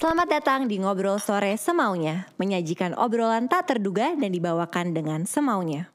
Selamat 0.00 0.32
datang 0.32 0.64
di 0.64 0.80
Ngobrol 0.80 1.20
Sore 1.20 1.60
Semaunya, 1.60 2.24
menyajikan 2.40 2.96
obrolan 2.96 3.52
tak 3.52 3.68
terduga 3.68 4.16
dan 4.16 4.32
dibawakan 4.32 4.96
dengan 4.96 5.28
semaunya. 5.28 5.92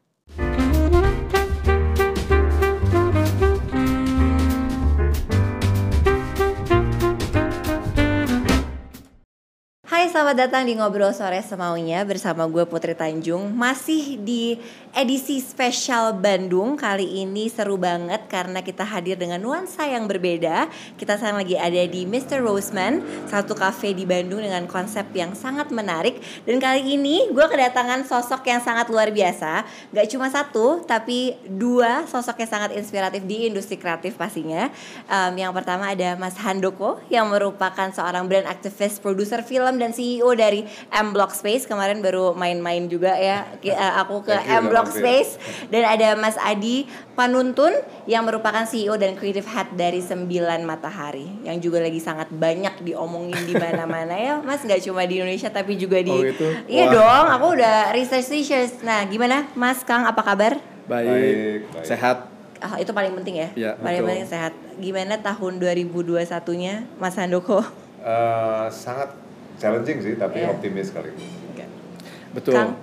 Selamat 10.16 10.48
datang 10.48 10.64
di 10.64 10.80
Ngobrol 10.80 11.12
Sore 11.12 11.44
Semaunya 11.44 12.00
bersama 12.08 12.48
gue 12.48 12.64
Putri 12.64 12.96
Tanjung. 12.96 13.52
Masih 13.52 14.16
di 14.16 14.56
edisi 14.96 15.44
spesial 15.44 16.16
Bandung. 16.16 16.80
Kali 16.80 17.20
ini 17.20 17.52
seru 17.52 17.76
banget 17.76 18.24
karena 18.32 18.64
kita 18.64 18.88
hadir 18.88 19.20
dengan 19.20 19.44
nuansa 19.44 19.84
yang 19.84 20.08
berbeda. 20.08 20.72
Kita 20.96 21.20
sekarang 21.20 21.44
lagi 21.44 21.60
ada 21.60 21.84
di 21.84 22.08
Mr. 22.08 22.40
Roseman, 22.40 23.04
satu 23.28 23.60
cafe 23.60 23.92
di 23.92 24.08
Bandung 24.08 24.40
dengan 24.40 24.64
konsep 24.72 25.04
yang 25.12 25.36
sangat 25.36 25.68
menarik. 25.76 26.24
Dan 26.48 26.64
kali 26.64 26.96
ini 26.96 27.28
gue 27.36 27.48
kedatangan 27.52 28.08
sosok 28.08 28.48
yang 28.48 28.64
sangat 28.64 28.88
luar 28.88 29.12
biasa. 29.12 29.68
Gak 29.92 30.08
cuma 30.16 30.32
satu, 30.32 30.80
tapi 30.88 31.36
dua 31.44 32.08
sosok 32.08 32.40
yang 32.40 32.52
sangat 32.56 32.72
inspiratif 32.80 33.20
di 33.28 33.52
industri 33.52 33.76
kreatif 33.76 34.16
pastinya. 34.16 34.72
Um, 35.12 35.36
yang 35.36 35.52
pertama 35.52 35.92
ada 35.92 36.16
Mas 36.16 36.40
Handoko 36.40 37.04
yang 37.12 37.28
merupakan 37.28 37.92
seorang 37.92 38.32
brand 38.32 38.48
aktivis, 38.48 38.96
produser 39.04 39.44
film 39.44 39.76
dan 39.76 39.92
CEO 39.92 40.05
dari 40.36 40.62
M 40.92 41.08
Block 41.12 41.32
Space 41.32 41.64
kemarin 41.64 42.00
baru 42.00 42.34
main-main 42.34 42.86
juga 42.86 43.16
ya 43.16 43.48
uh, 43.48 43.94
aku 44.02 44.24
ke 44.24 44.36
you, 44.36 44.56
M 44.56 44.66
Block 44.68 44.92
Space 44.92 45.40
dan 45.68 45.84
ada 45.84 46.14
Mas 46.16 46.36
Adi 46.38 46.86
Panuntun 47.16 47.72
yang 48.06 48.28
merupakan 48.28 48.68
CEO 48.68 48.96
dan 48.96 49.16
creative 49.16 49.48
head 49.48 49.72
dari 49.74 50.00
Sembilan 50.00 50.62
Matahari 50.62 51.48
yang 51.48 51.58
juga 51.58 51.80
lagi 51.80 51.98
sangat 51.98 52.28
banyak 52.30 52.84
diomongin 52.84 53.40
di 53.44 53.56
mana-mana 53.56 54.14
ya 54.14 54.34
Mas 54.40 54.62
nggak 54.62 54.84
cuma 54.84 55.04
di 55.04 55.18
Indonesia 55.18 55.48
tapi 55.50 55.76
juga 55.76 56.00
di 56.00 56.12
Oh, 56.12 56.24
gitu? 56.24 56.48
iya 56.68 56.88
Wah. 56.88 56.94
dong 56.94 57.26
aku 57.34 57.46
udah 57.56 57.78
research 57.92 58.32
research 58.32 58.80
nah 58.82 59.04
gimana 59.04 59.48
Mas 59.54 59.82
Kang 59.82 60.04
apa 60.04 60.22
kabar 60.22 60.60
Baik, 60.86 61.66
Baik, 61.66 61.82
sehat. 61.82 62.30
Ah, 62.62 62.78
itu 62.78 62.94
paling 62.94 63.18
penting 63.18 63.42
ya, 63.42 63.50
Iya, 63.58 63.72
paling 63.74 64.06
betul. 64.06 64.10
penting 64.14 64.28
sehat. 64.30 64.54
Gimana 64.78 65.18
tahun 65.18 65.58
2021-nya, 65.58 66.86
Mas 67.02 67.18
Handoko? 67.18 67.66
Eh, 68.06 68.68
sangat 68.70 69.10
challenging 69.58 70.00
sih, 70.02 70.14
tapi 70.16 70.44
Iya. 70.44 70.52
optimis 70.52 70.92
kali 70.92 71.12
ini. 71.12 71.28
Betul. 72.36 72.56
Kang? 72.56 72.76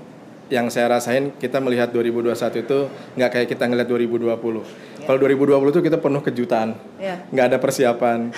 Yang 0.49 0.67
saya 0.77 0.87
rasain 0.93 1.33
kita 1.37 1.61
melihat 1.61 1.89
2021 1.93 2.61
itu 2.61 2.89
nggak 3.17 3.31
kayak 3.33 3.49
kita 3.53 3.65
ngelihat 3.69 3.89
2020. 3.89 4.65
Kalau 5.05 5.19
2020 5.21 5.73
itu 5.73 5.81
kita 5.85 5.97
penuh 6.01 6.21
kejutan, 6.25 6.77
Iya. 7.01 7.25
nggak 7.33 7.47
ada 7.53 7.59
persiapan. 7.61 8.33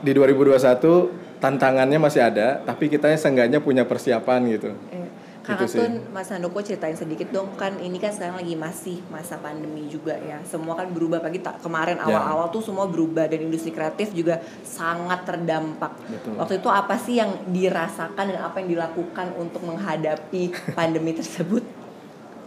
Di 0.00 0.12
2021 0.16 1.12
tantangannya 1.40 1.96
masih 1.96 2.20
ada, 2.24 2.60
tapi 2.64 2.88
kita 2.92 3.08
seenggaknya 3.16 3.60
punya 3.60 3.84
persiapan 3.88 4.40
gitu. 4.52 4.72
Eh, 4.92 4.99
Gitu 5.40 5.64
sih. 5.72 5.80
Atun, 5.80 6.12
Mas 6.12 6.28
Handoko 6.28 6.60
ceritain 6.60 6.92
sedikit 6.92 7.32
dong 7.32 7.56
kan 7.56 7.72
ini 7.80 7.96
kan 7.96 8.12
sekarang 8.12 8.44
lagi 8.44 8.52
masih 8.60 9.00
masa 9.08 9.40
pandemi 9.40 9.88
juga 9.88 10.12
ya 10.12 10.36
semua 10.44 10.76
kan 10.76 10.92
berubah 10.92 11.24
pagi 11.24 11.40
tak 11.40 11.64
kemarin 11.64 11.96
Ya. 11.96 12.04
awal-awal 12.12 12.52
tuh 12.52 12.60
semua 12.60 12.84
berubah 12.84 13.24
dan 13.24 13.48
industri 13.48 13.72
kreatif 13.72 14.12
juga 14.12 14.44
sangat 14.62 15.24
terdampak 15.24 15.96
Betul. 16.12 16.36
waktu 16.36 16.54
itu 16.60 16.68
apa 16.68 16.94
sih 17.00 17.16
yang 17.16 17.32
dirasakan 17.48 18.36
dan 18.36 18.38
apa 18.44 18.60
yang 18.60 18.68
dilakukan 18.76 19.32
untuk 19.40 19.64
menghadapi 19.64 20.52
pandemi 20.78 21.16
tersebut 21.16 21.64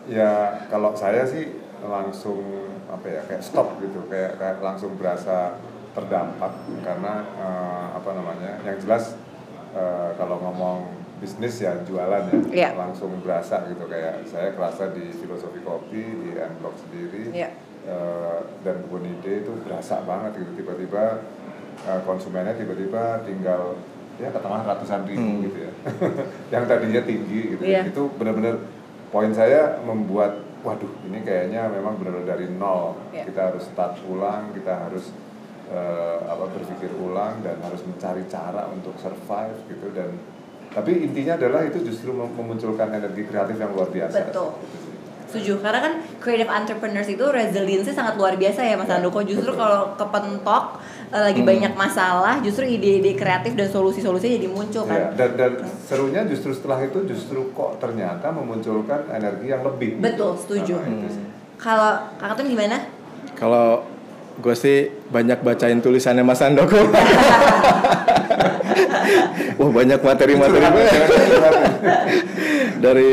Ya 0.03 0.61
kalau 0.67 0.91
saya 0.93 1.23
sih 1.23 1.49
langsung 1.81 2.43
apa 2.91 3.07
ya 3.07 3.21
kayak 3.23 3.43
stop 3.43 3.79
gitu, 3.79 4.03
kayak, 4.11 4.35
kayak 4.35 4.59
langsung 4.59 4.99
berasa 4.99 5.55
terdampak 5.95 6.51
karena 6.83 7.23
eh, 7.39 7.85
apa 7.95 8.09
namanya, 8.11 8.51
yang 8.67 8.77
jelas 8.83 9.15
eh, 9.71 10.09
kalau 10.19 10.43
ngomong 10.43 11.02
bisnis 11.23 11.55
ya 11.57 11.79
jualan 11.81 12.27
ya, 12.27 12.39
Iya. 12.51 12.69
langsung 12.75 13.15
berasa 13.23 13.63
gitu 13.65 13.87
kayak 13.87 14.27
saya 14.27 14.51
kerasa 14.51 14.91
di 14.91 15.07
filosofi 15.09 15.63
kopi 15.63 16.03
di 16.03 16.35
M 16.35 16.59
Block 16.59 16.75
sendiri. 16.77 17.31
Iya. 17.31 17.49
Eh, 17.83 18.39
dan 18.61 18.79
kebun 18.81 19.03
ide 19.03 19.41
itu 19.41 19.51
berasa 19.59 20.03
banget 20.03 20.35
gitu 20.37 20.51
tiba-tiba 20.57 21.23
eh, 21.81 21.99
konsumennya 22.03 22.53
tiba-tiba 22.53 23.23
tinggal 23.23 23.75
ya 24.15 24.29
katakanlah 24.29 24.63
ratusan 24.69 25.03
ribu 25.03 25.19
Hmm. 25.19 25.41
gitu 25.41 25.57
ya 25.59 25.71
yang 26.53 26.63
tadinya 26.63 27.01
tinggi 27.01 27.41
gitu 27.51 27.63
ya. 27.65 27.81
itu 27.83 28.03
benar-benar 28.13 28.55
poin 29.09 29.31
saya 29.31 29.81
membuat 29.81 30.37
waduh 30.61 30.87
ini 31.03 31.19
kayaknya 31.21 31.67
memang 31.67 31.97
benar-benar 31.97 32.27
dari 32.29 32.47
nol 32.47 32.95
Iya. 33.09 33.27
kita 33.27 33.41
harus 33.49 33.63
start 33.65 33.99
ulang 34.05 34.53
kita 34.53 34.71
harus 34.79 35.11
eh, 35.67 36.17
apa 36.23 36.45
berpikir 36.47 36.87
ulang 36.95 37.41
dan 37.41 37.59
harus 37.59 37.81
mencari 37.81 38.23
cara 38.27 38.69
untuk 38.69 38.95
survive 38.95 39.59
gitu 39.65 39.91
dan 39.91 40.13
tapi 40.73 40.91
intinya 41.01 41.33
adalah 41.33 41.61
itu 41.61 41.79
justru 41.81 42.09
mem- 42.09 42.33
memunculkan 42.33 42.89
energi 42.91 43.23
kreatif 43.23 43.55
yang 43.55 43.71
luar 43.71 43.87
biasa 43.87 44.17
Betul. 44.25 44.49
Sih. 44.51 44.81
Setuju, 45.33 45.65
karena 45.65 45.81
kan 45.81 45.93
creative 46.19 46.45
entrepreneurs 46.47 47.07
itu 47.07 47.25
resiliensi 47.25 47.89
sangat 47.89 48.13
luar 48.13 48.37
biasa 48.37 48.61
ya 48.61 48.77
Mas 48.77 48.85
Ya, 48.85 49.01
Handoko 49.01 49.17
Justru 49.19 49.49
kalau 49.51 49.97
kepentok 49.97 50.77
eh, 51.09 51.23
lagi 51.23 51.41
Hmm. 51.41 51.49
banyak 51.49 51.73
masalah 51.73 52.37
Justru 52.37 52.65
ide-ide 52.67 53.13
kreatif 53.13 53.53
dan 53.53 53.65
solusi-solusi 53.65 54.29
jadi 54.31 54.45
muncul 54.45 54.85
Ya, 54.85 55.09
kan 55.09 55.17
dan 55.17 55.29
dan 55.33 55.51
serunya 55.83 56.21
justru 56.23 56.53
setelah 56.53 56.77
itu 56.81 57.01
justru 57.03 57.49
kok 57.51 57.77
ternyata 57.77 58.29
memunculkan 58.29 59.09
energi 59.09 59.49
yang 59.49 59.61
lebih. 59.63 59.97
Betul, 59.97 60.37
setuju. 60.37 60.77
Nah, 60.77 61.09
sih. 61.09 61.25
Kalau 61.57 61.91
Kang 62.13 62.29
Atun 62.29 62.45
gimana? 62.45 62.77
Kalau 63.33 63.81
gue 64.35 64.53
sih 64.53 64.77
banyak 65.07 65.41
bacain 65.41 65.77
tulisannya 65.79 66.21
Mas 66.21 66.41
Andoko. 66.41 66.77
Wah 69.59 69.71
banyak 69.71 69.99
materi-materi 69.99 70.61
dari 72.83 73.09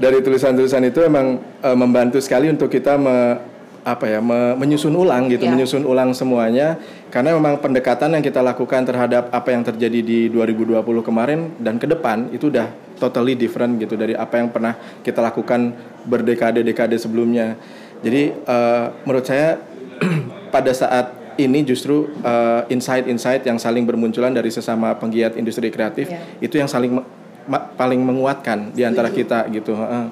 dari 0.00 0.18
tulisan-tulisan 0.24 0.84
itu 0.88 1.04
emang 1.04 1.40
eh, 1.60 1.76
membantu 1.76 2.16
sekali 2.22 2.48
untuk 2.48 2.72
kita 2.72 2.96
me- 2.96 3.48
apa 3.80 4.04
ya 4.04 4.20
me- 4.20 4.60
menyusun 4.60 4.92
ulang 4.92 5.32
gitu, 5.32 5.48
Ya. 5.48 5.56
menyusun 5.56 5.88
ulang 5.88 6.12
semuanya 6.12 6.76
karena 7.08 7.32
memang 7.32 7.56
pendekatan 7.64 8.12
yang 8.12 8.20
kita 8.20 8.44
lakukan 8.44 8.84
terhadap 8.84 9.32
apa 9.32 9.48
yang 9.56 9.64
terjadi 9.64 10.00
di 10.04 10.18
2020 10.28 10.84
kemarin 11.00 11.56
dan 11.56 11.80
ke 11.80 11.88
depan 11.88 12.28
itu 12.28 12.52
udah 12.52 12.68
totally 13.00 13.32
different 13.32 13.80
gitu 13.80 13.96
dari 13.96 14.12
apa 14.12 14.36
yang 14.36 14.52
pernah 14.52 14.76
kita 15.00 15.24
lakukan 15.24 15.72
berdekade-dekade 16.04 17.00
sebelumnya. 17.00 17.56
Jadi 18.04 18.36
eh, 18.36 18.84
menurut 19.04 19.24
saya 19.24 19.56
pada 20.54 20.72
saat 20.72 21.16
ini 21.36 21.62
justru 21.62 22.10
eh, 22.18 22.62
insight-insight 22.68 23.42
yang 23.42 23.56
saling 23.56 23.84
bermunculan 23.84 24.30
dari 24.30 24.48
sesama 24.48 24.94
penggiat 24.94 25.34
industri 25.34 25.68
kreatif 25.68 26.06
Ya. 26.06 26.18
itu 26.40 26.54
yang 26.54 26.66
saling 26.66 26.98
ma- 27.44 27.66
paling 27.70 28.00
menguatkan 28.00 28.70
di 28.70 28.82
antara 28.82 29.08
kita 29.08 29.46
gitu. 29.48 29.72
heeh. 29.72 30.04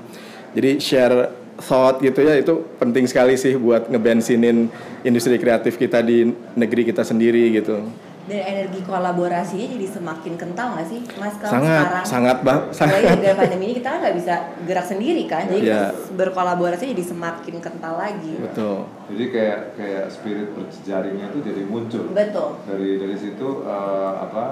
Jadi 0.55 0.71
share 0.79 1.17
thought 1.59 1.99
gitu 1.99 2.23
ya 2.23 2.35
itu 2.35 2.55
penting 2.77 3.05
sekali 3.05 3.35
sih 3.35 3.55
buat 3.55 3.87
ngebensinin 3.87 4.71
industri 5.03 5.37
kreatif 5.37 5.75
kita 5.75 5.99
di 6.01 6.23
negeri 6.55 6.87
kita 6.87 7.03
sendiri 7.03 7.51
gitu. 7.53 7.83
Dan 8.29 8.41
energi 8.45 8.81
kolaborasinya 8.83 9.67
jadi 9.71 9.89
semakin 9.89 10.35
kental 10.35 10.67
nggak 10.71 10.87
sih 10.87 11.01
Mas 11.17 11.35
kalau 11.35 11.53
sangat 11.55 11.81
sekarang? 11.81 12.05
sangat 12.05 12.37
bang 12.43 12.61
sangat 12.71 13.01
dengan 13.15 13.35
pandemi 13.35 13.65
ini 13.65 13.75
kita 13.75 13.89
kan 13.89 13.99
nggak 14.01 14.17
bisa 14.17 14.35
gerak 14.63 14.85
sendiri 14.85 15.23
kan 15.25 15.43
Jadi 15.45 15.65
kita 15.65 15.89
berkolaborasi 16.13 16.85
jadi 16.93 17.05
semakin 17.07 17.57
kental 17.59 17.95
lagi 17.97 18.37
betul. 18.39 18.85
Jadi 19.09 19.25
kayak 19.29 19.59
kayak 19.75 20.05
spirit 20.09 20.49
berjejaringnya 20.53 21.27
itu 21.27 21.39
jadi 21.41 21.63
muncul. 21.65 22.05
Betul 22.11 22.49
Dari 22.65 22.91
dari 22.99 23.17
situ 23.17 23.49
eh, 23.63 24.13
apa? 24.19 24.45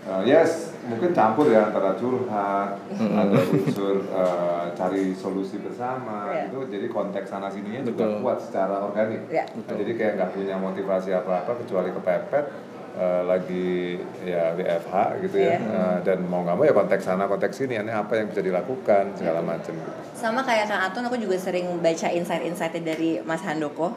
eh, 0.00 0.22
yes, 0.24 0.72
mungkin 0.82 1.12
campur 1.12 1.44
ya 1.46 1.68
antara 1.68 1.92
curhat 1.92 2.80
ada 2.90 3.36
unsur 3.46 4.00
eh, 4.02 4.64
cari 4.72 5.12
solusi 5.12 5.60
bersama 5.60 6.32
Iya. 6.32 6.48
itu 6.48 6.58
jadi 6.66 6.86
konteks 6.88 7.28
sana 7.28 7.46
sininya 7.46 7.84
juga 7.84 8.16
kuat 8.16 8.40
secara 8.40 8.80
organik. 8.80 9.28
Iya. 9.28 9.44
Nah, 9.44 9.76
jadi 9.76 9.92
kayak 9.92 10.12
nggak 10.16 10.30
punya 10.32 10.56
motivasi 10.56 11.12
apa-apa 11.12 11.52
kecuali 11.58 11.92
kepepet 11.92 12.69
eh, 12.94 13.22
lagi 13.22 13.98
ya 14.24 14.54
WFH 14.54 14.94
gitu 15.26 15.36
ya 15.38 15.54
Iya. 15.54 15.58
Eh, 15.60 15.98
dan 16.02 16.18
mau 16.26 16.42
nggak 16.42 16.56
mau 16.56 16.64
ya 16.64 16.74
konteks 16.74 17.04
sana 17.04 17.26
konteks 17.26 17.54
sini 17.58 17.78
ini 17.78 17.92
apa 17.92 18.18
yang 18.18 18.26
bisa 18.30 18.42
dilakukan 18.42 19.14
segala 19.14 19.40
macam 19.40 19.72
gitu. 19.74 19.90
sama 20.14 20.42
kayak 20.42 20.66
Kang 20.66 20.82
Atun 20.90 21.06
aku 21.06 21.16
juga 21.16 21.38
sering 21.38 21.78
baca 21.78 22.08
insight-insightnya 22.10 22.82
dari 22.82 23.10
Mas 23.22 23.40
Handoko 23.42 23.94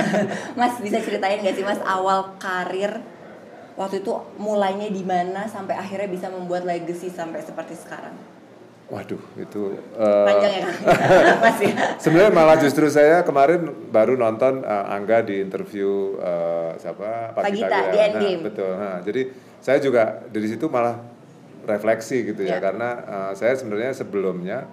Mas 0.58 0.76
bisa 0.80 0.98
ceritain 0.98 1.40
gak 1.40 1.54
sih 1.54 1.64
Mas 1.64 1.80
awal 1.84 2.36
karir 2.40 3.00
waktu 3.76 4.04
itu 4.04 4.12
mulainya 4.36 4.88
di 4.88 5.00
mana 5.00 5.48
sampai 5.48 5.72
akhirnya 5.72 6.08
bisa 6.10 6.28
membuat 6.28 6.68
legacy 6.68 7.08
sampai 7.08 7.40
seperti 7.40 7.76
sekarang 7.76 8.12
Waduh, 8.90 9.22
itu 9.38 9.78
eh, 9.94 10.26
panjang 10.26 10.52
ya 10.58 10.66
Mas 11.46 11.58
ya 11.62 11.74
Sebenarnya 11.94 12.32
malah 12.34 12.58
justru 12.58 12.90
saya 12.90 13.22
kemarin 13.22 13.70
baru 13.88 14.18
nonton 14.18 14.66
eh, 14.66 14.84
Angga 14.90 15.22
di 15.22 15.38
interview 15.38 16.18
eh, 16.18 16.74
siapa 16.74 17.30
Pak 17.30 17.54
Gita, 17.54 17.94
di 17.94 17.96
ya. 17.96 18.04
Endgame. 18.10 18.34
Nah, 18.34 18.44
betul. 18.50 18.72
Nah, 18.74 18.96
jadi 19.06 19.22
saya 19.62 19.78
juga 19.78 20.02
dari 20.26 20.46
situ 20.50 20.66
malah 20.66 20.98
refleksi 21.70 22.26
gitu 22.26 22.42
Ya. 22.42 22.58
ya, 22.58 22.58
karena 22.58 22.88
eh, 22.98 23.32
saya 23.38 23.54
sebenarnya 23.54 23.94
sebelumnya 23.94 24.66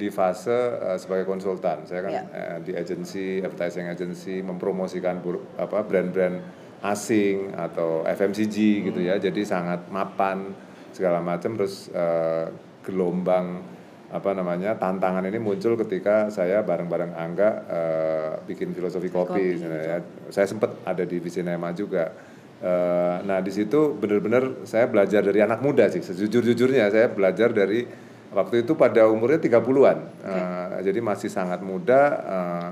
di 0.00 0.08
fase 0.08 0.48
eh, 0.80 0.96
sebagai 0.96 1.28
konsultan. 1.28 1.84
Saya 1.84 2.08
kan 2.08 2.12
Ya. 2.14 2.22
eh, 2.24 2.58
di 2.64 2.72
agency, 2.72 3.44
advertising 3.44 3.84
agency 3.84 4.40
mempromosikan 4.40 5.20
apa 5.60 5.84
brand-brand 5.84 6.40
asing 6.80 7.52
atau 7.52 8.06
FMCG 8.06 8.56
gitu 8.88 9.00
ya. 9.02 9.20
Jadi 9.20 9.44
sangat 9.44 9.90
mapan 9.92 10.56
segala 10.88 11.18
macam 11.20 11.52
terus 11.54 11.90
uh, 11.90 12.46
gelombang 12.88 13.76
apa 14.08 14.32
namanya 14.32 14.72
tantangan 14.80 15.20
ini 15.28 15.36
muncul 15.36 15.76
ketika 15.76 16.32
saya 16.32 16.64
bareng-bareng 16.64 17.12
Angga 17.12 17.50
uh, 17.68 18.32
bikin 18.48 18.72
filosofi 18.72 19.12
kopi, 19.12 19.60
kopi. 19.60 19.68
ya. 19.68 20.00
saya 20.32 20.48
sempat 20.48 20.80
ada 20.88 21.04
di 21.04 21.20
Visinema 21.20 21.76
juga. 21.76 22.08
Uh, 22.58 23.22
nah 23.28 23.38
di 23.38 23.52
situ 23.54 23.94
benar-benar 23.94 24.66
saya 24.66 24.88
belajar 24.88 25.22
dari 25.22 25.44
anak 25.44 25.60
muda 25.60 25.92
sih 25.92 26.00
sejujur-jujurnya. 26.00 26.88
Saya 26.88 27.12
belajar 27.12 27.52
dari 27.52 27.84
waktu 28.32 28.64
itu 28.64 28.72
pada 28.80 29.04
umurnya 29.12 29.44
30-an 29.44 29.98
okay. 30.24 30.40
uh, 30.40 30.80
jadi 30.84 31.00
masih 31.00 31.28
sangat 31.28 31.60
muda 31.64 32.00
uh, 32.24 32.68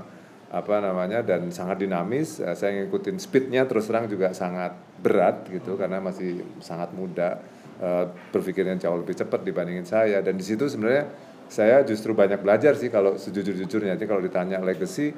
apa 0.49 0.75
namanya 0.81 1.21
dan 1.21 1.53
sangat 1.53 1.85
dinamis. 1.85 2.41
Uh, 2.41 2.57
saya 2.57 2.81
ngikutin 2.81 3.21
speednya 3.21 3.69
terus 3.69 3.85
terang 3.85 4.09
juga 4.09 4.33
sangat 4.33 4.73
berat 4.97 5.45
gitu 5.53 5.77
karena 5.77 6.01
masih 6.01 6.41
sangat 6.65 6.89
muda 6.97 7.37
uh, 7.81 8.05
berpikirnya 8.33 8.77
jauh 8.77 8.97
lebih 8.99 9.15
cepat 9.17 9.41
dibandingin 9.43 9.85
saya 9.85 10.21
dan 10.21 10.37
di 10.37 10.45
situ 10.45 10.65
sebenarnya 10.67 11.09
saya 11.47 11.83
justru 11.87 12.11
banyak 12.11 12.43
belajar 12.43 12.75
sih 12.75 12.91
kalau 12.91 13.15
sejujur-jujurnya. 13.15 13.95
Jadi 13.95 14.05
kalau 14.07 14.19
ditanya 14.19 14.59
legacy, 14.59 15.15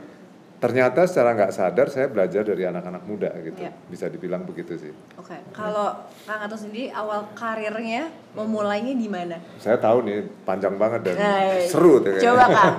ternyata 0.62 1.10
secara 1.10 1.34
nggak 1.34 1.54
sadar 1.56 1.88
saya 1.90 2.06
belajar 2.06 2.46
dari 2.46 2.64
anak-anak 2.70 3.04
muda 3.10 3.34
gitu. 3.42 3.66
Yeah. 3.66 3.74
Bisa 3.90 4.06
dibilang 4.14 4.46
begitu 4.46 4.78
sih. 4.78 4.94
Oke. 5.18 5.34
Okay. 5.36 5.40
Kalau 5.52 6.06
Kang 6.30 6.42
Ato 6.46 6.56
sendiri 6.56 6.94
awal 6.94 7.26
karirnya 7.34 8.14
memulainya 8.38 8.94
di 8.94 9.10
mana? 9.10 9.42
Saya 9.58 9.82
tahu 9.82 10.06
nih 10.06 10.22
panjang 10.46 10.78
banget 10.78 11.12
dan 11.12 11.16
nah, 11.18 11.66
seru 11.66 11.98
tuh 12.00 12.14
kayaknya. 12.14 12.24
Coba 12.30 12.46
Kang. 12.46 12.76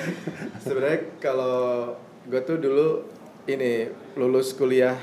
Sebenarnya 0.68 1.00
kalau 1.16 1.58
gue 2.28 2.40
tuh 2.44 2.58
dulu 2.60 2.88
ini 3.48 3.88
lulus 4.14 4.54
kuliah 4.54 4.94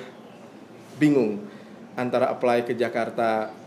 bingung 1.01 1.42
antara 1.98 2.31
apply 2.31 2.63
ke 2.63 2.77
Jakarta 2.77 3.58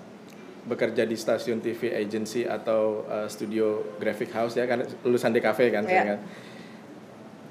bekerja 0.62 1.02
di 1.02 1.18
stasiun 1.18 1.58
TV 1.58 1.90
agency 1.90 2.46
atau 2.46 3.02
uh, 3.10 3.26
studio 3.26 3.98
graphic 3.98 4.30
house 4.30 4.54
ya 4.54 4.66
kan 4.66 4.86
lulusan 5.02 5.34
DKV 5.34 5.58
kan 5.74 5.82
yeah. 5.82 5.90
saya 5.90 6.02
kan. 6.06 6.18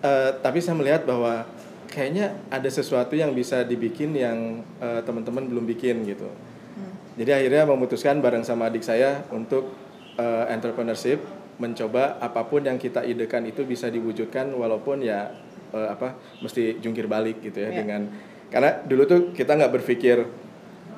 Uh, 0.02 0.30
tapi 0.42 0.58
saya 0.64 0.76
melihat 0.80 1.06
bahwa 1.06 1.46
kayaknya 1.92 2.40
ada 2.48 2.70
sesuatu 2.72 3.14
yang 3.14 3.36
bisa 3.36 3.62
dibikin 3.68 4.16
yang 4.16 4.64
uh, 4.80 5.04
teman-teman 5.04 5.46
belum 5.46 5.68
bikin 5.68 6.08
gitu. 6.08 6.32
Hmm. 6.32 6.94
Jadi 7.20 7.32
akhirnya 7.36 7.64
memutuskan 7.68 8.24
bareng 8.24 8.48
sama 8.48 8.72
adik 8.72 8.82
saya 8.82 9.28
untuk 9.30 9.70
uh, 10.16 10.48
entrepreneurship 10.50 11.22
mencoba 11.62 12.18
apa 12.18 12.42
pun 12.50 12.66
yang 12.66 12.82
kita 12.82 13.06
idekan 13.06 13.46
itu 13.46 13.62
bisa 13.68 13.92
diwujudkan 13.94 14.50
walaupun 14.58 15.06
ya 15.06 15.30
uh, 15.76 15.94
apa 15.94 16.18
mesti 16.42 16.82
jungkir 16.82 17.06
balik 17.06 17.38
gitu 17.46 17.62
ya 17.62 17.70
yeah. 17.70 17.78
dengan 17.78 18.02
karena 18.50 18.82
dulu 18.84 19.04
tuh 19.06 19.20
kita 19.38 19.54
nggak 19.54 19.74
berpikir 19.78 20.26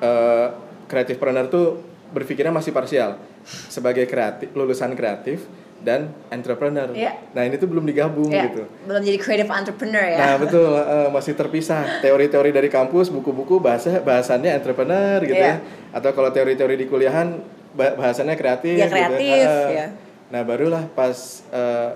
uh, 0.00 0.46
kreatifpreneur 0.88 1.46
tuh 1.52 1.93
berpikirnya 2.14 2.54
masih 2.54 2.70
parsial 2.70 3.18
sebagai 3.44 4.06
kreatif 4.06 4.54
lulusan 4.54 4.94
kreatif 4.94 5.42
dan 5.84 6.08
entrepreneur. 6.32 6.88
Yeah. 6.96 7.20
Nah 7.36 7.44
ini 7.44 7.60
tuh 7.60 7.68
belum 7.68 7.84
digabung 7.84 8.32
yeah. 8.32 8.48
gitu. 8.48 8.64
Belum 8.88 9.02
jadi 9.04 9.18
creative 9.20 9.52
entrepreneur 9.52 10.06
ya. 10.08 10.16
Nah 10.16 10.34
betul 10.40 10.72
uh, 10.72 11.12
masih 11.12 11.36
terpisah 11.36 12.00
teori-teori 12.00 12.50
dari 12.56 12.72
kampus, 12.72 13.12
buku-buku 13.12 13.60
bahasa 13.60 14.00
bahasannya 14.00 14.54
entrepreneur 14.56 15.20
gitu 15.20 15.36
yeah. 15.36 15.60
ya. 15.60 15.92
Atau 15.92 16.16
kalau 16.16 16.32
teori-teori 16.32 16.80
di 16.80 16.86
kuliahan 16.88 17.36
bahasannya 17.76 18.38
kreatif. 18.38 18.80
Ya 18.80 18.88
kreatif. 18.88 19.44
Gitu. 19.44 19.50
Uh, 19.50 19.70
ya. 19.76 19.86
Nah 20.32 20.40
barulah 20.40 20.88
pas 20.96 21.44
uh, 21.52 21.92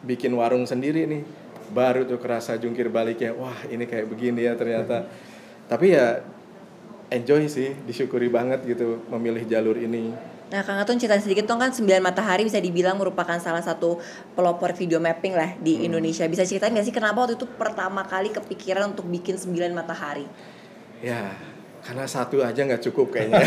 bikin 0.00 0.32
warung 0.32 0.64
sendiri 0.64 1.04
nih, 1.04 1.22
baru 1.76 2.08
tuh 2.08 2.16
kerasa 2.16 2.56
jungkir 2.56 2.88
baliknya. 2.88 3.36
Wah 3.36 3.68
ini 3.68 3.84
kayak 3.84 4.08
begini 4.08 4.48
ya 4.48 4.56
ternyata. 4.56 5.12
Tapi 5.68 5.92
ya 5.92 6.24
enjoy 7.10 7.46
sih, 7.46 7.74
disyukuri 7.86 8.26
banget 8.26 8.66
gitu 8.66 9.02
memilih 9.10 9.46
jalur 9.46 9.78
ini. 9.78 10.10
Nah, 10.46 10.62
Kang 10.62 10.78
Atun 10.78 10.94
cerita 10.94 11.18
sedikit 11.18 11.50
dong 11.50 11.58
kan 11.58 11.74
Sembilan 11.74 11.98
Matahari 11.98 12.46
bisa 12.46 12.62
dibilang 12.62 12.94
merupakan 12.94 13.34
salah 13.42 13.62
satu 13.66 13.98
pelopor 14.38 14.78
video 14.78 15.02
mapping 15.02 15.34
lah 15.34 15.58
di 15.58 15.82
hmm. 15.82 15.86
Indonesia. 15.90 16.22
Bisa 16.30 16.46
ceritain 16.46 16.70
gak 16.70 16.86
sih 16.86 16.94
kenapa 16.94 17.26
waktu 17.26 17.34
itu 17.34 17.50
pertama 17.58 18.06
kali 18.06 18.30
kepikiran 18.30 18.94
untuk 18.94 19.10
bikin 19.10 19.34
Sembilan 19.34 19.74
Matahari? 19.74 20.22
Ya, 21.02 21.34
karena 21.82 22.06
satu 22.06 22.46
aja 22.46 22.62
nggak 22.62 22.82
cukup 22.90 23.10
kayaknya. 23.14 23.42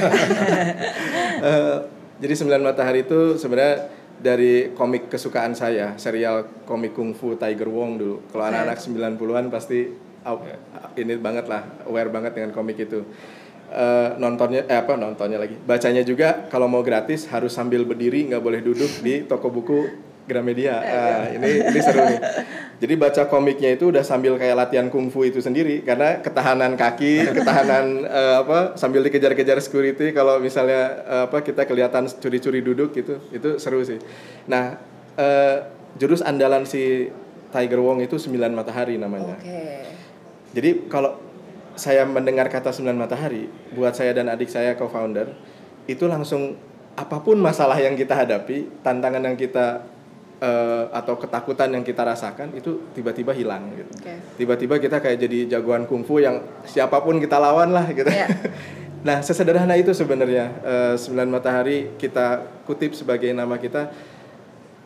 uh, 1.40 1.78
jadi 2.24 2.34
Sembilan 2.36 2.68
Matahari 2.68 3.08
itu 3.08 3.40
sebenarnya 3.40 3.88
dari 4.20 4.76
komik 4.76 5.08
kesukaan 5.08 5.56
saya, 5.56 5.96
serial 5.96 6.68
komik 6.68 6.92
kungfu 6.92 7.40
Tiger 7.40 7.72
Wong 7.72 7.96
dulu. 7.96 8.16
Kalau 8.28 8.44
anak-anak 8.44 8.76
90-an 9.16 9.48
pasti 9.48 9.88
ini 11.00 11.16
banget 11.16 11.48
lah, 11.48 11.64
aware 11.88 12.12
banget 12.12 12.36
dengan 12.36 12.52
komik 12.52 12.76
itu 12.76 13.08
uh, 13.70 14.10
nontonnya 14.18 14.66
eh 14.66 14.78
apa 14.78 14.98
nontonnya 14.98 15.40
lagi? 15.40 15.56
Bacanya 15.56 16.02
juga 16.06 16.50
kalau 16.50 16.68
mau 16.68 16.82
gratis 16.82 17.30
harus 17.30 17.54
sambil 17.54 17.86
berdiri 17.86 18.30
nggak 18.30 18.44
boleh 18.44 18.62
duduk 18.62 18.90
di 19.02 19.26
toko 19.26 19.50
buku 19.50 20.10
Gramedia. 20.30 20.78
Uh, 20.78 21.26
ini 21.42 21.50
ini 21.74 21.80
seru 21.82 22.06
nih. 22.06 22.22
Jadi 22.80 22.94
baca 22.96 23.26
komiknya 23.26 23.74
itu 23.74 23.90
udah 23.90 24.06
sambil 24.06 24.38
kayak 24.38 24.56
latihan 24.56 24.88
kungfu 24.94 25.26
itu 25.26 25.42
sendiri 25.42 25.82
karena 25.82 26.22
ketahanan 26.22 26.78
kaki 26.78 27.26
ketahanan 27.42 28.06
uh, 28.06 28.46
apa 28.46 28.60
sambil 28.78 29.02
dikejar-kejar 29.02 29.58
security 29.58 30.14
kalau 30.14 30.38
misalnya 30.38 31.02
uh, 31.10 31.24
apa 31.26 31.42
kita 31.42 31.66
kelihatan 31.66 32.06
curi-curi 32.22 32.62
duduk 32.62 32.94
gitu 32.94 33.18
itu 33.34 33.58
seru 33.58 33.82
sih. 33.82 33.98
Nah 34.46 34.78
uh, 35.18 35.56
jurus 35.98 36.22
andalan 36.22 36.70
si 36.70 37.10
Tiger 37.50 37.82
Wong 37.82 38.06
itu 38.06 38.22
sembilan 38.22 38.54
matahari 38.54 39.02
namanya. 39.02 39.34
Okay. 39.42 39.90
jadi 40.54 40.70
kalau 40.86 41.29
saya 41.80 42.04
mendengar 42.04 42.52
kata 42.52 42.76
sembilan 42.76 43.08
matahari, 43.08 43.48
buat 43.72 43.96
saya 43.96 44.12
dan 44.12 44.28
adik 44.28 44.52
saya 44.52 44.76
co-founder, 44.76 45.32
itu 45.88 46.04
langsung 46.12 46.60
apa 47.00 47.24
pun 47.24 47.40
masalah 47.40 47.80
yang 47.80 47.96
kita 47.96 48.12
hadapi, 48.12 48.84
tantangan 48.84 49.24
yang 49.24 49.40
kita 49.40 49.88
uh, 50.44 50.92
atau 50.92 51.16
ketakutan 51.16 51.72
yang 51.72 51.84
kita 51.88 52.04
rasakan 52.04 52.52
itu 52.52 52.92
tiba-tiba 52.92 53.32
hilang 53.32 53.72
gitu. 53.72 53.92
Okay. 54.04 54.20
Tiba-tiba 54.44 54.76
kita 54.84 55.00
kayak 55.00 55.18
jadi 55.24 55.58
jagoan 55.58 55.88
kungfu 55.88 56.20
yang 56.20 56.44
siapa 56.68 57.00
pun 57.00 57.24
kita 57.24 57.40
lawan 57.40 57.72
lah 57.72 57.88
gitu. 57.96 58.12
Yeah. 58.12 58.28
nah, 59.08 59.24
sesederhana 59.24 59.80
itu 59.80 59.96
sebenarnya 59.96 60.46
uh, 60.60 60.96
sembilan 61.00 61.40
matahari 61.40 61.96
kita 61.96 62.44
kutip 62.68 62.92
sebagai 62.92 63.32
nama 63.32 63.56
kita 63.56 63.88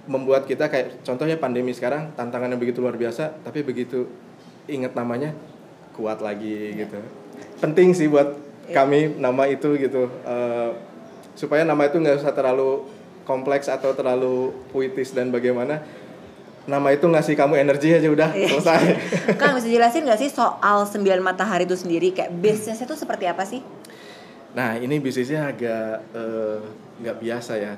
membuat 0.04 0.46
kita 0.46 0.68
kayak 0.68 1.01
contohnya 1.07 1.39
pandemi 1.39 1.72
sekarang 1.72 2.12
tantangan 2.13 2.51
yang 2.51 2.62
begitu 2.62 2.84
luar 2.84 3.00
biasa, 3.00 3.42
tapi 3.42 3.63
begitu 3.63 4.06
ingat 4.68 4.94
namanya 4.96 5.31
kuat 5.94 6.19
lagi 6.19 6.74
gitu 6.74 7.00
penting 7.63 7.95
sih 7.95 8.12
buat 8.12 8.36
yeah. 8.67 8.75
kami 8.84 9.15
nama 9.17 9.48
itu 9.48 9.77
gitu 9.79 10.10
uh, 10.25 10.75
supaya 11.34 11.65
nama 11.65 11.89
itu 11.89 11.98
nggak 11.98 12.22
usah 12.22 12.34
terlalu 12.36 12.86
kompleks 13.24 13.72
atau 13.72 13.96
terlalu 13.96 14.51
puitis 14.70 15.15
dan 15.15 15.32
bagaimana 15.32 15.82
nama 16.63 16.96
itu 16.96 17.03
ngasih 17.08 17.36
kamu 17.36 17.60
energi 17.60 17.91
aja 17.91 18.08
udah 18.08 18.29
yeah. 18.32 18.48
selesai. 18.48 18.84
Kang 19.39 19.56
bisa 19.60 19.67
jelasin 19.67 20.08
nggak 20.08 20.20
sih 20.20 20.32
soal 20.32 20.88
sembilan 20.88 21.20
matahari 21.20 21.67
itu 21.67 21.75
sendiri 21.75 22.15
kayak 22.15 22.32
bisnisnya 22.39 22.88
itu 22.88 22.96
seperti 22.96 23.27
apa 23.27 23.44
sih? 23.44 23.60
Nah 24.56 24.79
ini 24.79 24.96
bisnisnya 25.03 25.51
agak 25.51 26.08
eh, 26.15 26.60
nggak 27.03 27.15
uh, 27.20 27.20
biasa 27.20 27.53
ya. 27.60 27.74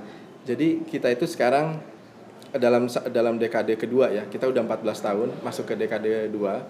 Jadi 0.46 0.86
kita 0.86 1.10
itu 1.10 1.25
sekarang 1.25 1.82
dalam 2.54 2.86
dalam 3.10 3.36
dekade 3.42 3.74
kedua 3.75 4.13
ya 4.13 4.24
kita 4.30 4.48
udah 4.48 4.63
14 4.63 4.86
tahun 5.01 5.30
masuk 5.44 5.66
ke 5.66 5.74
dekade 5.75 6.30
dua 6.30 6.63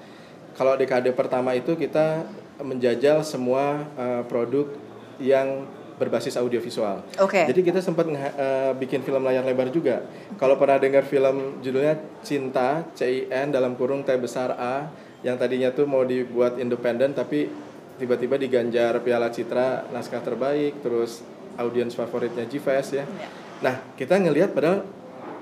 kalau 0.56 0.80
dekade 0.80 1.12
pertama 1.12 1.52
itu 1.52 1.76
kita 1.76 2.24
menjajal 2.64 3.22
semua 3.28 3.84
uh, 4.00 4.24
produk 4.24 4.72
yang 5.20 5.68
berbasis 5.96 6.36
audiovisual. 6.36 7.04
Oke. 7.24 7.44
Okay. 7.44 7.46
Jadi 7.48 7.62
kita 7.72 7.80
sempat 7.80 8.08
uh, 8.08 8.72
bikin 8.76 9.00
film 9.04 9.24
layar 9.24 9.44
lebar 9.48 9.72
juga. 9.72 10.04
Kalau 10.36 10.60
pernah 10.60 10.80
dengar 10.80 11.08
film 11.08 11.60
judulnya 11.64 11.96
Cinta 12.20 12.84
CIN 12.96 13.52
dalam 13.52 13.80
kurung 13.80 14.04
T 14.04 14.12
besar 14.20 14.56
A 14.60 14.92
yang 15.24 15.40
tadinya 15.40 15.72
tuh 15.72 15.88
mau 15.88 16.04
dibuat 16.04 16.60
independen 16.60 17.16
tapi 17.16 17.48
tiba-tiba 17.96 18.36
diganjar 18.36 19.00
Piala 19.00 19.32
Citra 19.32 19.88
naskah 19.96 20.20
terbaik 20.20 20.84
terus 20.84 21.24
audiens 21.56 21.96
favoritnya 21.96 22.44
G-Fest 22.44 22.92
ya. 22.92 23.08
Yeah. 23.08 23.32
Nah, 23.64 23.76
kita 23.96 24.20
ngelihat 24.20 24.52
padahal 24.52 24.84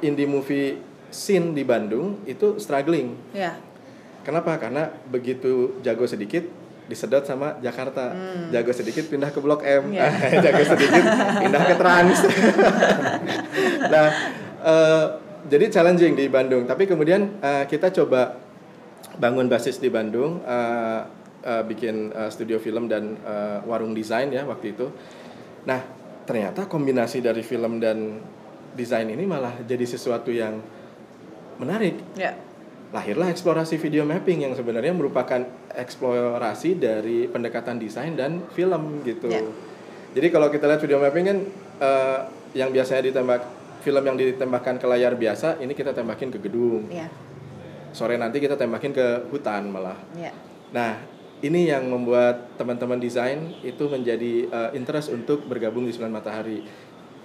indie 0.06 0.30
movie 0.30 0.78
scene 1.10 1.58
di 1.58 1.66
Bandung 1.66 2.22
itu 2.30 2.62
struggling. 2.62 3.18
Yeah 3.34 3.73
Kenapa? 4.24 4.56
Karena 4.56 4.88
begitu 5.12 5.78
jago 5.84 6.08
sedikit 6.08 6.48
disedot 6.88 7.24
sama 7.24 7.60
Jakarta. 7.64 8.12
Hmm. 8.12 8.52
Jago 8.52 8.72
sedikit 8.76 9.08
pindah 9.08 9.32
ke 9.32 9.40
Blok 9.40 9.64
M. 9.64 9.96
Yeah. 9.96 10.12
jago 10.44 10.64
sedikit 10.64 11.04
pindah 11.44 11.64
ke 11.64 11.76
Trans. 11.80 12.20
nah, 13.94 14.08
uh, 14.64 15.06
jadi 15.48 15.72
challenging 15.72 16.16
di 16.16 16.28
Bandung. 16.28 16.68
Tapi 16.68 16.88
kemudian 16.88 17.40
uh, 17.40 17.64
kita 17.68 17.92
coba 17.92 18.40
bangun 19.20 19.48
basis 19.48 19.80
di 19.80 19.88
Bandung, 19.92 20.44
uh, 20.44 21.02
uh, 21.44 21.64
bikin 21.68 22.12
uh, 22.12 22.28
studio 22.32 22.60
film 22.60 22.88
dan 22.92 23.20
uh, 23.24 23.64
warung 23.68 23.96
desain 23.96 24.32
ya 24.32 24.44
waktu 24.44 24.76
itu. 24.76 24.88
Nah, 25.64 25.80
ternyata 26.28 26.68
kombinasi 26.68 27.24
dari 27.24 27.44
film 27.44 27.80
dan 27.80 28.20
desain 28.74 29.08
ini 29.08 29.24
malah 29.24 29.60
jadi 29.64 29.84
sesuatu 29.84 30.32
yang 30.32 30.60
menarik. 31.60 31.96
Yeah 32.16 32.53
lahirlah 32.94 33.34
eksplorasi 33.34 33.82
video 33.82 34.06
mapping 34.06 34.46
yang 34.46 34.54
sebenarnya 34.54 34.94
merupakan 34.94 35.42
eksplorasi 35.74 36.78
dari 36.78 37.26
pendekatan 37.26 37.82
desain 37.82 38.14
dan 38.14 38.46
film 38.54 39.02
gitu. 39.02 39.34
Yeah. 39.34 39.50
Jadi 40.14 40.28
kalau 40.30 40.54
kita 40.54 40.70
lihat 40.70 40.78
video 40.78 41.02
mapping 41.02 41.26
kan 41.26 41.38
eh, 41.82 42.20
yang 42.54 42.70
biasanya 42.70 43.10
ditembak 43.10 43.42
film 43.84 44.04
yang 44.06 44.16
ditembakkan 44.16 44.80
ke 44.80 44.86
layar 44.88 45.18
biasa 45.18 45.60
ini 45.60 45.76
kita 45.76 45.92
tembakin 45.92 46.32
ke 46.32 46.40
gedung 46.40 46.88
Iya. 46.88 47.12
sore 47.92 48.16
nanti 48.16 48.40
kita 48.40 48.56
tembakin 48.56 48.96
ke 48.96 49.28
hutan 49.30 49.68
malah 49.70 50.00
Iya. 50.16 50.32
nah 50.72 50.98
ini 51.44 51.68
yang 51.68 51.92
membuat 51.92 52.56
teman-teman 52.56 52.96
desain 52.98 53.52
itu 53.62 53.84
menjadi 53.92 54.48
eh, 54.48 54.70
interest 54.80 55.12
untuk 55.12 55.44
bergabung 55.44 55.84
di 55.84 55.92
Sembilan 55.92 56.16
Matahari 56.16 56.64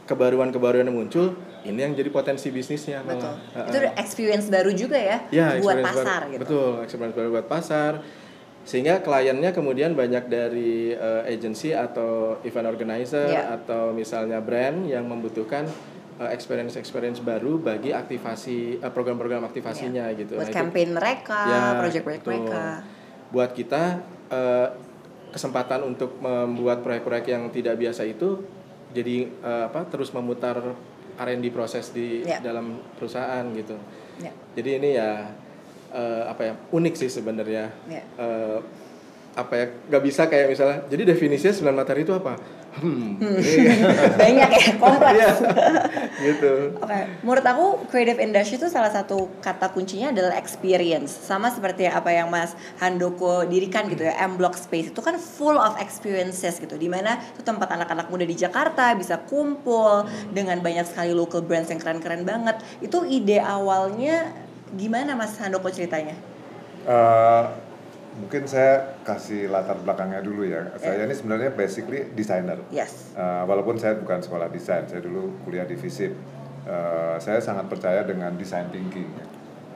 kebaruan-kebaruan 0.08 0.88
yang 0.88 0.96
muncul 0.96 1.36
ini 1.62 1.78
yang 1.78 1.92
jadi 1.92 2.08
potensi 2.08 2.48
bisnisnya 2.48 3.04
Betul. 3.04 3.28
malah 3.52 3.68
Itu 3.68 3.78
experience 3.94 4.48
baru 4.48 4.72
juga 4.72 4.96
ya, 4.96 5.18
Ya, 5.28 5.60
buat 5.60 5.76
experience 5.76 5.92
pasar 5.94 6.20
baru, 6.20 6.32
gitu. 6.32 6.40
Betul, 6.42 6.70
experience 6.82 7.14
baru 7.14 7.28
buat 7.30 7.46
pasar. 7.46 7.92
Sehingga 8.64 9.00
kliennya 9.00 9.52
kemudian 9.52 9.92
banyak 9.92 10.28
dari 10.28 10.92
eh, 10.92 11.22
agency 11.26 11.72
atau 11.72 12.36
event 12.42 12.66
organizer 12.66 13.28
Ya. 13.28 13.52
atau 13.54 13.92
misalnya 13.92 14.40
brand 14.40 14.84
yang 14.84 15.04
membutuhkan 15.04 15.68
eh, 16.16 16.30
experience-experience 16.32 17.20
baru 17.20 17.56
bagi 17.56 17.92
aktivasi 17.92 18.80
eh, 18.80 18.90
program-program 18.90 19.44
aktivasinya 19.44 20.08
gitu. 20.14 20.36
Buat 20.36 20.40
Nah, 20.40 20.50
itu- 20.50 20.56
campaign 20.56 20.88
mereka, 20.92 21.40
Ya, 21.44 21.60
project-project 21.78 22.24
betul. 22.24 22.32
mereka. 22.44 22.64
Buat 23.28 23.50
kita 23.52 23.82
eh, 24.28 24.68
kesempatan 25.28 25.84
untuk 25.84 26.16
membuat 26.18 26.80
proyek-proyek 26.80 27.26
yang 27.28 27.48
tidak 27.48 27.76
biasa 27.76 28.04
itu 28.04 28.40
jadi 28.90 29.16
eh, 29.28 29.64
apa 29.66 29.84
terus 29.84 30.10
memutar 30.10 30.58
R&D 31.18 31.50
proses 31.50 31.90
di 31.90 32.22
Ya. 32.22 32.38
dalam 32.38 32.78
perusahaan 32.94 33.42
gitu. 33.52 33.74
Ya. 34.18 34.30
Jadi 34.54 34.70
ini 34.76 34.90
ya 34.94 35.34
eh, 35.90 36.22
apa 36.24 36.42
ya 36.42 36.52
unik 36.70 36.94
sih 36.94 37.10
sebenarnya. 37.10 37.72
Ya. 37.86 38.02
Eh, 38.16 38.58
apa 39.34 39.54
ya 39.54 39.66
nggak 39.86 40.02
bisa 40.02 40.26
kayak 40.26 40.46
misalnya. 40.50 40.78
Jadi 40.86 41.02
definisinya 41.06 41.52
sembilan 41.52 41.76
matahari 41.76 42.02
itu 42.02 42.14
apa? 42.14 42.34
Hmm, 42.78 43.18
Banyak 44.20 44.50
ya, 44.54 44.66
kompleks. 44.78 45.18
Iya. 45.18 45.30
gitu. 46.20 46.52
Oke, 46.78 47.00
menurut 47.24 47.46
aku 47.46 47.66
creative 47.90 48.20
industry 48.22 48.60
itu 48.60 48.68
salah 48.70 48.92
satu 48.92 49.32
kata 49.42 49.72
kuncinya 49.74 50.12
adalah 50.14 50.38
experience. 50.38 51.10
Sama 51.10 51.50
seperti 51.50 51.88
apa 51.90 52.12
yang 52.12 52.30
Mas 52.30 52.54
Handoko 52.78 53.48
dirikan 53.48 53.90
gitu 53.90 54.06
ya, 54.06 54.14
M 54.22 54.38
Block 54.38 54.54
Space 54.54 54.94
itu 54.94 55.00
kan 55.02 55.18
full 55.18 55.58
of 55.58 55.74
experiences 55.82 56.62
gitu. 56.62 56.78
Di 56.78 56.86
mana 56.86 57.18
itu 57.34 57.42
tempat 57.42 57.72
anak-anak 57.72 58.12
muda 58.12 58.22
di 58.28 58.36
Jakarta 58.38 58.94
bisa 58.94 59.18
kumpul 59.26 60.06
dengan 60.30 60.62
banyak 60.62 60.86
sekali 60.86 61.10
local 61.10 61.42
brands 61.42 61.72
yang 61.72 61.82
keren-keren 61.82 62.22
banget. 62.22 62.62
Itu 62.78 63.02
ide 63.08 63.42
awalnya 63.42 64.30
gimana 64.76 65.18
Mas 65.18 65.34
Handoko 65.40 65.72
ceritanya? 65.72 66.14
Eh, 66.88 67.44
mungkin 68.18 68.50
saya 68.50 68.98
kasih 69.06 69.46
latar 69.48 69.78
belakangnya 69.80 70.20
dulu 70.20 70.42
ya. 70.42 70.74
Saya 70.76 71.06
ini 71.06 71.14
sebenarnya 71.14 71.54
basically 71.54 72.10
designer. 72.12 72.58
Yes. 72.74 73.14
Eh, 73.14 73.42
walaupun 73.46 73.78
saya 73.78 73.96
bukan 73.96 74.20
sekolah 74.20 74.50
desain, 74.50 74.84
saya 74.90 75.00
dulu 75.00 75.38
kuliah 75.46 75.64
di 75.64 75.78
FISIP. 75.78 76.12
Eh, 76.68 77.16
saya 77.22 77.38
sangat 77.38 77.70
percaya 77.70 78.02
dengan 78.02 78.34
design 78.34 78.68
thinking. 78.74 79.08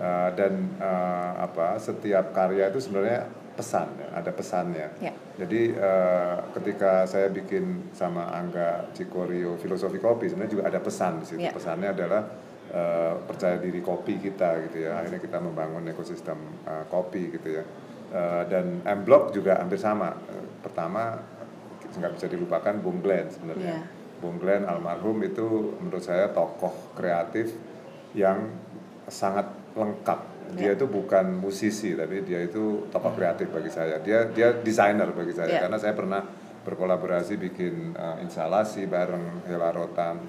Eh, 0.03 0.29
dan 0.35 0.75
eh, 0.83 1.31
apa 1.39 1.79
setiap 1.79 2.35
karya 2.35 2.69
itu 2.69 2.83
sebenarnya 2.83 3.31
pesan, 3.53 3.89
ya, 4.01 4.09
ada 4.17 4.31
pesannya. 4.33 4.89
Ya. 4.99 5.13
Jadi 5.39 5.77
eh, 5.77 6.37
ketika 6.59 7.07
saya 7.07 7.31
bikin 7.31 7.95
sama 7.95 8.29
Angga 8.33 8.91
Cikorio 8.93 9.57
filosofi 9.57 9.97
kopi 10.03 10.29
sebenarnya 10.29 10.53
juga 10.59 10.65
ada 10.69 10.81
pesan 10.83 11.23
di 11.23 11.27
situ. 11.31 11.41
Ya. 11.41 11.53
Pesannya 11.55 11.89
adalah 11.95 12.23
eh, 12.73 13.15
percaya 13.25 13.57
diri 13.63 13.81
kopi 13.81 14.19
kita 14.19 14.61
gitu 14.69 14.89
ya. 14.89 14.99
Akhirnya 15.01 15.21
kita 15.21 15.39
membangun 15.39 15.87
ekosistem 15.89 16.37
eh, 16.67 16.85
kopi 16.91 17.33
gitu 17.33 17.63
ya. 17.63 17.65
Eh, 18.13 18.43
dan 18.53 18.85
M 18.85 19.01
Block 19.09 19.33
juga 19.33 19.57
hampir 19.57 19.81
sama. 19.81 20.13
Eh, 20.29 20.45
pertama 20.61 21.17
nggak 21.97 22.13
bisa 22.21 22.27
dilupakan 22.29 22.75
Bung 22.77 23.01
Glenn 23.01 23.33
sebenarnya. 23.33 23.81
Iya. 23.81 23.83
Bung 24.21 24.37
Glenn 24.37 24.69
almarhum 24.69 25.17
itu 25.25 25.73
menurut 25.81 26.05
saya 26.05 26.29
tokoh 26.29 26.93
kreatif 26.93 27.57
yang 28.13 28.53
sangat 29.09 29.49
lengkap. 29.73 30.21
Dia 30.53 30.77
Iya. 30.77 30.77
itu 30.77 30.85
bukan 30.85 31.41
musisi 31.41 31.97
tapi 31.97 32.21
dia 32.21 32.45
itu 32.45 32.85
tokoh 32.93 33.17
kreatif 33.17 33.49
bagi 33.49 33.73
saya. 33.73 33.97
Dia 34.05 34.29
dia 34.29 34.53
desainer 34.61 35.09
bagi 35.09 35.33
saya 35.33 35.49
Iya. 35.49 35.61
karena 35.65 35.79
saya 35.81 35.97
pernah 35.97 36.21
berkolaborasi 36.63 37.41
bikin 37.41 37.97
uh, 37.97 38.21
instalasi 38.23 38.87
bareng 38.87 39.49
Hela 39.49 39.73
Rotan 39.73 40.21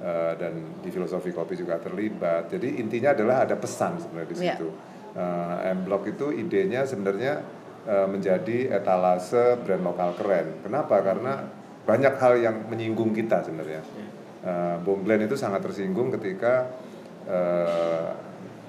uh, 0.00 0.32
dan 0.34 0.80
di 0.80 0.88
filosofi 0.88 1.30
kopi 1.30 1.54
juga 1.54 1.76
terlibat. 1.78 2.48
Jadi 2.48 2.80
intinya 2.80 3.12
adalah 3.12 3.44
ada 3.44 3.54
pesan 3.54 4.00
sebenarnya 4.00 4.28
di 4.32 4.36
Iya. 4.40 4.56
situ. 4.56 4.68
Uh, 5.16 5.64
M 5.64 5.88
Block 5.88 6.04
itu 6.04 6.28
idenya 6.28 6.84
sebenarnya 6.84 7.40
uh, 7.88 8.04
menjadi 8.04 8.68
etalase 8.76 9.56
brand 9.64 9.80
lokal 9.80 10.12
keren. 10.12 10.60
Kenapa? 10.60 11.00
Karena 11.00 11.40
banyak 11.88 12.14
hal 12.20 12.36
yang 12.36 12.68
menyinggung 12.68 13.16
kita 13.16 13.40
sebenarnya. 13.40 13.80
Uh, 14.44 14.76
Bung 14.84 15.08
Glenn 15.08 15.24
itu 15.24 15.32
sangat 15.32 15.64
tersinggung 15.64 16.12
ketika 16.12 16.68
uh, 17.24 18.12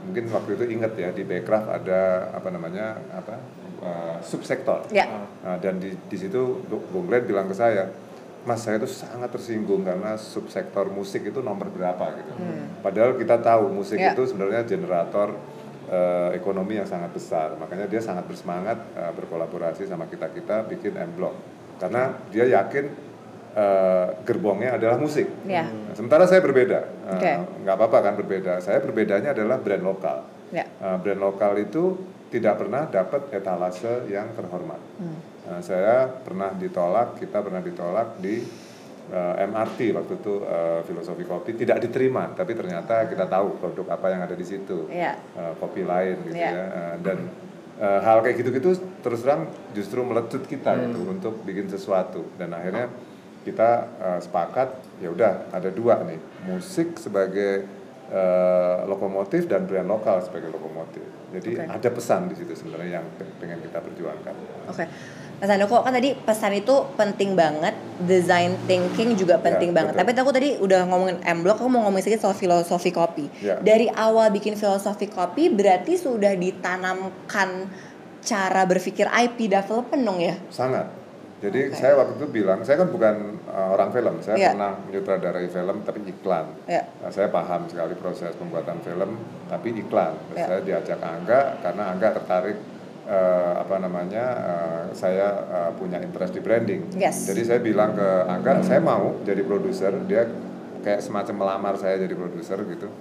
mungkin 0.07 0.31
waktu 0.31 0.55
itu 0.55 0.65
ingat 0.79 0.95
ya 0.95 1.11
di 1.11 1.27
Backcraft 1.27 1.67
ada 1.83 2.31
apa 2.31 2.47
namanya 2.47 2.95
apa 3.11 3.35
uh, 3.83 4.17
subsektor. 4.23 4.87
Ya. 4.87 5.27
Nah, 5.43 5.59
dan 5.59 5.83
di, 5.83 5.99
di 5.99 6.15
situ 6.15 6.63
Glenn 6.95 7.27
bilang 7.27 7.51
ke 7.51 7.59
saya, 7.59 7.91
Mas 8.47 8.63
saya 8.63 8.79
itu 8.79 8.87
sangat 8.87 9.35
tersinggung 9.35 9.83
karena 9.83 10.15
subsektor 10.15 10.87
musik 10.87 11.27
itu 11.27 11.43
nomor 11.43 11.67
berapa 11.67 12.23
gitu. 12.23 12.31
Padahal 12.79 13.19
kita 13.19 13.35
tahu 13.43 13.67
musik 13.67 13.99
Ya. 13.99 14.15
itu 14.15 14.23
sebenarnya 14.23 14.63
generator 14.63 15.35
eh, 15.87 16.29
ekonomi 16.37 16.77
yang 16.77 16.87
sangat 16.87 17.11
besar. 17.15 17.55
Makanya 17.57 17.87
dia 17.87 18.03
sangat 18.03 18.27
bersemangat 18.27 18.77
eh, 18.93 19.11
berkolaborasi 19.15 19.87
sama 19.87 20.05
kita 20.07 20.29
kita 20.31 20.67
bikin 20.67 20.95
M 20.95 21.15
Block 21.15 21.35
karena 21.79 22.15
dia 22.29 22.45
yakin 22.47 22.85
eh, 23.57 24.07
gerbongnya 24.27 24.77
adalah 24.77 24.99
musik. 24.99 25.25
Ya. 25.47 25.65
Nah, 25.65 25.95
sementara 25.97 26.27
saya 26.29 26.43
berbeda, 26.43 26.79
Eh, 27.07 27.15
Oke. 27.15 27.33
nggak 27.63 27.75
apa-apa 27.79 27.97
kan 28.03 28.13
berbeda. 28.19 28.59
Saya 28.59 28.83
berbedanya 28.83 29.31
adalah 29.31 29.63
brand 29.63 29.83
lokal. 29.83 30.27
Ya. 30.51 30.67
Uh, 30.79 30.95
brand 30.99 31.19
lokal 31.19 31.59
itu 31.59 31.95
tidak 32.31 32.59
pernah 32.59 32.87
dapat 32.87 33.31
etalase 33.31 34.07
yang 34.11 34.31
terhormat. 34.35 34.79
Hmm. 34.99 35.19
Uh, 35.47 35.61
saya 35.63 36.07
pernah 36.07 36.51
ditolak, 36.55 37.19
kita 37.19 37.39
pernah 37.39 37.63
ditolak 37.63 38.19
di 38.19 38.43
uh, 39.09 39.35
MRT 39.41 39.91
waktu 39.91 40.13
itu 40.15 40.33
uh, 40.39 40.79
filosofi 40.81 41.23
kopi 41.23 41.51
tidak 41.53 41.79
diterima, 41.79 42.31
tapi 42.31 42.51
ternyata 42.51 43.05
kita 43.05 43.25
tahu 43.25 43.57
produk 43.57 43.93
apa 43.93 44.07
yang 44.09 44.21
ada 44.21 44.33
di 44.33 44.43
situ, 44.43 44.87
Iya. 44.87 45.15
Uh, 45.33 45.53
kopi 45.55 45.83
lain 45.83 46.15
gitu 46.23 46.35
Iya. 46.35 46.49
ya, 46.49 46.65
Uh, 46.67 46.95
dan 47.01 47.17
uh, 47.77 47.99
hal 47.99 48.19
kayak 48.19 48.35
gitu-gitu 48.37 48.73
terus 48.99 49.21
terang 49.21 49.47
justru 49.71 50.01
melecut 50.01 50.43
kita 50.43 50.71
Hmm. 50.71 50.81
gitu 50.87 50.99
untuk 51.07 51.33
bikin 51.41 51.67
sesuatu 51.67 52.25
dan 52.35 52.51
akhirnya 52.51 52.91
kita 53.43 53.69
uh, 53.97 54.19
sepakat 54.19 54.69
ya 54.97 55.07
udah 55.07 55.47
ada 55.49 55.69
dua 55.69 56.03
nih 56.03 56.19
musik 56.43 56.97
sebagai 56.97 57.63
uh, 58.09 58.83
lokomotif 58.85 59.47
dan 59.47 59.63
brand 59.63 59.85
lokal 59.85 60.19
sebagai 60.19 60.49
lokomotif. 60.49 61.03
Jadi 61.27 61.55
Oke. 61.55 61.67
ada 61.69 61.89
pesan 61.89 62.27
di 62.27 62.35
situ 62.35 62.51
sebenarnya 62.53 62.99
yang 62.99 63.05
pe- 63.13 63.31
pengen 63.37 63.59
kita 63.61 63.79
perjuangkan. 63.79 64.35
Oke. 64.67 64.83
Mas 65.37 65.47
Handoko 65.47 65.79
kan 65.79 65.93
tadi 65.93 66.17
pesan 66.17 66.49
itu 66.51 66.73
penting 66.93 67.33
banget, 67.33 67.77
design 68.01 68.57
thinking 68.65 69.13
juga 69.13 69.37
penting 69.37 69.69
Ya, 69.69 69.75
banget. 69.75 69.93
betul. 69.93 70.01
Tapi 70.01 70.19
aku 70.19 70.31
tadi 70.33 70.49
udah 70.57 70.79
ngomongin 70.83 71.17
M 71.21 71.39
Block, 71.39 71.61
aku 71.61 71.69
mau 71.69 71.85
ngomongin 71.85 72.03
sedikit 72.03 72.25
soal 72.25 72.33
filosofi 72.33 72.89
kopi. 72.89 73.29
Ya. 73.39 73.55
Dari 73.55 73.85
awal 73.87 74.29
bikin 74.29 74.53
filosofi 74.53 75.05
kopi 75.05 75.47
berarti 75.47 75.93
sudah 75.93 76.33
ditanamkan 76.33 77.69
cara 78.19 78.65
berpikir 78.65 79.05
IP 79.05 79.45
development 79.47 80.01
dong 80.03 80.19
ya? 80.19 80.35
Sangat. 80.49 80.89
Jadi 81.37 81.69
Oke. 81.69 81.77
saya 81.77 81.93
waktu 81.93 82.17
itu 82.17 82.27
bilang, 82.33 82.65
saya 82.65 82.81
kan 82.81 82.89
bukan 82.89 83.15
uh, 83.45 83.69
orang 83.71 83.93
film, 83.93 84.17
saya 84.19 84.35
Iya. 84.35 84.49
pernah 84.51 84.73
menyutradarai 84.81 85.45
film 85.47 85.85
tapi 85.85 85.99
iklan. 86.03 86.45
Ya. 86.65 86.81
Nah, 86.97 87.13
saya 87.13 87.29
paham 87.29 87.69
sekali 87.69 87.93
proses 87.93 88.33
pembuatan 88.33 88.81
film 88.81 89.21
tapi 89.45 89.69
iklan. 89.71 90.17
Ya. 90.33 90.49
Saya 90.49 90.59
diajak 90.65 90.97
Angga 90.97 91.61
karena 91.61 91.93
Angga 91.93 92.09
tertarik 92.11 92.57
eh, 93.07 93.53
apa 93.63 93.75
namanya 93.79 94.25
eh, 94.37 94.83
saya 94.91 95.27
eh, 95.47 95.71
punya 95.79 95.97
interest 96.03 96.35
di 96.35 96.41
branding. 96.43 96.91
Yes. 96.93 97.23
Jadi 97.25 97.41
saya 97.47 97.59
bilang 97.63 97.95
ke 97.95 98.07
Angga, 98.27 98.59
saya 98.61 98.83
mau 98.83 99.17
jadi 99.23 99.41
produser. 99.41 99.95
Dia 100.05 100.27
kayak 100.83 100.99
semacam 101.01 101.35
melamar 101.39 101.73
saya 101.79 101.97
jadi 101.97 102.13
produser 102.13 102.59
gitu. 102.67 102.91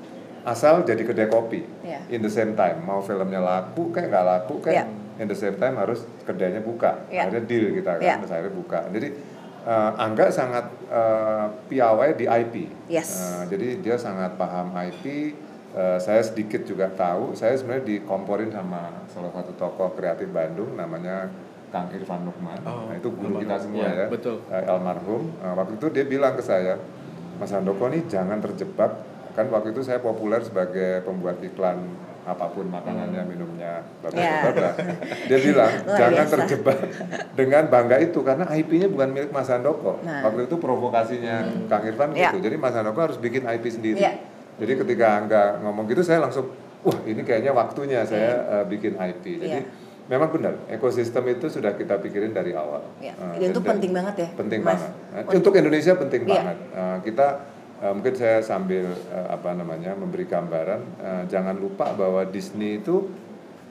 Asal 0.47 0.87
jadi 0.87 1.03
kedai 1.03 1.27
kopi. 1.27 1.67
Ya. 1.83 1.99
In 2.07 2.23
the 2.23 2.31
same 2.31 2.55
time, 2.55 2.87
mau 2.87 3.03
filmnya 3.03 3.43
laku 3.43 3.91
kayak 3.91 4.15
nggak 4.15 4.25
laku 4.25 4.55
Ya. 4.63 4.87
kayak 4.87 4.87
in 5.19 5.27
the 5.27 5.35
same 5.35 5.59
time 5.59 5.75
harus 5.75 6.07
kedainya 6.23 6.63
buka. 6.63 7.03
Ya. 7.11 7.27
Akhirnya 7.27 7.43
deal 7.51 7.75
kita 7.75 7.99
kan, 7.99 8.23
terus 8.23 8.31
akhirnya 8.31 8.55
buka. 8.55 8.81
Jadi 8.95 9.09
eh, 9.67 9.91
Angga 9.99 10.31
sangat 10.31 10.71
eh, 10.87 11.47
piawai 11.67 12.15
di 12.15 12.25
IP. 12.31 12.55
Yes. 12.87 13.11
Eh, 13.19 13.43
jadi 13.51 13.69
dia 13.83 13.97
sangat 13.99 14.39
paham 14.39 14.71
IP. 14.71 15.35
Eh, 15.77 15.99
saya 16.01 16.25
sedikit 16.25 16.65
juga 16.65 16.89
tahu. 16.89 17.33
Saya 17.33 17.53
sebenarnya 17.53 17.85
dikomporin 17.87 18.49
sama 18.49 19.05
salah 19.07 19.29
satu 19.31 19.53
tokoh 19.55 19.93
kreatif 19.93 20.25
Bandung 20.27 20.73
namanya 20.73 21.29
Kang 21.69 21.93
Irfan 21.93 22.25
Lukman. 22.25 22.57
Oh, 22.63 22.89
nah, 22.89 22.97
itu 22.97 23.09
guru 23.11 23.37
almarhum. 23.37 23.43
kita 23.45 23.57
semua 23.61 23.85
Ya, 23.85 23.93
ya. 23.95 24.07
betul. 24.09 24.37
Eh, 24.49 24.65
almarhum. 24.65 25.23
Eh, 25.37 25.53
waktu 25.53 25.73
itu 25.77 25.87
dia 25.93 26.05
bilang 26.05 26.33
ke 26.33 26.41
saya, 26.41 26.81
Mas 27.37 27.53
Handoko 27.53 27.87
nih 27.87 28.03
jangan 28.07 28.41
terjebak. 28.41 29.05
Kan 29.33 29.53
waktu 29.53 29.69
itu 29.71 29.85
saya 29.85 30.01
populer 30.01 30.41
sebagai 30.41 31.05
pembuat 31.05 31.37
iklan 31.39 31.77
apa 32.25 32.51
pun 32.51 32.67
makanannya 32.67 33.23
minumnya 33.23 33.87
bla 34.03 34.11
bla. 34.11 34.75
dia 35.23 35.39
bilang 35.39 35.71
Luar 35.79 35.95
jangan 35.95 36.11
biasa. 36.19 36.35
terjebak 36.35 36.79
dengan 37.33 37.63
bangga 37.69 37.97
itu 38.01 38.19
karena 38.19 38.51
IP-nya 38.51 38.89
bukan 38.89 39.15
milik 39.15 39.31
Mas 39.31 39.47
Handoko 39.47 40.03
Nah. 40.03 40.27
waktu 40.27 40.43
itu 40.43 40.59
provokasinya 40.59 41.37
Kang 41.71 41.87
Irfan 41.87 42.11
Ya. 42.11 42.35
gitu 42.35 42.43
jadi 42.43 42.57
Mas 42.57 42.75
Handoko 42.75 42.99
harus 42.99 43.15
bikin 43.17 43.47
IP 43.47 43.71
sendiri 43.71 44.01
Ya. 44.01 44.19
Jadi 44.57 44.73
ketika 44.77 45.07
Angga 45.15 45.43
ngomong 45.61 45.85
gitu 45.87 46.01
saya 46.01 46.21
langsung 46.21 46.49
wah 46.81 46.99
ini 47.03 47.21
kayaknya 47.21 47.53
waktunya 47.53 48.01
saya 48.03 48.33
eh, 48.55 48.65
bikin 48.65 48.95
IP 48.95 49.25
jadi 49.39 49.61
Iya. 49.61 49.69
memang 50.09 50.31
benar 50.31 50.55
ekosistem 50.67 51.27
itu 51.29 51.47
sudah 51.47 51.75
kita 51.75 51.99
pikirin 51.99 52.31
dari 52.31 52.53
awal 52.53 52.81
Ya, 52.99 53.13
Eh, 53.13 53.39
dan 53.39 53.49
itu 53.51 53.59
dan- 53.59 53.69
penting 53.69 53.93
banget 53.93 54.15
ya, 54.17 54.29
penting 54.33 54.61
Mas. 54.61 54.79
banget 54.79 54.91
Eh, 55.29 55.37
untuk 55.37 55.53
Indonesia 55.53 55.93
penting 55.95 56.23
Iya. 56.23 56.33
banget 56.33 56.57
Eh, 56.73 56.99
kita 57.03 57.27
eh, 57.77 57.93
mungkin 57.93 58.15
saya 58.15 58.39
sambil 58.41 58.87
eh, 58.87 59.27
apa 59.29 59.51
namanya 59.53 59.93
memberi 59.93 60.25
gambaran 60.25 60.81
eh, 60.99 61.23
jangan 61.27 61.55
lupa 61.55 61.93
bahwa 61.93 62.23
Disney 62.25 62.79
itu 62.79 63.11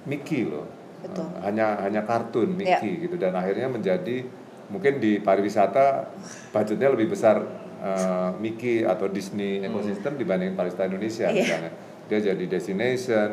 Mickey 0.04 0.46
loh 0.46 0.68
Betul. 1.02 1.26
Eh, 1.26 1.40
hanya 1.42 1.80
hanya 1.80 2.02
kartun 2.02 2.54
Iya. 2.54 2.78
Mickey 2.78 2.92
gitu 3.02 3.16
dan 3.16 3.34
akhirnya 3.34 3.66
menjadi 3.68 4.26
mungkin 4.66 4.98
di 4.98 5.18
pariwisata 5.20 6.10
budgetnya 6.50 6.90
lebih 6.90 7.10
besar 7.10 7.42
eh, 7.86 8.30
Mickey 8.42 8.82
atau 8.82 9.06
Disney 9.06 9.62
ekosistem 9.62 10.18
dibanding 10.18 10.58
pariwisata 10.58 10.90
Indonesia 10.90 11.30
Iya. 11.30 11.38
misalnya. 11.38 11.72
Dia 12.06 12.20
jadi 12.34 12.44
destination 12.50 13.30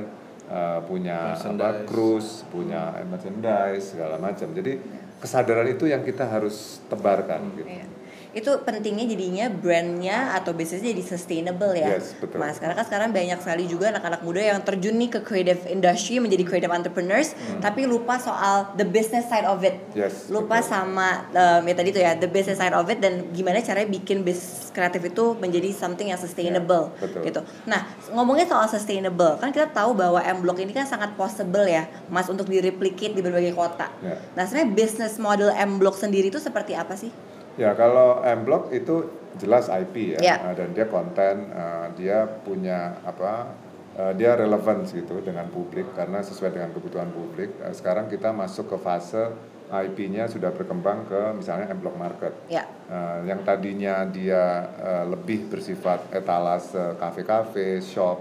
eh, 0.47 0.80
punya 0.85 1.32
apa 1.32 1.88
cruise 1.88 2.44
punya 2.52 2.92
merchandise 3.09 3.97
segala 3.97 4.21
macam. 4.21 4.52
Jadi 4.52 4.76
kesadaran 5.16 5.64
itu 5.66 5.88
yang 5.88 6.04
kita 6.04 6.28
harus 6.28 6.85
tebarkan 6.87 7.40
gitu. 7.56 7.68
Iya. 7.73 7.87
Itu 8.33 8.65
pentingnya 8.65 9.05
jadinya 9.05 9.47
brandnya 9.49 10.33
atau 10.33 10.53
bisnisnya 10.53 10.91
jadi 10.91 11.05
sustainable 11.05 11.73
ya, 11.73 12.01
Yes, 12.01 12.17
betul. 12.17 12.41
Mas. 12.41 12.57
Karena 12.57 12.73
kan 12.73 12.85
sekarang 12.85 13.12
banyak 13.12 13.39
sekali 13.39 13.65
juga 13.65 13.93
anak-anak 13.93 14.25
muda 14.25 14.41
yang 14.41 14.59
terjun 14.65 14.97
nih 14.97 15.12
ke 15.12 15.21
creative 15.21 15.69
industry 15.69 16.17
menjadi 16.17 16.43
creative 16.43 16.73
entrepreneurs, 16.73 17.37
tapi 17.61 17.85
lupa 17.85 18.17
soal 18.17 18.73
the 18.75 18.85
business 18.85 19.29
side 19.29 19.45
of 19.45 19.61
it. 19.61 19.77
Hmm. 19.93 20.09
Yes, 20.09 20.33
lupa 20.33 20.59
betul. 20.59 20.73
sama 20.73 21.29
um, 21.29 21.61
ya 21.62 21.75
tadi 21.77 21.89
tuh 21.93 22.01
ya 22.01 22.17
the 22.17 22.27
business 22.27 22.57
side 22.57 22.73
of 22.73 22.89
it 22.89 22.99
dan 22.99 23.29
gimana 23.31 23.61
caranya 23.61 23.87
bikin 23.87 24.25
bisnis 24.25 24.73
kreatif 24.73 25.05
itu 25.05 25.37
menjadi 25.37 25.69
something 25.71 26.09
yang 26.09 26.17
sustainable 26.17 26.89
Ya, 26.97 27.05
betul. 27.05 27.21
gitu. 27.29 27.41
Nah 27.69 27.85
ngomongnya 28.09 28.49
soal 28.49 28.65
sustainable 28.67 29.37
kan 29.37 29.53
kita 29.53 29.69
tahu 29.69 29.93
bahwa 29.93 30.19
M 30.19 30.41
Block 30.41 30.57
ini 30.57 30.73
kan 30.73 30.89
sangat 30.89 31.12
possible 31.15 31.69
ya, 31.69 31.85
Mas 32.09 32.27
untuk 32.27 32.49
direplicate 32.49 33.12
di 33.12 33.21
berbagai 33.21 33.53
kota. 33.53 33.93
Ya. 34.01 34.17
Nah 34.33 34.49
sebenarnya 34.49 34.73
business 34.73 35.21
model 35.21 35.53
M 35.53 35.77
Block 35.77 35.95
sendiri 35.95 36.33
itu 36.33 36.41
seperti 36.41 36.73
apa 36.73 36.97
sih? 36.97 37.12
Ya 37.54 37.73
kalau 37.73 38.21
M 38.21 38.44
Block 38.44 38.73
itu 38.73 39.09
jelas 39.37 39.68
IP 39.68 40.16
ya, 40.16 40.21
Ya. 40.21 40.37
eh, 40.47 40.54
dan 40.54 40.73
dia 40.73 40.87
konten, 40.87 41.49
eh, 41.49 41.87
dia 41.97 42.25
punya 42.25 42.97
apa, 43.02 43.52
eh, 43.92 44.12
dia 44.14 44.37
relevan 44.37 44.85
gitu 44.85 45.21
dengan 45.21 45.49
publik 45.49 45.92
karena 45.92 46.21
sesuai 46.21 46.52
dengan 46.52 46.71
kebutuhan 46.71 47.09
publik. 47.09 47.52
Eh, 47.61 47.73
Sekarang 47.73 48.09
kita 48.09 48.32
masuk 48.32 48.68
ke 48.68 48.76
fase 48.76 49.32
IP-nya 49.73 50.28
sudah 50.28 50.52
berkembang 50.52 51.09
ke 51.09 51.32
misalnya 51.32 51.68
M 51.68 51.80
Block 51.80 51.97
Market. 51.97 52.32
Ya. 52.47 52.68
Eh, 52.88 53.18
yang 53.26 53.40
tadinya 53.40 54.04
dia 54.04 54.68
eh, 54.76 55.04
lebih 55.09 55.49
bersifat 55.49 56.12
etalase 56.12 56.97
kafe-kafe, 56.97 57.80
shop 57.80 58.21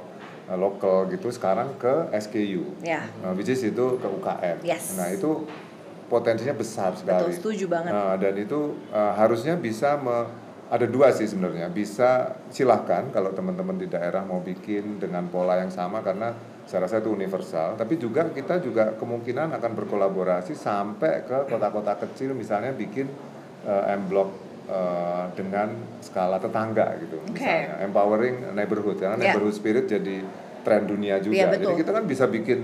lokal 0.51 1.07
gitu, 1.07 1.31
sekarang 1.31 1.79
ke 1.79 2.11
SKU, 2.11 2.83
Ya. 2.83 3.07
Eh, 3.23 3.31
which 3.35 3.47
is 3.47 3.63
itu 3.63 3.95
ke 3.95 4.07
UKM. 4.09 4.59
Yes. 4.61 4.95
Nah 4.95 5.07
itu 5.07 5.47
potensinya 6.11 6.51
besar 6.51 6.91
sekali. 6.99 7.31
Betul, 7.31 7.39
setuju 7.39 7.65
banget. 7.71 7.95
Nah, 7.95 8.19
dan 8.19 8.35
itu 8.35 8.75
uh, 8.91 9.15
harusnya 9.15 9.55
bisa 9.55 9.95
me- 9.95 10.27
ada 10.67 10.83
dua 10.83 11.11
sih 11.11 11.23
sebenarnya. 11.23 11.71
Bisa 11.71 12.35
silahkan 12.51 13.07
kalau 13.11 13.31
teman-teman 13.31 13.79
di 13.79 13.87
daerah 13.87 14.23
mau 14.23 14.43
bikin 14.43 14.99
dengan 14.99 15.31
pola 15.31 15.55
yang 15.59 15.71
sama 15.71 16.03
karena 16.03 16.35
saya 16.67 16.87
rasa 16.87 16.99
itu 16.99 17.11
universal. 17.11 17.75
Tapi 17.75 17.95
juga 17.95 18.27
kita 18.27 18.59
juga 18.59 18.91
kemungkinan 18.95 19.51
akan 19.55 19.71
berkolaborasi 19.71 20.51
sampai 20.51 21.23
ke 21.23 21.47
kota-kota 21.47 21.95
kecil 21.99 22.35
misalnya 22.35 22.71
bikin 22.71 23.07
uh, 23.67 23.91
M 23.91 24.07
Block 24.07 24.31
uh, 24.71 25.27
dengan 25.35 25.75
skala 25.99 26.39
tetangga 26.39 26.95
gitu 27.03 27.19
Oke. 27.19 27.35
misalnya 27.35 27.83
empowering 27.83 28.35
neighborhood 28.55 28.95
karena 28.99 29.15
Ya. 29.19 29.31
neighborhood 29.31 29.55
spirit 29.55 29.91
jadi 29.91 30.23
tren 30.63 30.87
dunia 30.87 31.19
juga. 31.19 31.35
Iya, 31.35 31.45
betul. 31.51 31.75
Jadi 31.75 31.79
kita 31.83 31.91
kan 31.91 32.03
bisa 32.07 32.25
bikin 32.31 32.59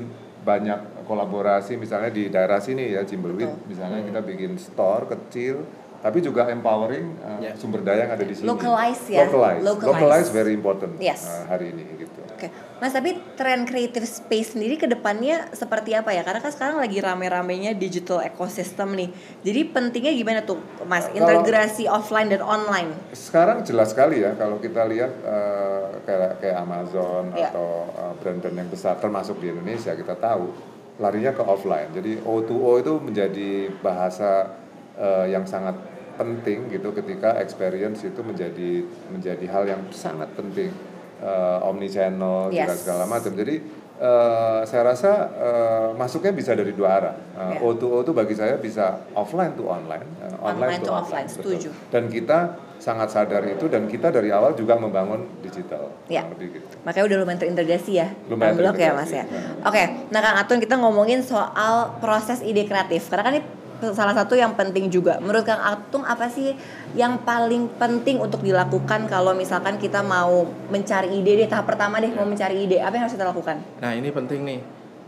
banyak 0.48 0.80
kolaborasi 1.08 1.74
misalnya 1.76 2.12
di 2.12 2.28
daerah 2.28 2.60
sini 2.60 2.91
ya 2.91 3.02
Cimbelwit 3.02 3.48
Betul. 3.48 3.65
misalnya 3.65 4.04
kita 4.04 4.20
bikin 4.22 4.52
store 4.56 5.08
kecil 5.08 5.63
tapi 5.98 6.22
juga 6.22 6.46
empowering 6.48 7.08
uh, 7.20 7.41
Ya. 7.41 7.58
sumber 7.58 7.82
daya 7.82 8.06
yang 8.06 8.13
ada 8.13 8.22
di 8.22 8.32
sini. 8.32 8.46
Localize 8.46 9.02
ya. 9.10 9.26
Localize. 9.26 9.62
Localize. 9.65 9.89
Localize 9.98 10.30
very 10.30 10.54
important 10.54 10.93
Yes. 11.02 11.26
uh, 11.26 11.50
hari 11.50 11.74
ini 11.74 11.84
gitu. 11.98 12.22
Oke, 12.38 12.54
Mas 12.78 12.93
tapi 12.93 13.17
tren 13.34 13.65
creative 13.65 14.06
space 14.06 14.54
sendiri 14.54 14.78
ke 14.78 14.86
depannya 14.86 15.50
seperti 15.58 15.98
apa 15.98 16.13
ya? 16.13 16.22
Karena 16.22 16.38
kan 16.38 16.54
sekarang 16.54 16.78
lagi 16.78 17.02
rame-ramenya 17.02 17.74
digital 17.74 18.22
ecosystem 18.22 18.93
nih. 18.93 19.10
Jadi 19.41 19.74
pentingnya 19.74 20.13
gimana 20.13 20.46
tuh, 20.46 20.62
Mas? 20.86 21.10
Kalau- 21.10 21.17
Integrasi 21.17 21.89
offline 21.89 22.30
dan 22.30 22.46
online. 22.46 22.93
Sekarang 23.17 23.65
jelas 23.65 23.89
sekali 23.89 24.22
ya 24.22 24.38
kalau 24.38 24.62
kita 24.62 24.86
lihat 24.86 25.10
uh, 25.26 25.98
kayak 26.06 26.38
kayak 26.38 26.58
Amazon 26.62 27.34
Ya. 27.34 27.50
atau 27.50 27.89
uh, 27.89 28.13
brand-brand 28.22 28.54
yang 28.56 28.70
besar 28.70 29.02
termasuk 29.02 29.41
di 29.41 29.50
Indonesia 29.50 29.98
kita 29.98 30.13
tahu 30.13 30.77
larinya 30.97 31.31
ke 31.33 31.43
offline. 31.45 31.93
Jadi 31.93 32.21
O2O 32.25 32.81
itu 32.81 32.93
menjadi 32.97 33.69
bahasa 33.86 34.57
uh, 34.97 35.25
yang 35.29 35.45
sangat 35.45 35.77
penting 36.17 36.73
gitu 36.73 36.89
ketika 36.97 37.38
experience 37.38 38.01
itu 38.01 38.17
menjadi 38.25 38.81
menjadi 39.13 39.45
hal 39.53 39.63
yang 39.69 39.81
sangat 39.93 40.33
penting 40.33 40.73
uh, 41.21 41.62
omni 41.62 41.86
channel 41.86 42.49
Yes. 42.49 42.81
segala 42.81 43.05
macam. 43.05 43.38
Jadi 43.38 43.62
uh, 43.97 44.62
saya 44.63 44.93
rasa 44.93 45.12
uh, 45.33 45.89
masuknya 45.93 46.31
bisa 46.31 46.53
dari 46.53 46.73
dua 46.73 46.89
arah. 47.01 47.15
Uh, 47.33 47.45
Ya. 47.47 47.60
O2O 47.63 48.03
itu 48.03 48.12
bagi 48.12 48.36
saya 48.36 48.60
bisa 48.60 49.01
offline 49.15 49.55
to 49.55 49.65
online, 49.65 50.03
uh, 50.19 50.51
Online 50.51 50.83
to 50.83 50.91
offline, 50.91 51.25
betul. 51.25 51.55
setuju. 51.57 51.69
Dan 51.89 52.12
kita 52.12 52.60
sangat 52.77 53.10
sadar 53.10 53.41
itu 53.47 53.65
dan 53.65 53.89
kita 53.89 54.13
dari 54.13 54.29
awal 54.29 54.53
juga 54.53 54.77
membangun 54.77 55.25
digital. 55.41 55.89
Ya. 56.05 56.27
lebih 56.29 56.62
gitu. 56.62 56.67
Makanya 56.86 57.05
udah 57.10 57.17
lumayan 57.23 57.39
terintegrasi 57.41 57.91
ya, 57.97 58.07
Lumayan 58.29 58.53
blok 58.53 58.77
ya 58.77 58.93
Mas 58.93 59.10
terintegrasi, 59.10 59.15
ya. 59.17 59.23
ya. 59.25 59.65
Oke, 59.65 59.83
nah 60.13 60.19
Kang 60.21 60.38
Atun 60.38 60.60
kita 60.62 60.75
ngomongin 60.77 61.25
soal 61.25 61.97
proses 61.97 62.45
ide 62.45 62.69
kreatif. 62.69 63.10
Karena 63.10 63.23
kan 63.25 63.33
ini 63.33 63.41
salah 63.88 64.12
satu 64.12 64.34
yang 64.34 64.54
penting 64.54 64.88
juga. 64.88 65.18
Menurut 65.18 65.42
Kang 65.42 65.60
Atung 65.60 66.02
apa 66.02 66.28
sih 66.28 66.54
yang 66.94 67.20
paling 67.20 67.70
penting 67.74 68.18
untuk 68.18 68.42
dilakukan 68.42 69.06
kalau 69.06 69.32
misalkan 69.32 69.76
kita 69.76 70.00
mau 70.00 70.44
mencari 70.68 71.13
ide 71.13 71.38
deh 71.38 71.48
tahap 71.48 71.66
pertama 71.66 71.98
deh 71.98 72.10
mau 72.10 72.24
mencari 72.24 72.63
ide 72.63 72.78
apa 72.78 72.94
yang 72.94 73.06
harus 73.06 73.13
kita 73.13 73.26
lakukan? 73.26 73.62
Nah 73.78 73.92
ini 73.92 74.10
penting 74.10 74.42
nih. 74.42 74.60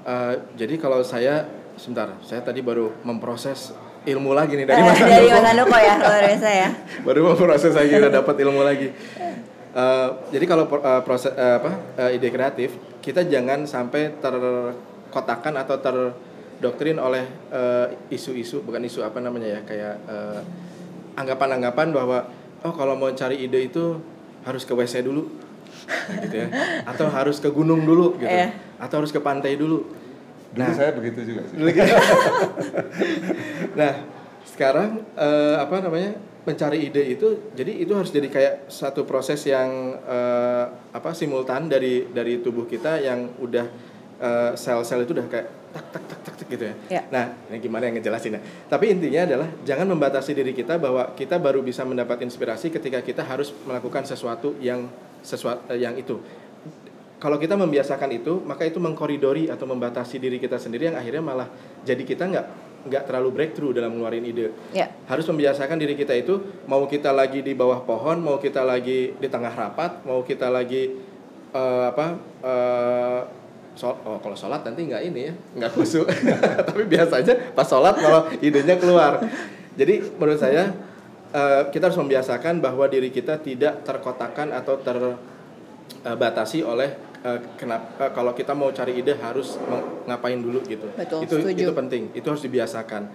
Eh, 0.02 0.34
jadi 0.56 0.76
kalau 0.76 1.02
saya 1.02 1.44
sebentar, 1.76 2.14
saya 2.22 2.40
tadi 2.40 2.60
baru 2.60 2.92
memproses 3.02 3.72
ilmu 4.02 4.32
lagi 4.32 4.56
nih 4.56 4.64
dari 4.64 4.80
Eh, 4.80 4.86
Mas 4.86 4.96
dari 4.98 5.28
Handoko. 5.28 5.70
Mas 5.70 5.82
ya 5.82 5.94
luar 6.02 6.24
biasa 6.26 6.50
ya. 6.50 6.70
baru 7.04 7.20
memproses 7.28 7.74
lagi 7.74 7.94
udah 7.96 8.12
dapat 8.14 8.36
ilmu 8.38 8.62
lagi. 8.62 8.88
Eh, 9.70 10.08
jadi 10.30 10.46
kalau 10.46 10.66
eh, 10.68 11.02
proses 11.04 11.30
eh, 11.32 11.56
apa 11.58 11.72
eh, 12.00 12.16
ide 12.16 12.30
kreatif 12.30 12.70
kita 13.00 13.24
jangan 13.24 13.64
sampai 13.64 14.18
terkotakan 14.20 15.54
atau 15.58 15.76
terdoktrin 16.60 17.00
oleh 17.00 17.24
eh, 17.50 17.88
isu-isu 18.12 18.60
bukan 18.62 18.84
isu 18.84 19.00
apa 19.00 19.24
namanya 19.24 19.48
ya 19.48 19.60
kayak 19.64 19.96
eh, 20.06 20.40
anggapan-anggapan 21.16 21.96
bahwa 21.96 22.28
oh 22.62 22.74
kalau 22.76 23.00
mau 23.00 23.08
cari 23.12 23.40
ide 23.40 23.72
itu 23.72 23.96
harus 24.44 24.64
ke 24.64 24.76
WC 24.76 25.02
dulu 25.02 25.24
gitu 26.28 26.36
ya 26.36 26.48
atau 26.84 27.08
harus 27.08 27.40
ke 27.40 27.48
gunung 27.48 27.88
dulu 27.88 28.20
gitu 28.20 28.28
Iya. 28.28 28.52
atau 28.76 29.00
harus 29.00 29.10
ke 29.10 29.20
pantai 29.20 29.56
dulu 29.56 29.88
Dulu 30.50 30.66
Nah. 30.66 30.74
saya 30.74 30.92
begitu 30.92 31.22
juga 31.30 31.46
sih. 31.46 31.62
nah 33.80 33.94
sekarang 34.44 35.06
eh, 35.14 35.56
apa 35.56 35.78
namanya 35.80 36.18
mencari 36.42 36.90
ide 36.90 37.14
itu 37.14 37.54
jadi 37.54 37.70
itu 37.70 37.94
harus 37.94 38.10
jadi 38.10 38.28
kayak 38.28 38.54
satu 38.66 39.06
proses 39.06 39.40
yang 39.46 39.70
eh, 40.02 40.66
apa 40.90 41.14
simultan 41.14 41.70
dari 41.70 42.10
dari 42.10 42.42
tubuh 42.42 42.66
kita 42.66 42.98
yang 42.98 43.30
udah 43.38 43.66
eh, 44.20 44.52
sel-sel 44.58 45.06
itu 45.06 45.14
udah 45.14 45.28
kayak 45.30 45.48
tak 45.70 45.86
tak 45.94 46.04
tak 46.10 46.20
tak, 46.26 46.34
tak 46.38 46.48
gitu 46.50 46.64
ya. 46.66 46.76
Ya. 46.90 47.02
Nah 47.14 47.26
ini 47.50 47.62
gimana 47.62 47.88
yang 47.88 47.96
ngejelasinnya? 48.02 48.42
Tapi 48.68 48.90
intinya 48.90 49.22
adalah 49.26 49.50
jangan 49.64 49.88
membatasi 49.94 50.34
diri 50.34 50.54
kita 50.58 50.82
bahwa 50.82 51.14
kita 51.14 51.38
baru 51.38 51.62
bisa 51.62 51.86
mendapat 51.86 52.26
inspirasi 52.26 52.74
ketika 52.74 53.06
kita 53.06 53.22
harus 53.22 53.54
melakukan 53.66 54.06
sesuatu 54.06 54.58
yang 54.58 54.90
sesuatu 55.22 55.76
yang 55.76 55.94
itu 56.00 56.18
kalau 57.20 57.36
kita 57.36 57.60
membiasakan 57.60 58.16
itu 58.16 58.40
maka 58.48 58.64
itu 58.64 58.80
mengkoridori 58.80 59.52
atau 59.52 59.68
membatasi 59.68 60.18
diri 60.24 60.40
kita 60.40 60.56
sendiri 60.56 60.88
yang 60.90 60.98
akhirnya 60.98 61.20
malah 61.20 61.48
jadi 61.84 62.00
kita 62.08 62.24
nggak 62.32 62.46
nggak 62.88 63.04
terlalu 63.12 63.30
breakthrough 63.36 63.76
dalam 63.76 63.92
ngeluarin 64.00 64.24
ide 64.24 64.56
Ya. 64.72 64.88
harus 65.12 65.28
membiasakan 65.28 65.76
diri 65.76 66.00
kita 66.00 66.16
itu 66.16 66.40
mau 66.64 66.88
kita 66.88 67.12
lagi 67.12 67.44
di 67.44 67.52
bawah 67.52 67.84
pohon 67.84 68.24
mau 68.24 68.40
kita 68.40 68.64
lagi 68.64 69.12
di 69.20 69.28
tengah 69.28 69.52
rapat 69.52 70.08
mau 70.08 70.24
kita 70.24 70.48
lagi 70.48 70.96
eh, 71.52 71.86
apa 71.92 72.06
eh, 72.40 73.22
sol- 73.80 73.96
oh 74.04 74.20
kalau 74.20 74.36
sholat 74.36 74.60
nanti 74.68 74.92
nggak 74.92 75.04
ini 75.08 75.32
ya 75.32 75.34
nggak 75.56 75.72
khusyuk 75.72 76.04
tapi 76.68 76.84
biasanya 76.84 77.56
pas 77.56 77.64
sholat 77.64 77.96
malah 77.96 78.28
idenya 78.44 78.76
keluar 78.76 79.24
jadi 79.80 80.04
menurut 80.20 80.36
saya 80.36 80.76
eh, 81.32 81.62
kita 81.72 81.88
harus 81.88 81.96
membiasakan 81.96 82.60
bahwa 82.60 82.84
diri 82.92 83.08
kita 83.08 83.40
tidak 83.40 83.88
terkotakan 83.88 84.52
atau 84.52 84.76
terbatasi 84.84 86.60
oleh 86.68 86.92
uh, 87.24 87.40
kenapa 87.56 88.08
uh, 88.08 88.12
kalau 88.16 88.32
kita 88.36 88.56
mau 88.56 88.72
cari 88.72 89.00
ide 89.00 89.16
harus 89.20 89.60
ngapain 90.08 90.40
dulu 90.40 90.64
gitu. 90.64 90.88
Betul, 90.96 91.28
itu 91.28 91.36
setuju. 91.40 91.64
itu 91.68 91.72
penting, 91.76 92.04
itu 92.16 92.24
harus 92.24 92.44
dibiasakan. 92.44 93.12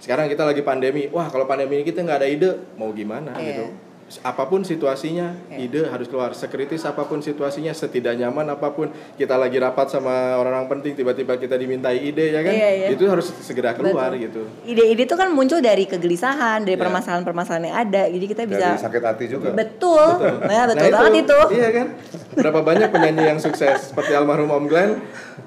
Sekarang 0.00 0.26
kita 0.26 0.42
lagi 0.42 0.64
pandemi, 0.64 1.06
wah 1.12 1.28
kalau 1.30 1.44
pandemi 1.46 1.78
ini 1.80 1.84
kita 1.86 2.02
nggak 2.02 2.18
ada 2.24 2.28
ide, 2.28 2.50
mau 2.80 2.90
gimana 2.90 3.36
Iya. 3.36 3.44
gitu 3.52 3.91
apa 4.20 4.44
pun 4.44 4.60
situasinya 4.60 5.32
Iya. 5.48 5.56
ide 5.58 5.80
harus 5.84 6.04
keluar 6.04 6.32
sekritis 6.32 6.82
apa 6.82 7.02
pun 7.02 7.18
situasinya 7.18 7.70
setidak 7.70 8.14
nyaman 8.14 8.44
apa 8.50 8.68
pun 8.68 8.88
kita 9.14 9.34
lagi 9.34 9.56
rapat 9.56 9.88
sama 9.88 10.12
orang-orang 10.36 10.68
penting 10.70 10.92
tiba-tiba 10.94 11.34
kita 11.34 11.54
dimintai 11.54 11.96
ide 11.98 12.30
ya 12.30 12.40
kan 12.40 12.52
Iya, 12.52 12.68
iya. 12.74 12.86
itu 12.90 13.04
harus 13.04 13.32
segera 13.38 13.72
keluar 13.72 14.10
Betul. 14.10 14.22
gitu 14.22 14.42
Ide-ide 14.64 15.02
itu 15.02 15.14
kan 15.14 15.28
muncul 15.28 15.58
dari 15.58 15.84
kegelisahan, 15.84 16.60
dari 16.60 16.74
Ya. 16.74 16.80
permasalahan-permasalahan 16.80 17.64
yang 17.64 17.78
ada. 17.78 18.02
Jadi 18.06 18.24
kita 18.26 18.42
bisa 18.44 18.68
dari 18.68 18.82
sakit 18.82 19.02
hati 19.02 19.24
juga 19.26 19.48
betul, 19.50 20.06
Nah, 20.42 20.64
betul 20.66 20.82
Nah, 20.84 20.96
banget 20.98 21.14
itu. 21.22 21.38
iya 21.52 21.68
kan 21.70 21.86
berapa 22.32 22.60
banyak 22.60 22.88
penyanyi 22.88 23.24
yang 23.26 23.38
sukses 23.38 23.88
seperti 23.88 24.12
almarhum 24.12 24.48
Om 24.48 24.64
Glenn 24.66 24.90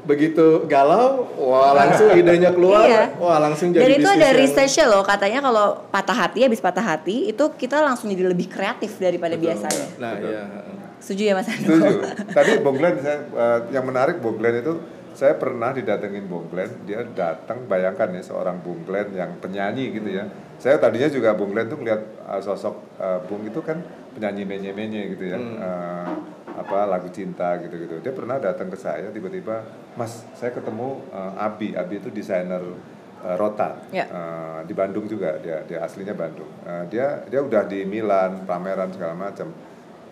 begitu 0.02 0.66
galau 0.66 1.26
wah 1.36 1.74
langsung 1.74 2.14
idenya 2.14 2.50
keluar 2.52 2.86
Iya. 2.86 3.04
wah 3.16 3.38
langsung 3.40 3.70
jadi 3.70 3.86
Dan 3.86 3.92
itu 3.98 4.10
ada 4.12 4.28
yang- 4.28 4.38
researchnya 4.38 4.86
loh, 4.88 5.02
katanya 5.02 5.42
kalau 5.42 5.66
patah 5.88 6.14
hati 6.16 6.40
habis 6.42 6.60
patah 6.60 6.84
hati 6.84 7.28
itu 7.28 7.44
kita 7.56 7.80
langsung 7.80 8.08
jadi 8.08 8.26
lebih 8.28 8.50
kreatif 8.56 8.92
daripada 8.98 9.36
biasanya. 9.36 9.88
nah 10.00 10.16
Betul. 10.16 10.32
iya 10.32 10.44
Setuju 10.96 11.24
ya 11.28 11.34
Mas 11.36 11.48
Ando? 11.52 11.68
Setuju. 11.70 11.96
Tadi 12.38 12.52
Bung 12.64 12.78
Glenn 12.80 12.98
saya 13.04 13.20
eh, 13.28 13.60
yang 13.76 13.86
menarik 13.86 14.24
Bung 14.24 14.40
Glenn 14.40 14.64
itu 14.64 14.74
saya 15.16 15.36
pernah 15.40 15.72
didatengin 15.72 16.28
Bung 16.28 16.52
Glenn, 16.52 16.84
dia 16.84 17.00
datang 17.16 17.64
bayangkan 17.72 18.12
ya 18.12 18.24
seorang 18.24 18.60
Bung 18.60 18.84
Glenn 18.84 19.16
yang 19.16 19.32
penyanyi 19.40 19.96
gitu 19.96 20.12
ya. 20.12 20.28
Saya 20.60 20.76
tadinya 20.80 21.08
juga 21.08 21.32
Bung 21.36 21.56
Glenn 21.56 21.68
tuh 21.72 21.80
ngeliat 21.80 22.02
eh, 22.32 22.42
sosok 22.42 22.76
eh, 23.00 23.20
Bung 23.28 23.44
itu 23.48 23.60
kan 23.64 23.80
penyanyi 24.16 24.44
menye-menye 24.48 25.02
gitu 25.16 25.24
ya. 25.30 25.38
Hmm. 25.40 25.56
Eh, 25.60 26.14
apa 26.56 26.88
lagu 26.88 27.12
cinta 27.12 27.60
gitu-gitu. 27.60 28.00
Dia 28.00 28.16
pernah 28.16 28.40
datang 28.40 28.72
ke 28.72 28.80
saya 28.80 29.12
tiba-tiba, 29.12 29.68
"Mas, 30.00 30.24
saya 30.40 30.56
ketemu 30.56 31.04
eh, 31.12 31.44
Abi. 31.44 31.76
Abi 31.76 32.00
itu 32.00 32.08
desainer 32.12 32.64
eh, 33.26 33.36
rotan 33.36 33.74
Ya. 33.90 34.06
Eh, 34.06 34.60
di 34.64 34.74
Bandung 34.74 35.06
juga 35.06 35.36
dia 35.40 35.62
dia 35.62 35.82
aslinya 35.82 36.14
Bandung. 36.14 36.48
Eh, 36.62 36.84
dia 36.88 37.26
dia 37.26 37.42
udah 37.42 37.66
di 37.66 37.82
Milan 37.84 38.46
pameran 38.46 38.90
segala 38.90 39.14
macam. 39.14 39.50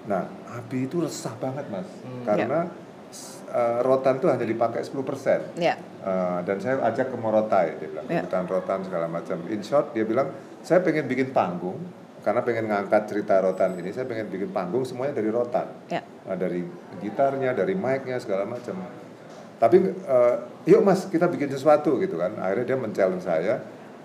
Nah, 0.04 0.26
Abi 0.52 0.84
itu 0.84 1.00
resah 1.00 1.32
banget 1.34 1.64
mas, 1.68 1.88
karena 2.24 2.68
s- 3.08 3.40
eh, 3.48 3.80
rotan 3.82 4.18
tuh 4.18 4.28
hanya 4.28 4.44
dipakai 4.44 4.82
10% 4.82 5.40
Ya. 5.56 5.78
Eh, 6.00 6.40
dan 6.44 6.58
saya 6.58 6.82
ajak 6.84 7.08
ke 7.08 7.16
Morotai 7.16 7.78
dia 7.78 7.88
bilang 7.88 8.08
Ya. 8.08 8.22
hutan 8.22 8.44
rotan 8.46 8.80
segala 8.82 9.08
macam. 9.08 9.40
In 9.48 9.62
short 9.62 9.92
dia 9.92 10.04
bilang 10.04 10.28
saya 10.60 10.80
pengen 10.80 11.06
bikin 11.06 11.32
panggung 11.32 11.80
karena 12.20 12.40
pengen 12.40 12.68
ngangkat 12.68 13.04
cerita 13.06 13.40
rotan 13.40 13.76
ini. 13.76 13.90
Saya 13.90 14.04
pengen 14.04 14.28
bikin 14.28 14.50
panggung 14.50 14.84
semuanya 14.84 15.14
dari 15.14 15.28
rotan, 15.28 15.68
Ya. 15.88 16.04
Nah, 16.24 16.36
dari 16.36 16.64
gitarnya, 17.00 17.52
dari 17.52 17.74
mic-nya 17.74 18.16
segala 18.18 18.44
macam. 18.44 18.80
Tapi 19.64 19.78
eh, 19.80 20.36
yuk 20.68 20.84
mas 20.84 21.08
kita 21.08 21.32
bikin 21.32 21.48
sesuatu 21.48 21.96
gitu 21.96 22.20
kan. 22.20 22.36
Akhirnya 22.36 22.66
dia 22.68 22.78
men-challenge 22.78 23.24
saya. 23.24 23.64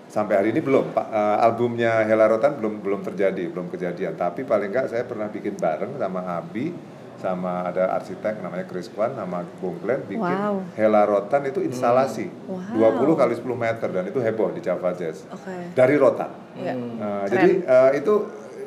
Sampai 0.09 0.39
hari 0.39 0.55
ini 0.55 0.63
belum 0.63 0.95
Pak 0.95 1.07
eh, 1.11 1.37
albumnya 1.43 2.07
Hela 2.07 2.31
Rotan 2.31 2.55
belum 2.55 2.79
belum 2.79 3.01
terjadi, 3.03 3.51
belum 3.51 3.67
kejadian. 3.69 4.15
Tapi 4.15 4.47
paling 4.47 4.71
enggak 4.71 4.87
saya 4.89 5.03
pernah 5.03 5.27
bikin 5.27 5.59
bareng 5.59 5.99
sama 5.99 6.23
Abi 6.39 6.71
sama 7.19 7.67
ada 7.67 7.99
arsitek 7.99 8.39
namanya 8.39 8.63
Chris 8.71 8.87
Kwan 8.87 9.11
sama 9.19 9.43
Bung 9.59 9.83
Glenn 9.83 10.07
bikin 10.07 10.23
Wow. 10.23 10.63
Hela 10.79 11.03
Rotan 11.03 11.43
itu 11.45 11.59
instalasi 11.59 12.31
Wow. 12.47 12.95
20 13.11 13.19
kali 13.19 13.35
10 13.35 13.59
meter 13.59 13.89
dan 13.91 14.05
itu 14.07 14.23
heboh 14.23 14.55
di 14.55 14.63
Java 14.63 14.95
Jazz 14.95 15.27
Oke. 15.27 15.75
dari 15.75 15.99
rotan. 15.99 16.31
Ya. 16.55 16.79
Nah, 16.79 17.27
Keren. 17.27 17.35
jadi 17.35 17.51
eh, 17.67 17.91
itu 17.99 18.15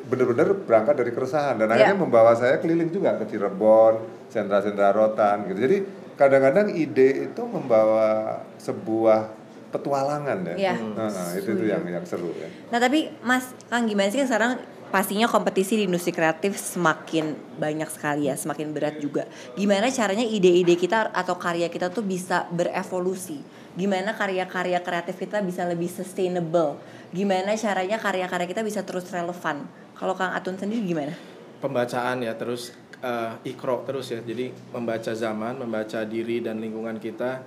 benar-benar 0.04 0.52
berangkat 0.68 1.00
dari 1.00 1.10
keresahan 1.10 1.56
dan 1.56 1.72
Ya. 1.72 1.80
akhirnya 1.80 1.96
membawa 1.96 2.36
saya 2.36 2.60
keliling 2.60 2.92
juga 2.92 3.16
ke 3.16 3.24
Cirebon, 3.24 4.04
sentra-sentra 4.28 4.92
rotan 4.92 5.48
gitu. 5.48 5.56
Jadi 5.56 5.78
kadang-kadang 6.18 6.72
ide 6.72 7.28
itu 7.30 7.42
membawa 7.44 8.40
sebuah 8.60 9.32
petualangan 9.72 10.44
ya. 10.52 10.54
Iya. 10.56 10.74
Nah, 10.76 11.08
nah, 11.08 11.28
itu 11.32 11.56
tuh 11.56 11.66
yang 11.66 11.84
yang 11.88 12.04
seru 12.04 12.30
ya. 12.36 12.48
Nah 12.68 12.78
tapi 12.78 13.08
Mas 13.24 13.56
Kang 13.72 13.88
gimana 13.88 14.12
sih 14.12 14.20
kan 14.20 14.28
sekarang 14.28 14.52
pastinya 14.92 15.24
kompetisi 15.24 15.80
di 15.80 15.88
industri 15.88 16.12
kreatif 16.12 16.60
semakin 16.60 17.32
banyak 17.56 17.88
sekali 17.88 18.28
ya, 18.28 18.36
semakin 18.36 18.76
berat 18.76 19.00
juga. 19.00 19.24
Gimana 19.56 19.88
caranya 19.88 20.28
ide-ide 20.28 20.76
kita 20.76 21.08
atau 21.16 21.40
karya 21.40 21.72
kita 21.72 21.88
tuh 21.88 22.04
bisa 22.04 22.44
berevolusi? 22.52 23.40
Gimana 23.72 24.12
karya-karya 24.12 24.84
kreatif 24.84 25.16
kita 25.16 25.40
bisa 25.40 25.64
lebih 25.64 25.88
sustainable? 25.88 26.76
Gimana 27.08 27.56
caranya 27.56 27.96
karya-karya 27.96 28.44
kita 28.44 28.60
bisa 28.60 28.84
terus 28.84 29.08
relevan? 29.08 29.64
Kalau 29.96 30.12
Kang 30.12 30.36
Atun 30.36 30.60
sendiri 30.60 30.84
gimana? 30.84 31.16
pembacaan 31.62 32.26
ya 32.26 32.34
terus 32.34 32.74
eh, 33.02 33.50
ikro 33.50 33.82
terus 33.84 34.14
ya. 34.14 34.22
Jadi 34.22 34.54
membaca 34.72 35.12
zaman 35.12 35.58
membaca 35.58 36.00
diri 36.06 36.40
dan 36.40 36.62
lingkungan 36.62 36.96
kita 37.02 37.42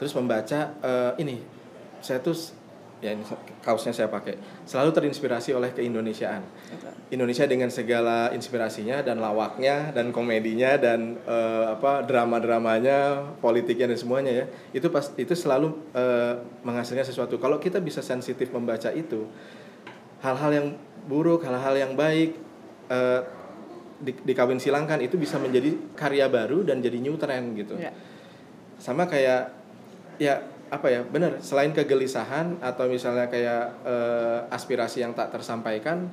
terus 0.00 0.16
membaca 0.16 0.74
eh, 0.82 1.12
ini 1.22 1.36
saya 2.02 2.20
tuh 2.20 2.34
ya 3.04 3.12
ini 3.12 3.20
kaosnya 3.60 3.92
saya 3.92 4.08
pakai 4.08 4.40
selalu 4.64 4.96
terinspirasi 4.96 5.52
oleh 5.52 5.76
keindonesiaan. 5.76 6.40
Indonesia 7.12 7.44
dengan 7.44 7.68
segala 7.68 8.32
inspirasinya 8.32 9.04
dan 9.04 9.20
lawaknya 9.20 9.92
dan 9.92 10.08
komedinya 10.08 10.80
dan 10.80 11.20
eh, 11.20 11.66
apa 11.76 12.00
drama-dramanya 12.00 13.28
politiknya 13.44 13.92
dan 13.92 13.98
semuanya 14.00 14.32
ya 14.32 14.46
itu 14.72 14.88
pas 14.88 15.12
itu 15.20 15.36
selalu 15.36 15.76
eh, 15.92 16.40
menghasilkan 16.64 17.04
sesuatu. 17.04 17.36
Kalau 17.36 17.60
kita 17.60 17.76
bisa 17.84 18.00
sensitif 18.00 18.48
membaca 18.56 18.88
itu 18.88 19.28
hal-hal 20.24 20.50
yang 20.56 20.66
buruk 21.04 21.44
hal-hal 21.44 21.76
yang 21.76 21.92
baik 21.92 22.32
eh, 22.88 23.20
di, 24.00 24.12
dikawin 24.24 24.58
silangkan 24.58 24.98
itu 24.98 25.14
bisa 25.14 25.38
menjadi 25.38 25.74
karya 25.94 26.26
baru 26.26 26.66
dan 26.66 26.82
jadi 26.82 26.98
new 26.98 27.14
trend 27.14 27.54
gitu 27.54 27.78
Ya. 27.78 27.94
sama 28.80 29.06
kayak 29.06 29.54
ya 30.18 30.42
apa 30.70 30.90
ya 30.90 31.00
benar 31.06 31.38
selain 31.38 31.70
kegelisahan 31.70 32.58
atau 32.58 32.90
misalnya 32.90 33.30
kayak 33.30 33.64
eh, 33.86 34.38
aspirasi 34.50 35.06
yang 35.06 35.14
tak 35.14 35.30
tersampaikan 35.30 36.10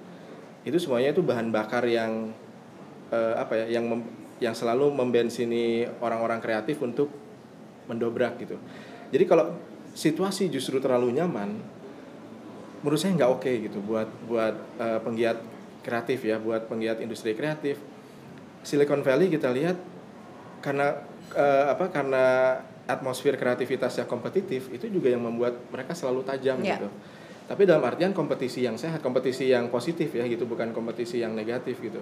itu 0.61 0.77
semuanya 0.77 1.09
itu 1.09 1.25
bahan 1.25 1.49
bakar 1.49 1.81
yang 1.89 2.29
eh, 3.09 3.33
apa 3.33 3.65
ya 3.65 3.81
yang 3.81 3.89
mem- 3.89 4.09
yang 4.37 4.53
selalu 4.53 4.89
membensini 4.93 5.85
orang-orang 6.01 6.37
kreatif 6.41 6.77
untuk 6.81 7.09
mendobrak 7.89 8.37
gitu 8.37 8.61
jadi 9.09 9.25
kalau 9.25 9.57
situasi 9.97 10.47
justru 10.53 10.77
terlalu 10.77 11.17
nyaman 11.17 11.57
menurut 12.81 12.97
saya 12.97 13.13
nggak 13.17 13.31
oke 13.31 13.51
gitu 13.65 13.77
buat 13.81 14.09
buat 14.25 14.55
eh, 14.77 14.99
penggiat 15.01 15.37
kreatif 15.81 16.21
ya 16.25 16.37
buat 16.37 16.69
penggiat 16.69 17.01
industri 17.01 17.33
kreatif. 17.33 17.81
Silicon 18.61 19.01
Valley 19.01 19.29
kita 19.33 19.49
lihat 19.49 19.77
karena 20.61 21.01
eh, 21.33 21.65
apa 21.73 21.89
karena 21.89 22.57
atmosfer 22.85 23.33
kreativitas 23.37 23.97
yang 23.97 24.05
kompetitif 24.09 24.69
itu 24.69 24.85
juga 24.89 25.09
yang 25.09 25.23
membuat 25.25 25.57
mereka 25.73 25.97
selalu 25.97 26.21
tajam 26.25 26.61
Ya. 26.61 26.77
gitu. 26.77 26.87
Tapi 27.49 27.67
dalam 27.67 27.83
artian 27.83 28.15
kompetisi 28.15 28.63
yang 28.63 28.77
sehat 28.79 29.03
kompetisi 29.03 29.49
yang 29.51 29.67
positif 29.67 30.07
ya 30.13 30.23
gitu 30.29 30.45
bukan 30.47 30.71
kompetisi 30.71 31.19
yang 31.19 31.33
negatif 31.35 31.81
gitu. 31.81 31.99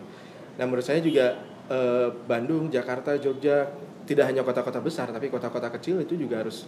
Nah 0.59 0.63
menurut 0.67 0.83
saya 0.83 0.99
juga 0.99 1.39
eh, 1.71 2.07
Bandung 2.27 2.67
Jakarta 2.67 3.15
Jogja 3.15 3.71
tidak 4.03 4.25
hanya 4.29 4.41
kota-kota 4.43 4.81
besar 4.83 5.07
tapi 5.13 5.29
kota-kota 5.31 5.69
kecil 5.79 6.01
itu 6.03 6.17
juga 6.19 6.41
harus 6.43 6.65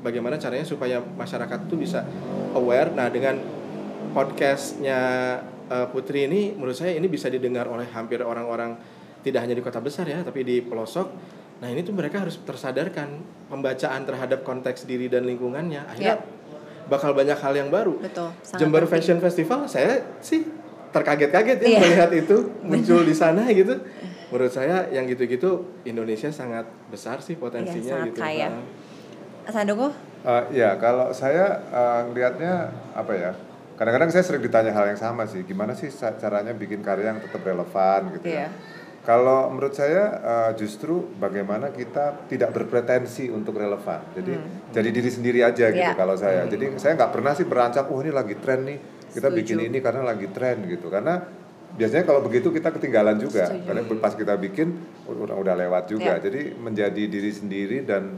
bagaimana 0.00 0.38
caranya 0.38 0.64
supaya 0.64 1.02
masyarakat 1.02 1.68
itu 1.68 1.76
bisa 1.76 2.06
aware. 2.56 2.94
Nah 2.96 3.10
dengan 3.12 3.36
podcastnya 4.16 4.98
eh, 5.66 5.86
Putri 5.90 6.26
ini 6.26 6.54
menurut 6.54 6.74
saya 6.74 6.94
ini 6.94 7.06
bisa 7.06 7.26
didengar 7.26 7.66
oleh 7.66 7.86
hampir 7.90 8.22
orang-orang 8.22 8.76
tidak 9.22 9.42
hanya 9.42 9.54
di 9.58 9.62
kota 9.62 9.82
besar 9.82 10.06
ya 10.06 10.22
tapi 10.22 10.42
di 10.42 10.62
pelosok 10.62 11.08
nah 11.56 11.72
ini 11.72 11.80
tuh 11.80 11.96
mereka 11.96 12.20
harus 12.20 12.36
tersadarkan 12.44 13.16
pembacaan 13.48 14.04
terhadap 14.04 14.44
konteks 14.44 14.84
diri 14.84 15.08
dan 15.08 15.24
lingkungannya 15.24 15.88
akhirnya 15.88 16.20
bakal 16.86 17.16
banyak 17.16 17.34
hal 17.34 17.54
yang 17.56 17.68
baru 17.72 17.98
Betul. 17.98 18.30
Jember 18.60 18.86
penting. 18.86 18.92
Fashion 19.02 19.18
Festival 19.18 19.66
saya 19.66 20.04
sih 20.22 20.46
terkaget-kaget 20.94 21.58
ya 21.60 21.66
Iya. 21.66 21.78
melihat 21.82 22.10
itu 22.14 22.36
muncul 22.68 23.02
di 23.02 23.12
sana 23.12 23.44
gitu. 23.50 23.74
Menurut 24.26 24.50
saya 24.50 24.90
yang 24.90 25.06
gitu-gitu 25.06 25.82
Indonesia 25.86 26.30
sangat 26.30 26.66
besar 26.90 27.22
sih 27.22 27.38
potensinya 27.38 27.78
Iya, 27.82 27.92
sangat 27.94 28.06
gitu. 28.10 28.20
kaya. 28.22 28.46
Nah, 28.48 28.62
Mas? 29.46 29.94
Eh, 30.26 30.42
ya 30.58 30.70
kalau 30.82 31.14
saya 31.14 31.62
eh, 31.70 32.00
ngelihatnya 32.10 32.54
apa 32.94 33.12
ya 33.14 33.30
kadang-kadang 33.76 34.08
saya 34.08 34.24
sering 34.24 34.40
ditanya 34.40 34.72
hal 34.72 34.86
yang 34.86 34.96
sama 34.96 35.24
sih 35.24 35.40
gimana 35.42 35.72
sih 35.72 35.88
caranya 35.92 36.52
bikin 36.52 36.80
karya 36.80 37.12
yang 37.12 37.20
tetap 37.20 37.40
relevan 37.40 38.16
gitu 38.16 38.26
Iya. 38.26 38.48
ya 38.48 38.50
kalau 39.02 39.48
menurut 39.48 39.70
saya 39.70 40.02
eh, 40.18 40.50
justru 40.56 40.98
bagaimana 41.14 41.70
kita 41.70 42.26
tidak 42.26 42.50
berpretensi 42.50 43.28
untuk 43.28 43.54
relevan 43.54 44.02
jadi 44.12 44.32
jadi 44.72 44.88
diri 44.90 45.10
sendiri 45.10 45.40
aja 45.40 45.68
gitu 45.68 45.78
Hmm. 45.78 45.92
Iya. 45.92 45.94
kalau 45.94 46.16
saya 46.16 46.44
jadi 46.46 46.74
saya 46.74 46.96
nggak 46.96 47.12
pernah 47.12 47.32
sih 47.32 47.44
berancang 47.44 47.86
oh 47.86 48.00
ini 48.00 48.10
lagi 48.10 48.34
tren 48.34 48.64
nih 48.64 48.78
kita 49.12 49.28
Setuju. 49.28 49.38
bikin 49.38 49.58
ini 49.62 49.78
karena 49.78 50.02
lagi 50.02 50.26
tren 50.28 50.66
gitu 50.66 50.88
karena 50.88 51.22
biasanya 51.72 52.04
kalau 52.04 52.20
begitu 52.20 52.48
kita 52.48 52.72
ketinggalan 52.72 53.16
juga 53.16 53.46
Setuju. 53.46 53.62
karena 53.62 53.80
pas 53.96 54.12
kita 54.12 54.34
bikin 54.34 54.72
udah 55.06 55.36
udah 55.36 55.54
lewat 55.54 55.84
juga 55.86 56.16
Iya. 56.16 56.24
jadi 56.26 56.40
menjadi 56.56 57.02
diri 57.06 57.30
sendiri 57.30 57.78
dan 57.84 58.16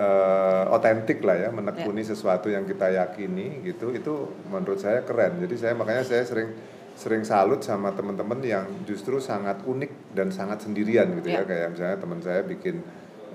eh, 0.00 0.64
otentik 0.72 1.20
lah 1.20 1.36
ya 1.36 1.48
menekuni 1.52 2.00
sesuatu 2.00 2.48
yang 2.48 2.64
kita 2.64 2.88
yakini 2.88 3.60
gitu 3.60 3.92
itu 3.92 4.32
menurut 4.48 4.80
saya 4.80 5.04
keren 5.04 5.36
jadi 5.44 5.54
saya 5.60 5.72
makanya 5.76 6.02
saya 6.08 6.24
sering 6.24 6.56
sering 6.96 7.22
salut 7.24 7.60
sama 7.60 7.92
teman-teman 7.92 8.40
yang 8.40 8.64
justru 8.88 9.20
sangat 9.20 9.60
unik 9.64 10.16
dan 10.16 10.32
sangat 10.32 10.64
sendirian 10.64 11.08
gitu 11.20 11.32
Ya. 11.32 11.44
ya 11.44 11.48
kayak 11.48 11.68
misalnya 11.76 11.96
teman 11.96 12.18
saya 12.20 12.40
bikin 12.44 12.80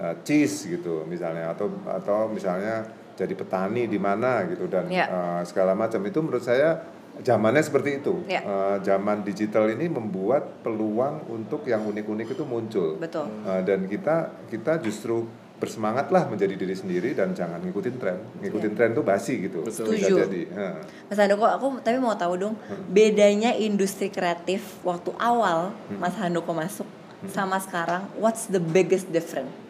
uh, 0.02 0.16
cheese 0.26 0.70
gitu 0.70 1.06
misalnya 1.06 1.54
atau 1.54 1.70
atau 1.86 2.30
misalnya 2.30 2.86
jadi 3.16 3.32
petani 3.32 3.88
di 3.88 3.96
mana 3.98 4.44
gitu 4.50 4.68
dan 4.68 4.90
Ya. 4.92 5.08
uh, 5.08 5.42
segala 5.48 5.72
macam 5.74 6.02
itu 6.04 6.20
menurut 6.20 6.44
saya 6.44 6.84
zamannya 7.24 7.64
seperti 7.64 8.04
itu. 8.04 8.28
Ya. 8.28 8.44
Uh, 8.44 8.78
zaman 8.84 9.24
digital 9.24 9.72
ini 9.72 9.88
membuat 9.88 10.60
peluang 10.62 11.24
untuk 11.32 11.64
yang 11.64 11.88
unik-unik 11.88 12.36
itu 12.36 12.44
muncul. 12.44 13.00
Betul. 13.00 13.32
Uh, 13.48 13.64
dan 13.64 13.88
kita 13.88 14.36
kita 14.52 14.84
justru 14.84 15.24
bersemangatlah 15.56 16.28
menjadi 16.28 16.60
diri 16.60 16.76
sendiri 16.76 17.10
dan 17.16 17.32
jangan 17.32 17.64
ngikutin 17.64 17.96
tren. 17.96 18.20
Ngikutin 18.44 18.74
tren 18.76 18.90
itu 18.92 19.04
basi 19.04 19.34
gitu. 19.48 19.64
Betul. 19.64 19.96
Setuju. 19.96 20.16
jadi. 20.28 20.42
Uh. 20.52 20.78
Mas 21.08 21.18
Handoko, 21.20 21.48
aku 21.48 21.66
tapi 21.80 21.98
mau 21.98 22.16
tahu 22.16 22.34
dong 22.36 22.56
bedanya 22.92 23.56
industri 23.56 24.12
kreatif 24.12 24.80
waktu 24.84 25.16
awal 25.16 25.72
Mas 25.96 26.16
Handoko 26.20 26.52
masuk 26.52 26.88
sama 27.32 27.58
sekarang. 27.58 28.06
What's 28.20 28.52
the 28.52 28.60
biggest 28.60 29.10
difference? 29.10 29.66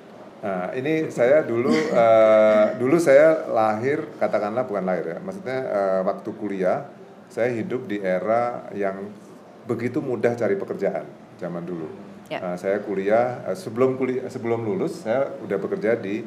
Nah, 0.45 0.69
ini 0.77 1.09
saya 1.09 1.41
dulu 1.41 1.73
eh, 1.73 2.65
dulu 2.77 3.01
saya 3.01 3.49
lahir 3.49 4.05
katakanlah 4.21 4.69
bukan 4.69 4.85
lahir 4.85 5.17
ya. 5.17 5.17
Maksudnya 5.17 5.57
eh, 5.57 6.01
waktu 6.05 6.29
kuliah 6.37 6.85
saya 7.33 7.49
hidup 7.49 7.89
di 7.89 7.97
era 7.97 8.69
yang 8.77 9.09
begitu 9.65 10.05
mudah 10.05 10.37
cari 10.37 10.53
pekerjaan 10.53 11.09
zaman 11.41 11.65
dulu. 11.65 11.89
Ya. 12.25 12.39
Eh, 12.41 12.57
saya 12.57 12.81
kuliah 12.81 13.45
eh, 13.45 13.53
sebelum 13.53 13.95
kuliah 13.95 14.25
sebelum 14.27 14.65
lulus 14.65 15.05
saya 15.05 15.29
udah 15.39 15.57
bekerja 15.57 15.93
di 15.95 16.25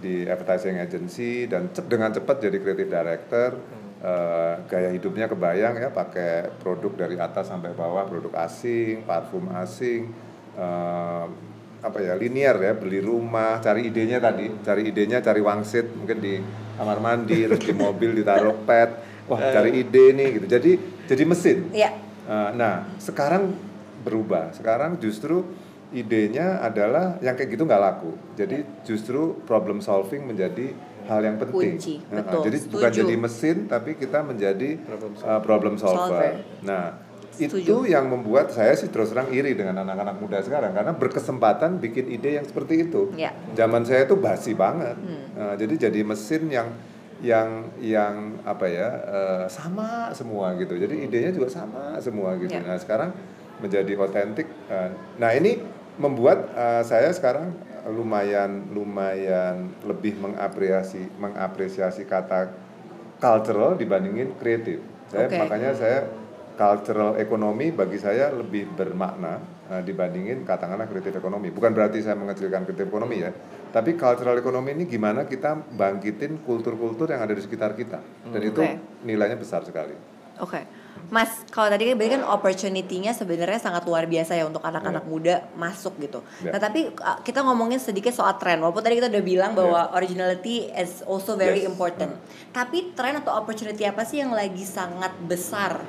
di 0.00 0.24
advertising 0.24 0.80
agency 0.80 1.44
dan 1.44 1.68
cep- 1.70 1.90
dengan 1.90 2.08
cepat 2.08 2.40
jadi 2.40 2.56
creative 2.56 2.88
director. 2.88 3.50
Eh, 4.00 4.54
gaya 4.64 4.88
hidupnya 4.90 5.28
kebayang 5.28 5.76
ya 5.76 5.92
pakai 5.92 6.48
produk 6.56 7.04
dari 7.04 7.20
atas 7.20 7.52
sampai 7.52 7.76
bawah 7.76 8.08
produk 8.08 8.32
asing, 8.40 9.04
parfum 9.04 9.50
asing. 9.54 10.08
eh, 10.56 11.26
apa 11.80 11.96
ya 11.96 12.12
linear 12.12 12.60
ya 12.60 12.76
beli 12.76 13.00
rumah 13.00 13.56
cari 13.58 13.88
idenya 13.88 14.20
tadi 14.20 14.52
cari 14.60 14.84
idenya 14.84 15.24
cari 15.24 15.40
wangsit 15.40 15.88
mungkin 15.96 16.20
di 16.20 16.36
kamar 16.76 17.00
mandi 17.00 17.48
terus 17.48 17.64
di 17.64 17.72
mobil 17.72 18.12
ditaruh 18.12 18.52
pet 18.68 18.90
wah 19.24 19.40
cari 19.40 19.80
ide 19.80 20.12
nih 20.12 20.28
gitu 20.36 20.46
jadi 20.46 20.70
jadi 21.08 21.22
mesin 21.24 21.58
Ya, 21.72 21.88
Uh, 22.28 22.52
nah 22.54 22.84
sekarang 23.00 23.56
berubah 24.00 24.52
sekarang 24.52 24.96
justru 24.96 25.44
idenya 25.90 26.60
adalah 26.60 27.18
yang 27.18 27.34
kayak 27.34 27.50
gitu 27.50 27.64
nggak 27.64 27.82
laku 27.82 28.12
jadi 28.34 28.62
justru 28.82 29.34
problem 29.42 29.80
solving 29.80 30.22
menjadi 30.24 30.70
hal 31.04 31.20
yang 31.20 31.36
penting 31.36 31.74
Kunci, 31.74 31.98
betul, 32.06 32.40
jadi 32.46 32.58
bukan 32.70 32.90
setuju. 32.90 33.00
jadi 33.02 33.14
mesin 33.16 33.56
tapi 33.66 33.90
kita 33.94 34.22
menjadi 34.22 34.78
Problem 34.78 35.12
uh, 35.18 35.40
problem 35.40 35.74
solver, 35.74 36.06
Solver. 36.06 36.32
nah 36.62 36.84
Setuju. 37.30 37.58
itu 37.58 37.76
yang 37.88 38.06
membuat 38.06 38.52
saya 38.52 38.70
sih 38.72 38.86
terus 38.86 39.10
terang 39.10 39.26
iri 39.30 39.56
dengan 39.56 39.80
anak-anak 39.80 40.20
muda 40.20 40.38
sekarang 40.38 40.70
karena 40.70 40.92
berkesempatan 40.92 41.80
bikin 41.80 42.06
ide 42.08 42.36
yang 42.36 42.46
seperti 42.46 42.86
itu 42.86 43.10
ya. 43.16 43.34
zaman 43.52 43.82
saya 43.82 44.04
itu 44.04 44.14
basi 44.14 44.54
banget 44.54 44.94
Hmm. 44.94 45.26
Uh, 45.34 45.54
jadi 45.56 45.90
jadi 45.90 46.00
mesin 46.04 46.46
yang 46.46 46.68
yang 47.20 47.48
yang 47.80 48.14
apa 48.42 48.64
ya 48.64 48.88
uh, 49.02 49.44
sama 49.46 50.08
semua 50.10 50.54
gitu 50.54 50.72
jadi 50.72 50.94
idenya 50.94 51.32
juga 51.32 51.48
sama 51.48 51.98
semua 51.98 52.32
gitu 52.36 52.48
Ya. 52.50 52.62
nah 52.62 52.76
sekarang 52.76 53.10
menjadi 53.60 53.92
otentik 54.00 54.48
uh, 54.72 54.90
nah 55.20 55.30
ini 55.36 55.60
membuat 56.00 56.50
uh, 56.56 56.82
saya 56.82 57.12
sekarang 57.12 57.52
lumayan 57.92 58.68
lumayan 58.72 59.72
lebih 59.84 60.16
mengapresiasi 60.20 61.08
mengapresiasi 61.16 62.04
kata 62.04 62.52
cultural 63.20 63.76
dibandingin 63.76 64.36
kreatif 64.36 64.80
saya 65.08 65.26
Oke. 65.28 65.36
makanya 65.36 65.70
saya 65.76 66.08
cultural 66.60 67.16
ekonomi 67.16 67.72
bagi 67.72 67.96
saya 67.96 68.28
lebih 68.36 68.68
bermakna 68.76 69.40
uh, 69.72 69.80
dibandingin 69.80 70.44
katakanlah 70.44 70.84
kreatif 70.92 71.16
ekonomi. 71.16 71.48
Bukan 71.48 71.72
berarti 71.72 72.04
saya 72.04 72.20
mengecilkan 72.20 72.68
kreatif 72.68 72.84
ekonomi 72.84 73.24
ya, 73.24 73.32
tapi 73.72 73.96
cultural 73.96 74.36
ekonomi 74.36 74.76
ini 74.76 74.84
gimana 74.84 75.24
kita 75.24 75.56
bangkitin 75.56 76.44
kultur-kultur 76.44 77.08
yang 77.08 77.24
ada 77.24 77.32
di 77.32 77.40
sekitar 77.40 77.72
kita, 77.72 78.04
dan 78.04 78.42
itu 78.44 78.60
Oke. 78.60 78.76
nilainya 79.08 79.40
besar 79.40 79.64
sekali. 79.64 79.96
Oke. 80.36 80.60
Mas, 81.10 81.42
kalau 81.50 81.66
tadi 81.66 81.90
kan 81.90 81.98
berarti 81.98 82.14
kan 82.16 82.24
opportunity-nya 82.24 83.10
sebenarnya 83.10 83.58
sangat 83.58 83.82
luar 83.82 84.06
biasa 84.06 84.38
ya 84.38 84.46
untuk 84.46 84.62
anak-anak 84.62 85.02
muda 85.10 85.42
masuk 85.58 85.98
gitu. 85.98 86.22
Ya. 86.38 86.54
Nah, 86.54 86.62
tapi 86.62 86.86
uh, 86.94 87.18
kita 87.26 87.42
ngomongin 87.42 87.82
sedikit 87.82 88.14
soal 88.14 88.38
tren. 88.38 88.62
Walaupun 88.62 88.78
tadi 88.78 89.02
kita 89.02 89.10
udah 89.10 89.24
bilang 89.26 89.52
bahwa 89.58 89.90
originality 89.98 90.70
is 90.70 91.02
also 91.02 91.34
very 91.34 91.66
Yes. 91.66 91.70
important. 91.74 92.14
Tapi 92.54 92.94
tren 92.94 93.18
atau 93.18 93.34
opportunity 93.34 93.82
apa 93.82 94.06
sih 94.06 94.22
yang 94.22 94.30
lagi 94.30 94.62
sangat 94.62 95.10
besar 95.26 95.82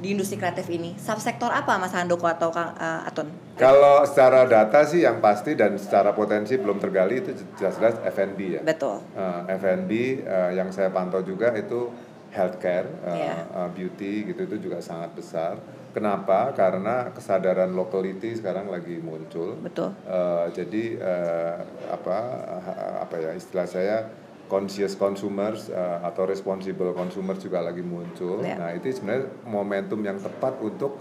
di 0.00 0.16
industri 0.16 0.40
kreatif 0.40 0.66
ini? 0.72 0.96
Subsektor 0.96 1.52
apa 1.52 1.76
Mas 1.76 1.92
Handoko 1.92 2.24
atau 2.24 2.48
Kang 2.48 2.72
uh, 2.72 3.04
Atun? 3.04 3.28
Kalau 3.60 4.02
secara 4.08 4.48
data 4.48 4.88
sih 4.88 5.04
yang 5.04 5.20
pasti 5.20 5.52
dan 5.52 5.76
secara 5.76 6.16
potensi 6.16 6.56
belum 6.56 6.80
tergali 6.80 7.20
itu 7.20 7.36
jelas-jelas 7.60 8.00
F&B 8.08 8.38
ya. 8.56 8.60
Betul. 8.64 9.04
Uh, 9.12 9.44
F&B 9.52 10.24
uh, 10.24 10.50
yang 10.56 10.72
saya 10.72 10.88
pantau 10.88 11.20
juga 11.20 11.52
itu 11.52 11.92
healthcare, 12.32 12.88
uh, 13.04 13.12
Iya. 13.12 13.34
uh, 13.52 13.68
beauty 13.70 14.32
gitu 14.32 14.48
itu 14.48 14.56
juga 14.68 14.80
sangat 14.80 15.12
besar. 15.12 15.60
Kenapa? 15.92 16.56
Karena 16.56 17.12
kesadaran 17.12 17.76
locality 17.76 18.32
sekarang 18.32 18.72
lagi 18.72 18.96
muncul. 18.96 19.60
Betul. 19.60 19.92
Uh, 20.08 20.48
jadi 20.56 20.96
uh, 20.96 21.56
apa 21.92 22.18
uh, 22.48 22.94
apa 23.04 23.14
ya 23.20 23.30
istilah 23.36 23.68
saya 23.68 24.08
conscious 24.48 24.96
consumers 24.96 25.68
uh, 25.68 26.00
atau 26.04 26.24
responsible 26.24 26.96
consumers 26.96 27.44
juga 27.44 27.60
lagi 27.60 27.84
muncul. 27.84 28.40
Ya. 28.40 28.56
Nah 28.56 28.72
itu 28.72 28.88
sebenarnya 28.88 29.28
momentum 29.44 30.00
yang 30.00 30.16
tepat 30.16 30.56
untuk 30.64 30.96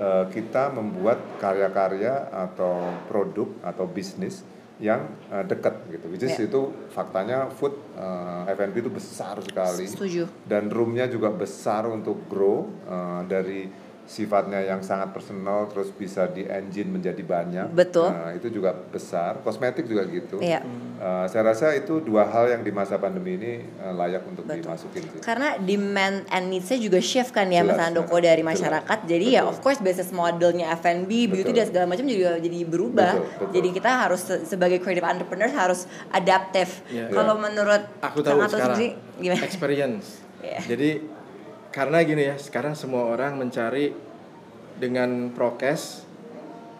uh, 0.00 0.24
kita 0.32 0.72
membuat 0.72 1.20
karya-karya 1.36 2.32
atau 2.32 2.96
produk 3.12 3.48
atau 3.60 3.84
bisnis 3.84 4.40
yang 4.80 5.12
uh, 5.28 5.44
dekat 5.44 5.76
gitu. 5.92 6.08
Which 6.08 6.24
is 6.24 6.32
Ya. 6.34 6.48
itu 6.48 6.60
faktanya 6.88 7.52
food 7.52 7.76
uh, 7.94 8.48
F&B 8.48 8.80
itu 8.80 8.90
besar 8.90 9.36
sekali 9.44 9.84
Setuju. 9.84 10.24
dan 10.48 10.72
roomnya 10.72 11.04
juga 11.04 11.28
besar 11.28 11.84
untuk 11.84 12.24
grow 12.26 12.64
uh, 12.88 13.20
dari 13.28 13.68
sifatnya 14.10 14.58
yang 14.58 14.82
sangat 14.82 15.14
personal 15.14 15.70
terus 15.70 15.94
bisa 15.94 16.26
di 16.26 16.42
engine 16.42 16.90
menjadi 16.90 17.22
banyak. 17.22 17.70
Betul. 17.70 18.10
Nah, 18.10 18.34
itu 18.34 18.50
juga 18.50 18.74
besar. 18.74 19.38
Kosmetik 19.38 19.86
juga 19.86 20.02
gitu. 20.04 20.42
Iya. 20.42 20.66
Uh, 20.98 21.24
saya 21.24 21.46
rasa 21.46 21.70
itu 21.72 22.02
dua 22.02 22.26
hal 22.26 22.50
yang 22.50 22.60
di 22.60 22.68
masa 22.68 22.98
pandemi 22.98 23.38
ini 23.38 23.52
uh, 23.78 23.94
layak 23.94 24.26
untuk 24.26 24.42
Betul. 24.42 24.66
dimasukin 24.66 25.02
sih. 25.06 25.20
Karena 25.22 25.54
demand 25.56 26.26
and 26.26 26.50
needs-nya 26.50 26.76
juga 26.76 26.98
shift 26.98 27.30
kan 27.30 27.46
ya 27.48 27.62
Mas 27.62 27.72
Jelas, 27.72 27.86
Handoko 27.86 28.18
jelas. 28.18 28.26
dari 28.26 28.42
masyarakat. 28.42 28.98
Jadi 29.06 29.26
ya 29.30 29.40
Betul. 29.40 29.52
of 29.52 29.56
course 29.62 29.78
business 29.78 30.10
modelnya 30.10 30.74
F&B, 30.74 31.30
beauty 31.30 31.46
Betul. 31.46 31.54
dan 31.54 31.66
segala 31.70 31.86
macam 31.86 32.04
juga 32.04 32.30
jadi 32.36 32.58
berubah. 32.66 33.12
Betul, 33.14 33.30
betul. 33.30 33.48
Jadi 33.54 33.68
kita 33.72 33.90
harus 33.96 34.20
se- 34.20 34.42
sebagai 34.44 34.82
creative 34.82 35.06
entrepreneurs 35.06 35.54
harus 35.54 35.80
adaptif. 36.10 36.82
Iya. 36.90 37.08
Kalau 37.08 37.32
Iya. 37.32 37.42
menurut 37.46 37.82
Aku 38.02 38.18
tahu 38.20 38.42
sekarang. 38.42 38.74
sendiri 38.74 38.86
gimana? 39.16 39.40
Experience. 39.40 40.06
Iya. 40.42 40.60
Jadi 40.66 40.90
karena 41.70 42.02
gini 42.02 42.22
ya, 42.30 42.36
sekarang 42.38 42.74
semua 42.74 43.06
orang 43.10 43.38
mencari 43.38 43.94
dengan 44.78 45.30
prokes 45.30 46.06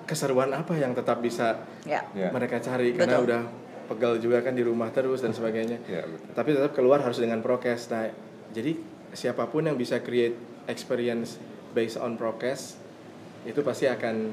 keseruan 0.08 0.50
apa 0.50 0.74
yang 0.74 0.90
tetap 0.96 1.22
bisa 1.22 1.62
Ya. 1.86 2.04
Ya. 2.12 2.28
mereka 2.28 2.60
cari 2.60 2.92
karena 2.92 3.16
Betul. 3.22 3.26
udah 3.30 3.42
pegal 3.88 4.12
juga 4.20 4.38
kan 4.44 4.52
di 4.54 4.62
rumah 4.62 4.90
terus 4.92 5.22
dan 5.24 5.32
sebagainya. 5.32 5.80
Ya, 5.88 6.04
betul. 6.04 6.30
Tapi 6.34 6.48
tetap 6.54 6.72
keluar 6.76 7.00
harus 7.02 7.18
dengan 7.18 7.40
prokes. 7.42 7.90
Nah, 7.90 8.10
jadi 8.52 8.76
siapa 9.14 9.46
pun 9.50 9.66
yang 9.66 9.74
bisa 9.74 9.98
create 10.02 10.34
experience 10.70 11.38
based 11.74 11.98
on 11.98 12.14
prokes 12.14 12.78
itu 13.46 13.58
pasti 13.64 13.88
akan 13.88 14.30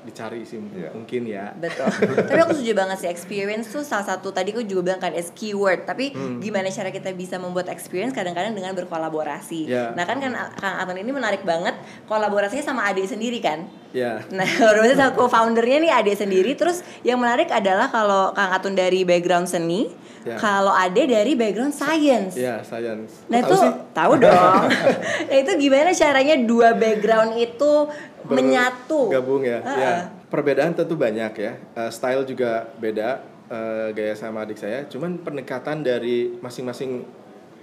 dicari 0.00 0.42
sih 0.42 0.56
Iya. 0.56 0.90
mungkin 0.90 1.22
ya. 1.24 1.52
Betul. 1.52 1.92
Tapi 2.24 2.38
aku 2.38 2.52
setuju 2.52 2.72
banget 2.72 2.96
sih 2.98 3.08
experience 3.08 3.68
tuh 3.68 3.82
salah 3.82 4.06
satu 4.06 4.30
tadi 4.30 4.50
aku 4.50 4.62
juga 4.62 4.82
bilang 4.86 5.00
kan 5.00 5.12
is 5.12 5.28
keyword. 5.30 5.84
Tapi 5.84 6.10
Hmm. 6.10 6.38
gimana 6.38 6.68
cara 6.68 6.88
kita 6.88 7.12
bisa 7.12 7.36
membuat 7.36 7.68
experience 7.68 8.10
kadang-kadang 8.10 8.52
dengan 8.52 8.72
berkolaborasi. 8.72 9.68
Ya. 9.68 9.92
Nah 9.92 10.04
kan 10.04 10.18
kan 10.18 10.32
Kang 10.56 10.76
Atun 10.78 10.96
ini 10.96 11.10
menarik 11.10 11.42
banget 11.42 11.76
kolaborasinya 12.06 12.64
sama 12.64 12.86
adik 12.86 13.04
sendiri 13.04 13.38
kan. 13.38 13.68
Ya. 13.90 14.22
Nah, 14.28 14.46
kolaborasi 14.60 14.94
sama 14.94 15.12
co-foundernya 15.12 15.78
nih 15.80 15.92
adik 15.92 16.16
sendiri. 16.16 16.54
Terus 16.54 16.80
yang 17.02 17.18
menarik 17.18 17.48
adalah 17.48 17.88
kalau 17.88 18.32
Kang 18.32 18.50
Atun 18.50 18.72
dari 18.72 19.02
background 19.02 19.46
seni, 19.46 19.90
Ya. 20.20 20.36
kalau 20.36 20.68
Ade 20.68 21.08
dari 21.08 21.32
background 21.32 21.72
science. 21.72 22.36
Ya, 22.36 22.60
science. 22.60 23.24
Nah 23.32 23.40
itu 23.40 23.56
tahu 23.96 24.20
dong. 24.20 24.68
nah 25.28 25.36
itu 25.36 25.52
gimana 25.56 25.96
caranya 25.96 26.36
dua 26.36 26.76
background 26.76 27.40
itu 27.40 27.88
Ber- 28.28 28.36
menyatu? 28.36 29.08
Gabung 29.08 29.40
ya. 29.40 29.64
Ah, 29.64 29.76
Ya. 29.76 29.88
ah. 29.88 30.00
Perbedaan 30.28 30.76
tentu 30.76 30.94
banyak 30.94 31.32
ya. 31.34 31.52
Eh, 31.56 31.90
style 31.90 32.22
juga 32.22 32.68
beda 32.76 33.24
eh, 33.48 33.88
gaya 33.96 34.12
sama 34.12 34.44
adik 34.44 34.60
saya. 34.60 34.84
Cuman 34.86 35.24
pendekatan 35.24 35.80
dari 35.80 36.36
masing-masing 36.38 37.02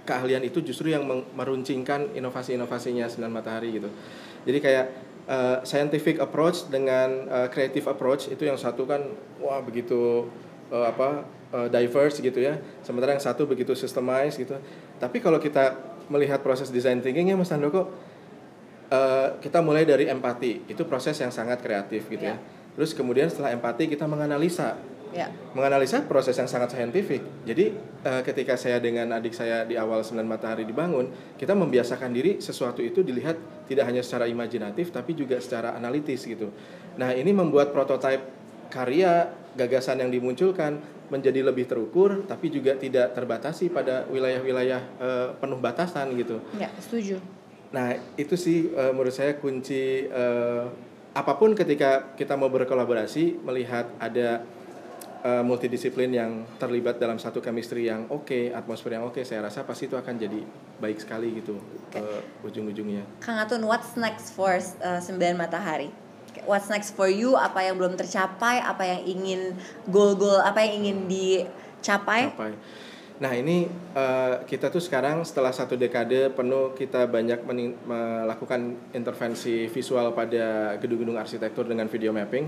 keahlian 0.02 0.42
itu 0.42 0.58
justru 0.60 0.90
yang 0.90 1.06
meruncingkan 1.32 2.10
inovasi-inovasinya 2.12 3.06
Sembilan 3.06 3.32
Matahari 3.32 3.70
gitu. 3.72 3.86
Jadi 4.44 4.58
kayak 4.58 4.86
eh, 5.30 5.56
scientific 5.62 6.18
approach 6.18 6.66
dengan 6.66 7.22
eh, 7.24 7.48
creative 7.48 7.86
approach 7.86 8.26
itu 8.28 8.42
yang 8.42 8.58
satu 8.58 8.82
kan 8.82 9.00
wah 9.38 9.62
begitu 9.62 10.26
eh, 10.68 10.86
apa 10.90 11.37
eh, 11.54 11.68
diverse 11.72 12.20
gitu 12.20 12.40
ya. 12.40 12.58
Sementara 12.82 13.14
yang 13.16 13.22
satu 13.22 13.44
begitu 13.44 13.72
systemized 13.76 14.40
gitu. 14.40 14.56
Tapi 14.98 15.22
kalau 15.22 15.38
kita 15.38 15.76
melihat 16.08 16.40
proses 16.40 16.72
design 16.72 17.04
thinkingnya 17.04 17.36
Mas 17.36 17.52
Handoko 17.52 17.92
Eh, 18.88 19.28
kita 19.44 19.60
mulai 19.60 19.84
dari 19.84 20.08
empati 20.08 20.64
itu 20.64 20.80
proses 20.88 21.12
yang 21.20 21.28
sangat 21.28 21.60
kreatif 21.60 22.08
gitu 22.08 22.24
Ya. 22.24 22.40
ya 22.40 22.56
terus 22.72 22.96
kemudian 22.96 23.28
setelah 23.28 23.52
empati 23.52 23.84
kita 23.84 24.08
menganalisa 24.08 24.80
Ya. 25.08 25.32
Menganalisa 25.56 26.04
proses 26.04 26.36
yang 26.36 26.44
sangat 26.52 26.76
saintifik. 26.76 27.24
Jadi 27.48 27.72
uh, 28.04 28.20
ketika 28.20 28.60
saya 28.60 28.76
dengan 28.76 29.08
adik 29.16 29.32
saya 29.32 29.64
di 29.64 29.72
awal 29.72 30.04
9 30.04 30.20
matahari 30.20 30.68
dibangun, 30.68 31.08
kita 31.40 31.56
membiasakan 31.56 32.12
diri 32.12 32.44
sesuatu 32.44 32.84
itu 32.84 33.00
dilihat 33.00 33.40
tidak 33.72 33.88
hanya 33.88 34.04
secara 34.04 34.28
imajinatif 34.28 34.92
tapi 34.92 35.16
juga 35.16 35.40
secara 35.40 35.72
analitis 35.72 36.28
gitu. 36.28 36.52
Nah, 37.00 37.16
ini 37.16 37.32
membuat 37.32 37.72
prototipe 37.72 38.20
karya 38.68 39.32
gagasan 39.58 39.98
yang 39.98 40.14
dimunculkan 40.14 40.78
menjadi 41.10 41.42
lebih 41.42 41.66
terukur 41.66 42.22
tapi 42.30 42.54
juga 42.54 42.78
tidak 42.78 43.18
terbatasi 43.18 43.74
pada 43.74 44.06
wilayah-wilayah 44.06 44.80
uh, 45.02 45.28
penuh 45.42 45.58
batasan 45.58 46.14
gitu. 46.14 46.38
Ya, 46.54 46.70
setuju. 46.78 47.18
Nah, 47.74 47.98
itu 48.16 48.38
sih 48.38 48.70
uh, 48.72 48.94
menurut 48.94 49.12
saya 49.12 49.36
kunci 49.36 50.06
uh, 50.08 50.70
apa 51.12 51.34
pun 51.34 51.52
ketika 51.58 52.14
kita 52.14 52.38
mau 52.38 52.48
berkolaborasi 52.48 53.42
melihat 53.42 53.90
ada 53.98 54.46
uh, 55.24 55.42
multidisiplin 55.42 56.08
yang 56.12 56.46
terlibat 56.56 56.96
dalam 57.02 57.18
satu 57.18 57.42
chemistry 57.42 57.90
yang 57.90 58.06
oke, 58.08 58.28
okay, 58.28 58.54
atmosfer 58.54 58.94
yang 58.94 59.04
oke, 59.04 59.18
okay, 59.18 59.24
saya 59.26 59.44
rasa 59.44 59.66
pasti 59.66 59.90
itu 59.90 59.96
akan 59.98 60.14
jadi 60.14 60.40
baik 60.78 61.02
sekali 61.02 61.42
gitu 61.42 61.58
okay. 61.90 62.00
uh, 62.00 62.22
ujung-ujungnya. 62.46 63.04
Kang 63.20 63.40
Atun, 63.40 63.66
what's 63.66 63.98
next 63.98 64.32
for 64.32 64.56
uh, 64.56 65.00
Sembilan 65.02 65.36
Matahari? 65.36 66.07
What's 66.44 66.68
next 66.72 66.96
for 66.96 67.08
you? 67.10 67.36
Apa 67.36 67.68
yang 67.68 67.76
belum 67.76 67.96
tercapai? 67.96 68.60
Apa 68.60 68.84
yang 68.84 69.02
ingin 69.04 69.40
goal-goal? 69.88 70.40
Apa 70.40 70.64
yang 70.64 70.84
ingin 70.84 70.96
dicapai? 71.08 72.32
Capai. 72.32 72.52
Nah 73.18 73.34
ini 73.34 73.66
uh, 73.98 74.46
kita 74.46 74.70
tuh 74.70 74.78
sekarang 74.78 75.26
setelah 75.26 75.50
satu 75.50 75.74
dekade 75.74 76.30
penuh 76.30 76.70
kita 76.78 77.10
banyak 77.10 77.42
melakukan 77.82 78.78
intervensi 78.94 79.66
visual 79.66 80.14
pada 80.14 80.78
gedung-gedung 80.78 81.18
arsitektur 81.18 81.66
dengan 81.66 81.90
video 81.90 82.14
mapping 82.14 82.46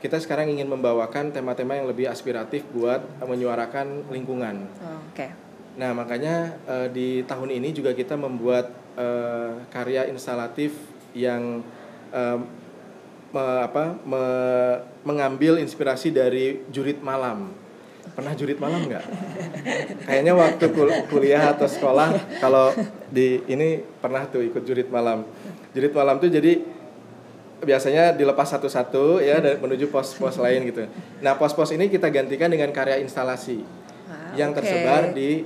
kita 0.00 0.16
sekarang 0.16 0.48
ingin 0.48 0.64
membawakan 0.66 1.28
tema-tema 1.28 1.76
yang 1.76 1.84
lebih 1.84 2.08
aspiratif 2.08 2.64
buat 2.72 3.04
menyuarakan 3.20 4.08
lingkungan. 4.08 4.64
Oh, 4.80 4.96
Oke. 5.12 5.28
Okay. 5.28 5.30
Nah 5.76 5.92
makanya 5.92 6.56
uh, 6.64 6.88
di 6.88 7.22
tahun 7.28 7.52
ini 7.60 7.76
juga 7.76 7.92
kita 7.92 8.16
membuat 8.16 8.72
uh, 8.96 9.60
karya 9.68 10.08
instalatif 10.08 10.72
yang 11.12 11.60
uh, 12.16 12.40
me, 13.30 13.44
apa, 13.64 13.98
me, 14.02 14.22
mengambil 15.06 15.58
inspirasi 15.62 16.10
dari 16.10 16.62
jurit 16.68 16.98
malam. 17.00 17.54
Pernah 18.10 18.34
jurit 18.34 18.58
malam 18.58 18.90
nggak? 18.90 19.04
Kayaknya 20.08 20.32
waktu 20.34 20.64
kul 20.74 20.90
kuliah 21.08 21.54
atau 21.54 21.70
sekolah 21.70 22.40
kalau 22.42 22.74
di 23.14 23.38
ini 23.46 23.80
pernah 24.02 24.26
tuh 24.26 24.42
ikut 24.42 24.66
jurit 24.66 24.90
malam. 24.90 25.24
Jurit 25.70 25.94
malam 25.94 26.18
tuh 26.18 26.26
jadi 26.26 26.58
biasanya 27.60 28.16
dilepas 28.16 28.50
satu-satu 28.50 29.20
ya 29.20 29.38
dan 29.38 29.60
menuju 29.60 29.92
pos-pos 29.92 30.40
lain 30.40 30.66
gitu. 30.68 30.88
Nah, 31.20 31.36
pos-pos 31.36 31.70
ini 31.76 31.92
kita 31.92 32.08
gantikan 32.08 32.48
dengan 32.50 32.72
karya 32.72 32.98
instalasi 32.98 33.62
ah, 34.08 34.32
yang 34.34 34.56
okay. 34.56 34.64
tersebar 34.64 35.12
di 35.12 35.44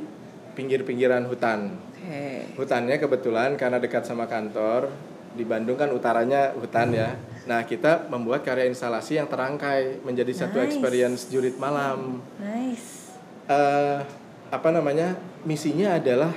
pinggir-pinggiran 0.54 1.26
hutan. 1.26 1.74
Okay. 2.00 2.54
Hutannya 2.54 2.96
kebetulan 3.02 3.58
karena 3.58 3.82
dekat 3.82 4.06
sama 4.06 4.30
kantor 4.30 4.88
di 5.34 5.44
Bandung 5.44 5.74
kan 5.74 5.90
utaranya 5.90 6.54
hutan 6.54 6.94
ya. 6.94 7.18
Nah, 7.44 7.66
kita 7.66 8.08
membuat 8.08 8.46
karya 8.46 8.70
instalasi 8.70 9.20
yang 9.20 9.28
terangkai 9.28 10.00
menjadi 10.06 10.32
nice. 10.32 10.40
satu 10.40 10.56
experience 10.62 11.28
jurit 11.28 11.58
malam. 11.60 12.22
Nice. 12.40 13.12
Uh, 13.44 14.00
apa 14.48 14.72
namanya? 14.72 15.18
Misinya 15.44 16.00
adalah 16.00 16.32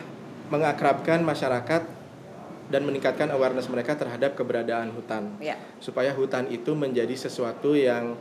mengakrabkan 0.52 1.24
masyarakat 1.24 1.98
dan 2.68 2.82
meningkatkan 2.84 3.32
awareness 3.32 3.72
mereka 3.72 3.96
terhadap 3.96 4.36
keberadaan 4.36 4.92
hutan 4.92 5.40
ya. 5.40 5.56
supaya 5.80 6.12
hutan 6.12 6.52
itu 6.52 6.76
menjadi 6.76 7.16
sesuatu 7.16 7.72
yang 7.76 8.20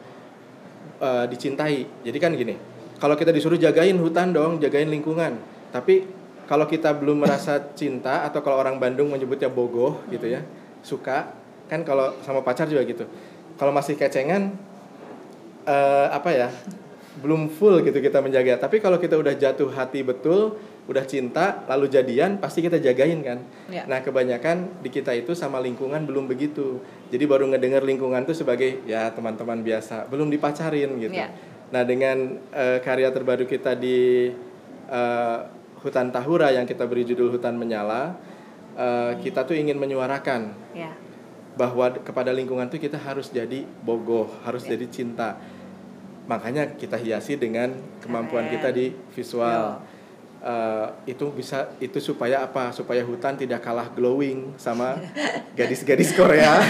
uh, 1.02 1.26
dicintai 1.26 2.06
jadi 2.06 2.18
kan 2.22 2.30
gini 2.34 2.54
kalau 3.02 3.18
kita 3.18 3.34
disuruh 3.34 3.58
jagain 3.58 3.98
hutan 3.98 4.30
dong 4.30 4.62
jagain 4.62 4.86
lingkungan 4.86 5.34
tapi 5.74 6.06
kalau 6.46 6.70
kita 6.70 6.94
belum 6.94 7.26
merasa 7.26 7.58
cinta 7.74 8.22
atau 8.22 8.38
kalau 8.38 8.62
orang 8.62 8.78
Bandung 8.78 9.10
menyebutnya 9.10 9.50
bogoh 9.50 9.98
hmm. 10.06 10.08
gitu 10.14 10.26
ya 10.30 10.40
suka 10.86 11.34
kan 11.66 11.82
kalau 11.82 12.14
sama 12.22 12.46
pacar 12.46 12.70
juga 12.70 12.86
gitu. 12.86 13.10
Kalau 13.58 13.74
masih 13.74 13.98
kecengan 13.98 14.54
uh, 15.66 16.06
apa 16.14 16.30
ya 16.30 16.48
belum 17.18 17.50
full 17.50 17.82
gitu 17.82 17.98
kita 17.98 18.22
menjaga. 18.22 18.62
Tapi 18.62 18.78
kalau 18.78 19.02
kita 19.02 19.18
udah 19.18 19.34
jatuh 19.34 19.66
hati 19.74 20.06
betul 20.06 20.54
udah 20.86 21.02
cinta 21.02 21.66
lalu 21.66 21.90
jadian 21.90 22.38
pasti 22.38 22.62
kita 22.62 22.78
jagain 22.78 23.18
kan. 23.26 23.42
Ya. 23.66 23.82
nah 23.90 23.98
kebanyakan 23.98 24.78
di 24.86 24.94
kita 24.94 25.10
itu 25.18 25.34
sama 25.34 25.58
lingkungan 25.58 26.06
belum 26.06 26.30
begitu. 26.30 26.78
Jadi 27.10 27.24
baru 27.26 27.50
ngedenger 27.50 27.82
lingkungan 27.82 28.22
tuh 28.22 28.38
sebagai 28.38 28.86
ya 28.86 29.10
teman-teman 29.10 29.66
biasa 29.66 30.06
belum 30.06 30.30
dipacarin 30.30 30.94
gitu. 31.02 31.18
Ya. 31.18 31.34
nah 31.66 31.82
dengan 31.82 32.38
uh, 32.54 32.78
karya 32.78 33.10
terbaru 33.10 33.42
kita 33.42 33.74
di 33.74 34.30
uh, 34.86 35.38
hutan 35.82 36.14
Tahura 36.14 36.54
yang 36.54 36.62
kita 36.62 36.86
beri 36.86 37.02
judul 37.02 37.34
hutan 37.34 37.58
menyala 37.58 38.14
uh, 38.76 39.16
kita 39.24 39.42
tuh 39.48 39.56
ingin 39.56 39.80
menyuarakan 39.80 40.54
ya. 40.76 40.92
bahwa 41.56 41.90
kepada 42.00 42.30
lingkungan 42.30 42.68
tuh 42.68 42.78
kita 42.78 43.00
harus 43.00 43.32
jadi 43.32 43.64
bogoh 43.82 44.30
harus 44.44 44.62
ya. 44.68 44.76
jadi 44.76 44.86
cinta 44.92 45.40
makanya 46.30 46.76
kita 46.76 47.00
hiasi 47.00 47.38
dengan 47.40 47.74
kemampuan 48.04 48.46
Keren. 48.50 48.54
kita 48.54 48.68
di 48.70 48.86
visual 49.14 49.82
Yo 49.82 49.95
uh, 50.42 50.86
itu 51.08 51.26
bisa 51.32 51.70
itu 51.80 51.98
supaya 52.02 52.44
apa 52.44 52.72
supaya 52.74 53.00
hutan 53.04 53.36
tidak 53.36 53.62
kalah 53.64 53.88
glowing 53.92 54.52
sama 54.60 54.98
gadis-gadis 55.58 56.12
Korea. 56.12 56.60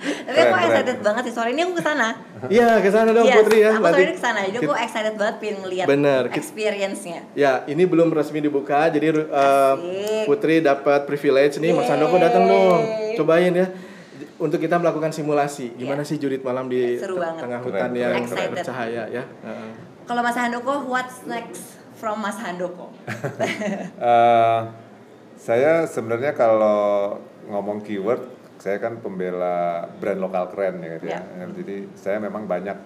Tapi 0.00 0.38
aku 0.40 0.56
excited 0.64 0.98
banget 1.04 1.22
sih 1.28 1.34
sore 1.34 1.50
ini 1.52 1.60
aku 1.66 1.74
ke 1.76 1.84
sana. 1.84 2.08
Iya 2.48 2.80
ke 2.80 2.88
sana 2.88 3.10
dong 3.12 3.26
yes, 3.28 3.36
Putri 3.36 3.58
ya. 3.60 3.72
Aku 3.76 3.84
sore 3.84 4.02
ini 4.06 4.14
ke 4.16 4.22
sana 4.22 4.38
jadi 4.46 4.56
aku 4.64 4.74
excited 4.78 5.14
banget 5.18 5.36
pengen 5.42 5.56
ngeliat 5.66 5.86
Bener. 5.90 6.22
experience-nya. 6.32 7.20
Ya 7.36 7.52
ini 7.68 7.84
belum 7.84 8.08
resmi 8.14 8.40
dibuka 8.40 8.88
jadi 8.88 9.26
uh, 9.28 9.74
Putri 10.24 10.64
dapat 10.64 11.04
privilege 11.04 11.60
nih 11.60 11.74
Mas 11.76 11.90
Handoko 11.90 12.16
datang 12.16 12.46
dong 12.46 12.80
cobain 13.20 13.52
ya 13.52 13.68
untuk 14.40 14.56
kita 14.56 14.80
melakukan 14.80 15.12
simulasi 15.12 15.76
gimana 15.76 16.00
yeah. 16.00 16.08
sih 16.08 16.16
jurit 16.16 16.40
malam 16.40 16.68
di 16.68 16.96
tengah 16.96 17.60
hutan 17.60 17.92
yang 17.92 18.24
bercahaya 18.24 19.04
ya. 19.12 19.24
Uh 19.44 19.48
-uh. 19.48 19.70
Kalau 20.08 20.26
Mas 20.26 20.34
Handoko 20.34 20.88
what's 20.88 21.22
next? 21.28 21.79
From 22.00 22.24
Mas 22.24 22.40
Handoko? 22.40 22.88
uh, 24.00 24.60
saya 25.46 25.84
sebenarnya 25.84 26.32
kalau 26.32 27.20
ngomong 27.44 27.84
keyword, 27.84 28.24
saya 28.56 28.80
kan 28.80 29.04
pembela 29.04 29.84
brand 30.00 30.20
lokal 30.24 30.48
keren 30.48 30.80
ya, 30.80 30.96
yeah. 31.04 31.20
ya. 31.20 31.44
Jadi 31.52 31.92
saya 31.92 32.16
memang 32.16 32.48
banyak 32.48 32.76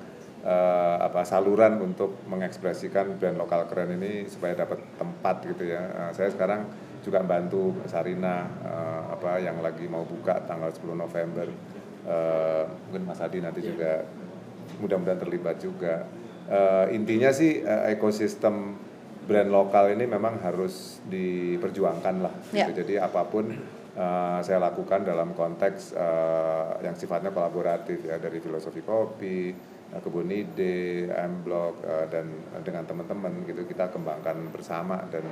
uh, 0.43 0.99
apa 0.99 1.23
saluran 1.23 1.79
untuk 1.79 2.19
mengekspresikan 2.27 3.15
brand 3.23 3.39
lokal 3.39 3.71
keren 3.71 3.95
ini 3.95 4.27
supaya 4.27 4.59
dapat 4.59 4.83
tempat 4.99 5.47
gitu 5.47 5.71
ya. 5.71 5.83
Uh, 5.95 6.11
saya 6.11 6.35
sekarang 6.35 6.67
juga 7.07 7.23
bantu 7.23 7.75
Sarina 7.87 8.51
uh, 8.67 9.15
apa 9.15 9.39
yang 9.39 9.63
lagi 9.63 9.87
mau 9.87 10.03
buka 10.03 10.43
tanggal 10.43 10.75
10 10.75 10.99
November. 10.99 11.47
Uh, 12.05 12.69
mungkin 12.91 13.09
Mas 13.09 13.23
Adi 13.23 13.39
nanti 13.41 13.63
yeah. 13.63 13.71
juga 13.71 13.93
mudah-mudahan 14.83 15.21
terlibat 15.23 15.57
juga. 15.63 16.07
Uh, 16.45 16.93
intinya 16.93 17.33
sih 17.33 17.65
uh, 17.65 17.89
ekosistem 17.89 18.77
brand 19.25 19.51
lokal 19.51 19.93
ini 19.97 20.05
memang 20.05 20.41
harus 20.45 21.01
diperjuangkan 21.09 22.15
lah. 22.21 22.35
Gitu. 22.53 22.61
Ya. 22.61 22.67
Jadi 22.71 22.95
apa 23.01 23.25
pun 23.27 23.51
uh, 23.97 24.39
saya 24.45 24.61
lakukan 24.61 25.03
dalam 25.03 25.33
konteks 25.33 25.97
uh, 25.97 26.79
yang 26.85 26.95
sifatnya 26.95 27.33
kolaboratif 27.33 28.05
ya 28.05 28.21
dari 28.21 28.39
filosofi 28.39 28.85
kopi, 28.85 29.55
uh, 29.91 30.01
kebun 30.01 30.29
ide, 30.31 31.09
M 31.09 31.43
Block 31.43 31.81
uh, 31.83 32.07
dan 32.13 32.29
dengan 32.61 32.85
teman-teman 32.85 33.49
gitu 33.49 33.65
kita 33.65 33.89
kembangkan 33.89 34.53
bersama 34.53 35.01
dan 35.09 35.25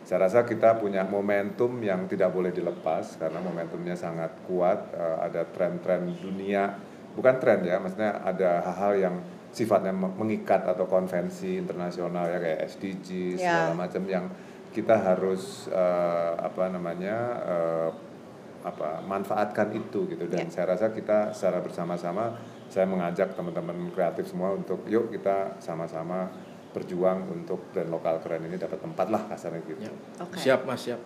saya 0.00 0.26
rasa 0.26 0.48
kita 0.48 0.80
punya 0.80 1.04
momentum 1.04 1.76
yang 1.84 2.08
tidak 2.08 2.32
boleh 2.32 2.50
dilepas 2.50 3.20
karena 3.20 3.36
momentumnya 3.44 3.96
sangat 3.96 4.32
kuat. 4.48 4.96
Uh, 4.96 5.20
ada 5.20 5.44
tren-tren 5.44 6.08
dunia, 6.16 6.72
bukan 7.12 7.36
tren 7.36 7.60
ya, 7.64 7.76
maksudnya 7.76 8.20
ada 8.24 8.64
hal-hal 8.64 8.92
yang 8.96 9.16
sifatnya 9.50 9.90
mengikat 9.94 10.62
atau 10.62 10.86
konvensi 10.86 11.58
internasional 11.58 12.30
ya 12.30 12.38
kayak 12.38 12.60
SDG 12.70 13.34
yeah. 13.34 13.66
segala 13.66 13.74
macam 13.74 14.02
yang 14.06 14.26
kita 14.70 14.94
harus 14.94 15.66
uh, 15.74 16.38
apa 16.38 16.70
namanya 16.70 17.16
uh, 17.42 17.90
apa 18.60 19.02
manfaatkan 19.02 19.74
itu 19.74 20.06
gitu 20.06 20.30
dan 20.30 20.46
yeah. 20.46 20.52
saya 20.52 20.76
rasa 20.76 20.94
kita 20.94 21.34
secara 21.34 21.58
bersama-sama 21.58 22.38
saya 22.70 22.86
mengajak 22.86 23.34
teman-teman 23.34 23.90
kreatif 23.90 24.30
semua 24.30 24.54
untuk 24.54 24.86
yuk 24.86 25.10
kita 25.10 25.58
sama-sama 25.58 26.30
berjuang 26.70 27.26
untuk 27.34 27.74
brand 27.74 27.90
lokal 27.90 28.22
keren 28.22 28.46
ini 28.46 28.54
dapat 28.54 28.78
tempat 28.78 29.10
lah 29.10 29.26
kasarnya 29.26 29.60
gitu. 29.66 29.82
Ya. 29.82 29.92
Okay. 30.22 30.38
Siap 30.46 30.60
mas 30.62 30.78
siap. 30.78 31.00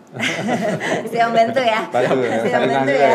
siap 1.13 1.29
bantu 1.33 1.61
ya. 1.65 1.81
Bantu 1.89 2.21
ya. 2.21 2.37
Siap 2.45 2.61
bantu 2.69 2.93
ya. 2.93 3.11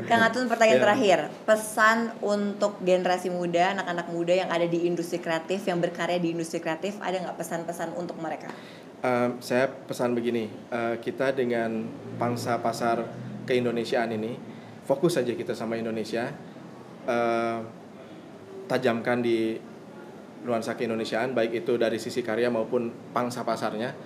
Kang 0.08 0.22
Atun 0.22 0.46
pertanyaan 0.46 0.78
ya. 0.78 0.84
terakhir, 0.86 1.18
pesan 1.42 2.14
untuk 2.22 2.78
generasi 2.86 3.26
muda, 3.34 3.74
anak-anak 3.74 4.06
muda 4.14 4.32
yang 4.38 4.50
ada 4.54 4.66
di 4.70 4.86
industri 4.86 5.18
kreatif, 5.18 5.66
yang 5.66 5.82
berkarya 5.82 6.22
di 6.22 6.30
industri 6.30 6.62
kreatif, 6.62 6.94
ada 7.02 7.18
nggak 7.18 7.36
pesan-pesan 7.42 7.98
untuk 7.98 8.14
mereka? 8.22 8.54
Uh, 9.02 9.34
saya 9.42 9.66
pesan 9.68 10.14
begini, 10.14 10.46
uh, 10.70 10.96
kita 11.02 11.34
dengan 11.34 11.90
pangsa 12.16 12.62
pasar 12.62 13.02
keindonesiaan 13.50 14.14
ini, 14.14 14.38
fokus 14.86 15.18
saja 15.18 15.34
kita 15.34 15.58
sama 15.58 15.74
Indonesia. 15.74 16.30
Uh, 17.04 17.84
tajamkan 18.64 19.20
di 19.20 19.60
nuansa 20.44 20.72
keindonesiaan 20.72 21.32
baik 21.32 21.56
itu 21.56 21.74
dari 21.74 21.96
sisi 21.96 22.20
karya 22.20 22.48
maupun 22.48 22.92
pangsa 23.10 23.42
pasarnya 23.42 23.96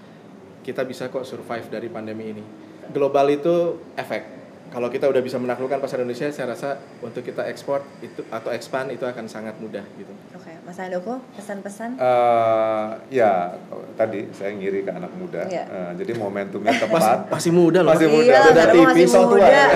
kita 0.62 0.82
bisa 0.82 1.06
kok 1.06 1.22
survive 1.22 1.66
dari 1.66 1.86
pandemi 1.86 2.30
ini 2.30 2.42
global 2.88 3.26
itu 3.28 3.54
efek 3.94 4.38
kalau 4.68 4.92
kita 4.92 5.08
udah 5.08 5.18
bisa 5.18 5.40
menaklukkan 5.40 5.80
pasar 5.80 5.98
Indonesia 5.98 6.28
saya 6.28 6.52
rasa 6.52 6.76
untuk 7.00 7.24
kita 7.24 7.40
ekspor 7.48 7.80
itu 7.98 8.20
atau 8.28 8.52
expand 8.52 8.92
itu 8.92 9.00
akan 9.00 9.24
sangat 9.24 9.56
mudah 9.56 9.80
gitu 9.96 10.12
Oke, 10.36 10.52
Mas 10.60 10.76
Handoko, 10.76 11.24
pesan-pesan? 11.32 11.96
Eh, 11.96 12.88
ya 13.10 13.56
tadi 13.96 14.28
saya 14.28 14.52
ngiri 14.52 14.84
ke 14.84 14.92
anak 14.92 15.08
muda 15.16 15.48
Iya. 15.48 15.64
Eh, 15.64 15.92
jadi 16.04 16.12
momentumnya 16.14 16.76
tepat 16.76 17.32
masih 17.32 17.48
muda 17.48 17.80
loh 17.80 17.96
masih 17.96 18.06
Iya, 18.06 18.14
muda 18.14 18.28
Mas 18.28 18.44
udah 18.44 18.62
Handoko 18.62 18.84
masih 18.84 18.92
tipis 19.00 19.10
tua 19.10 19.24
muda. 19.26 19.48
ya. 19.48 19.66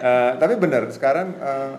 Eh, 0.00 0.30
tapi 0.36 0.54
benar 0.56 0.82
sekarang 0.92 1.28
eh, 1.34 1.72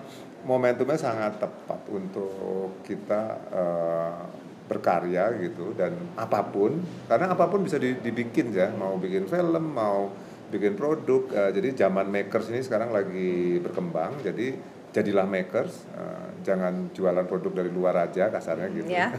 momentumnya 0.44 0.98
sangat 0.98 1.38
tepat 1.38 1.80
untuk 1.88 2.82
kita 2.82 3.22
eh, 3.50 4.20
berkarya 4.66 5.36
gitu 5.38 5.76
dan 5.76 5.92
apa 6.16 6.48
pun 6.48 6.80
karena 7.06 7.36
apa 7.36 7.46
pun 7.46 7.60
bisa 7.60 7.76
di- 7.76 8.00
dibikin 8.00 8.56
ya 8.56 8.72
mau 8.72 8.96
bikin 8.96 9.28
film 9.28 9.66
mau 9.68 10.08
bikin 10.48 10.76
produk 10.76 11.28
Eh, 11.28 11.52
jadi 11.52 11.88
zaman 11.88 12.08
makers 12.08 12.48
ini 12.50 12.60
sekarang 12.60 12.92
lagi 12.92 13.60
berkembang 13.60 14.20
jadi 14.20 14.56
jadilah 14.92 15.28
makers 15.28 15.88
Eh, 15.92 16.28
jangan 16.42 16.90
jualan 16.90 17.24
produk 17.24 17.54
dari 17.54 17.70
luar 17.70 17.96
aja 18.02 18.28
kasarnya 18.28 18.72
gitu 18.74 18.90
Ya. 18.90 19.12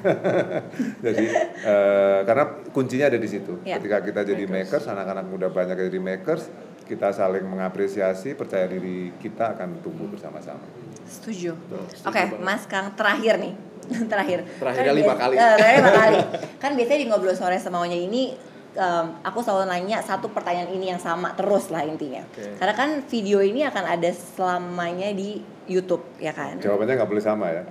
jadi 1.07 1.27
eh, 1.63 2.19
karena 2.25 2.45
kuncinya 2.73 3.07
ada 3.07 3.17
di 3.17 3.29
situ. 3.29 3.63
Ya. 3.63 3.79
Ketika 3.79 4.03
kita 4.03 4.21
jadi 4.25 4.45
makers, 4.45 4.91
anak-anak 4.91 5.31
muda 5.31 5.47
banyak 5.47 5.79
jadi 5.79 6.01
makers, 6.03 6.51
kita 6.83 7.15
saling 7.15 7.47
mengapresiasi, 7.47 8.35
percaya 8.35 8.67
diri 8.67 9.15
kita 9.17 9.55
akan 9.55 9.79
tumbuh 9.81 10.11
bersama-sama. 10.11 10.67
Setuju. 11.13 11.53
setuju 11.93 12.09
Oke, 12.09 12.23
banget. 12.25 12.41
Mas 12.41 12.65
Kang 12.65 12.97
terakhir 12.97 13.37
nih. 13.37 13.55
terakhir. 14.13 14.39
Terakhirnya 14.57 14.93
Kan 14.93 15.01
lima 15.05 15.15
kali. 15.19 15.35
eh, 15.37 15.55
terakhir 15.59 15.77
lima 15.83 15.93
kali. 15.93 16.19
Kan 16.63 16.71
biasanya 16.79 17.01
di 17.03 17.07
ngobrol 17.11 17.37
sore 17.37 17.59
semaunya 17.61 17.99
ini 17.99 18.33
em, 18.73 19.07
aku 19.21 19.45
selalu 19.45 19.69
nanya 19.69 20.01
satu 20.01 20.33
pertanyaan 20.33 20.73
ini 20.73 20.89
yang 20.95 21.01
sama 21.01 21.37
terus 21.37 21.69
lah 21.69 21.85
intinya. 21.85 22.25
Oke. 22.33 22.57
Karena 22.57 22.75
kan 22.75 22.91
video 23.05 23.45
ini 23.45 23.67
akan 23.69 23.85
ada 23.85 24.11
selamanya 24.13 25.13
di 25.13 25.45
YouTube 25.69 26.03
ya 26.19 26.33
kan. 26.33 26.59
Jawabannya 26.59 26.95
nggak 26.99 27.11
boleh 27.11 27.23
sama 27.23 27.47
ya. 27.53 27.63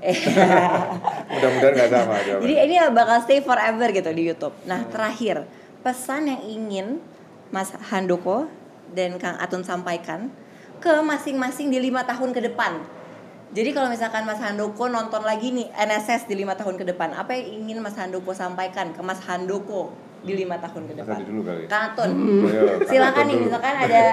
Mudah-mudahan 1.34 1.74
nggak 1.76 1.92
sama 1.92 2.14
Jadi 2.24 2.54
ini 2.56 2.76
bakal 2.94 3.18
stay 3.26 3.40
forever 3.42 3.88
gitu 3.92 4.10
di 4.14 4.24
YouTube. 4.30 4.56
Nah 4.70 4.86
terakhir 4.88 5.44
pesan 5.82 6.30
yang 6.30 6.42
ingin 6.46 6.88
Mas 7.52 7.74
Handoko 7.92 8.48
dan 8.96 9.20
Kang 9.20 9.36
Atun 9.42 9.66
sampaikan 9.66 10.32
ke 10.82 10.94
masing-masing 11.04 11.70
di 11.70 11.80
lima 11.82 12.06
tahun 12.08 12.32
ke 12.32 12.42
depan. 12.52 13.01
Jadi 13.52 13.70
kalau 13.76 13.92
misalkan 13.92 14.24
Mas 14.24 14.40
Handoko 14.40 14.88
nonton 14.88 15.28
lagi 15.28 15.52
nih 15.52 15.68
NSS 15.76 16.24
di 16.24 16.40
lima 16.40 16.56
tahun 16.56 16.80
ke 16.80 16.88
depan, 16.88 17.12
apa 17.12 17.36
yang 17.36 17.68
ingin 17.68 17.84
Mas 17.84 18.00
Handoko 18.00 18.32
sampaikan 18.32 18.96
ke 18.96 19.04
Mas 19.04 19.20
Handoko 19.28 19.92
di 20.24 20.40
lima 20.40 20.56
tahun 20.56 20.88
ke 20.88 20.94
depan? 21.04 21.20
Dulu 21.20 21.42
kali. 21.44 21.64
Kang 21.68 21.92
Atun, 21.92 22.12
Kang 22.48 22.88
silakan 22.88 23.12
Atun 23.12 23.28
nih 23.28 23.36
dulu. 23.36 23.46
misalkan 23.52 23.76
ada 23.76 24.04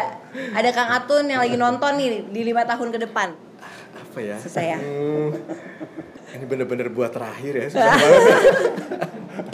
ada 0.59 0.71
Kang 0.75 0.91
Atun 0.91 1.25
yang 1.31 1.39
lagi 1.39 1.55
nonton 1.55 1.93
nih 2.03 2.27
di 2.35 2.41
lima 2.43 2.67
tahun 2.67 2.91
ke 2.91 2.99
depan. 3.07 3.29
apa 3.99 4.19
ya 4.19 4.37
Susah 4.43 4.65
ya? 4.65 4.79
Hmm, 4.83 5.31
ini 6.35 6.45
bener-bener 6.49 6.91
buat 6.91 7.15
terakhir 7.15 7.53
ya 7.55 7.67
susah 7.71 7.95
banget. 7.95 8.23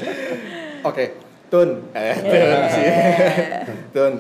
oke 0.89 1.05
Tun 1.53 1.69
eh 1.93 2.17
Tun 2.25 2.61
sih 2.73 2.89
Tun 3.93 4.13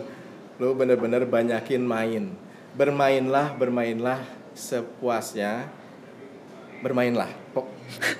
lu 0.60 0.76
bener-bener 0.76 1.24
banyakin 1.24 1.82
main 1.82 2.36
bermainlah 2.76 3.56
bermainlah 3.56 4.20
sepuasnya 4.54 5.68
bermainlah. 6.80 7.28
Pok- 7.52 7.70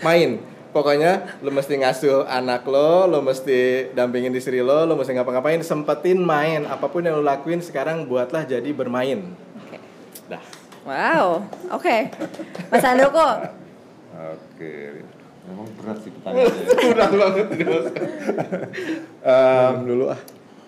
main. 0.03 0.43
Pokoknya 0.75 1.39
lu 1.39 1.55
mesti 1.55 1.79
ngasuh 1.79 2.27
anak 2.27 2.67
lo 2.67 3.07
lo 3.07 3.23
mesti 3.23 3.95
dampingin 3.95 4.35
istri 4.35 4.59
lo 4.59 4.83
lo 4.83 4.99
mesti 4.99 5.15
ngapa-ngapain. 5.15 5.63
Sempetin 5.63 6.19
main. 6.19 6.67
Apa 6.67 6.91
pun 6.91 7.07
yang 7.07 7.15
lo 7.15 7.23
lakuin 7.23 7.63
sekarang 7.63 8.11
buatlah 8.11 8.43
jadi 8.43 8.67
bermain. 8.75 9.23
Oke. 9.63 9.79
dah. 10.27 10.43
Wow, 10.85 11.47
oke. 11.73 11.97
Mas 12.69 12.85
Handoko, 12.85 13.41
Oke, 14.15 15.01
memang 15.49 15.67
berat 15.81 15.99
sih 16.05 16.13
pertanyaannya. 16.13 16.65
berat 16.93 17.13
banget. 17.17 17.47
Em, 19.25 19.75
dulu 19.89 20.05
ah. 20.13 20.21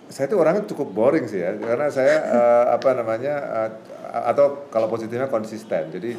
saya 0.09 0.27
tuh 0.31 0.39
orangnya 0.41 0.64
cukup 0.71 0.89
boring 0.89 1.27
sih 1.29 1.45
ya. 1.45 1.53
Karena 1.61 1.93
saya 1.93 2.17
eh, 2.33 2.64
apa 2.75 2.89
namanya 2.97 3.35
eh, 3.37 3.71
atau 4.25 4.71
kalau 4.73 4.89
positifnya 4.89 5.29
konsisten. 5.29 5.93
Jadi 5.93 6.11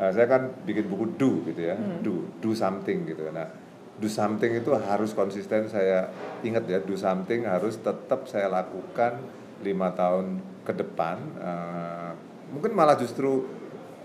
eh, 0.00 0.10
saya 0.10 0.26
kan 0.26 0.50
bikin 0.66 0.90
buku 0.90 1.14
do 1.14 1.30
gitu 1.46 1.60
ya. 1.70 1.76
Do 2.02 2.26
do 2.40 2.50
something 2.56 3.06
gitu. 3.06 3.30
Nah 3.30 3.46
do 3.94 4.10
something 4.10 4.50
itu 4.58 4.74
harus 4.74 5.14
konsisten 5.14 5.70
saya 5.70 6.10
ingat 6.42 6.66
ya 6.66 6.82
do 6.82 6.98
something 6.98 7.46
harus 7.46 7.78
tetap 7.78 8.26
saya 8.26 8.50
lakukan 8.50 9.22
lima 9.62 9.94
tahun 9.94 10.42
ke 10.66 10.72
depan 10.74 11.16
eh, 11.38 12.10
mungkin 12.50 12.74
malah 12.74 12.98
justru 12.98 13.46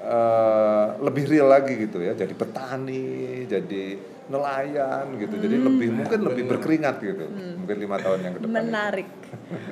eh, 0.01 0.87
lebih 1.01 1.25
real 1.29 1.49
lagi 1.49 1.73
gitu 1.75 2.01
ya. 2.01 2.13
Jadi 2.13 2.33
petani 2.37 3.43
jadi 3.49 3.85
nelayan 4.29 5.17
gitu 5.17 5.35
jadi 5.35 5.55
lebih 5.57 5.89
mungkin 5.89 6.19
lebih 6.21 6.43
berkeringat 6.47 6.95
gitu 7.01 7.25
mungkin 7.59 7.77
lima 7.81 7.97
tahun 7.97 8.17
yang 8.21 8.33
ke 8.33 8.39
depan 8.39 8.53
menarik. 8.61 9.07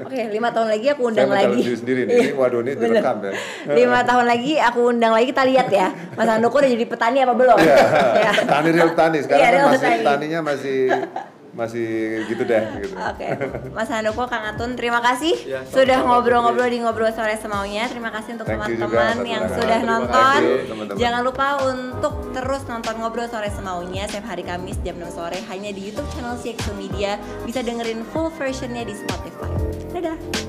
Oke, 0.02 0.22
lima 0.30 0.50
tahun 0.50 0.68
lagi 0.70 0.88
aku 0.90 1.02
undang 1.08 1.30
Saya 1.30 1.50
lagi. 1.50 1.62
diri 1.62 1.78
sendiri 1.78 2.02
nih. 2.06 2.14
Ini 2.14 2.30
waduh 2.34 2.62
ini 2.62 2.72
direkam 2.74 3.18
ya. 3.22 3.32
Lima 3.70 4.00
tahun 4.02 4.26
lagi 4.26 4.54
aku 4.58 4.80
undang 4.88 5.14
lagi 5.14 5.26
kita 5.30 5.44
lihat 5.46 5.70
ya. 5.70 5.88
Mas 6.14 6.26
Handoko 6.26 6.58
udah 6.58 6.70
jadi 6.70 6.86
petani 6.86 7.18
apa 7.22 7.34
belum? 7.34 7.58
Iya. 7.58 7.78
Ya. 8.18 8.32
Tani 8.46 8.70
real 8.70 8.90
tani 8.94 9.18
sekarang 9.22 9.38
Iya, 9.38 9.48
kan 9.48 9.54
real 9.54 9.68
masih 9.70 9.82
petani. 9.82 10.06
taninya 10.06 10.40
masih 10.42 10.78
masih 11.58 12.22
gitu 12.30 12.46
deh 12.46 12.62
gitu. 12.78 12.94
Oke, 12.94 13.28
Mas 13.74 13.90
Handoko, 13.90 14.30
Kang 14.30 14.46
Atun, 14.46 14.78
terima 14.78 15.02
kasih 15.02 15.34
Ya, 15.42 15.66
sudah 15.66 16.06
ngobrol-ngobrol 16.06 16.70
di 16.70 16.78
ngobrol 16.78 17.10
sore 17.10 17.34
semaunya. 17.42 17.90
Terima 17.90 18.14
kasih 18.14 18.38
untuk 18.38 18.46
teman-teman 18.46 19.26
yang 19.26 19.50
undangan. 19.50 19.58
sudah 19.58 19.80
Terima 19.82 19.92
nonton. 19.98 20.40
kasih, 20.46 20.70
teman-teman. 20.70 21.00
Jangan 21.02 21.22
lupa 21.26 21.48
untuk 21.66 22.14
terus 22.38 22.62
nonton 22.70 22.94
ngobrol 23.02 23.26
sore 23.26 23.50
semaunya 23.50 24.06
setiap 24.06 24.30
hari 24.30 24.46
Kamis 24.46 24.78
jam 24.86 25.02
6 25.02 25.18
sore 25.18 25.42
hanya 25.50 25.74
di 25.74 25.82
YouTube 25.90 26.06
channel 26.14 26.38
CXO 26.38 26.78
Media. 26.78 27.18
Bisa 27.42 27.66
dengerin 27.66 28.06
full 28.14 28.30
versionnya 28.38 28.86
di 28.86 28.94
Spotify. 28.94 29.50
Dadah. 29.98 30.47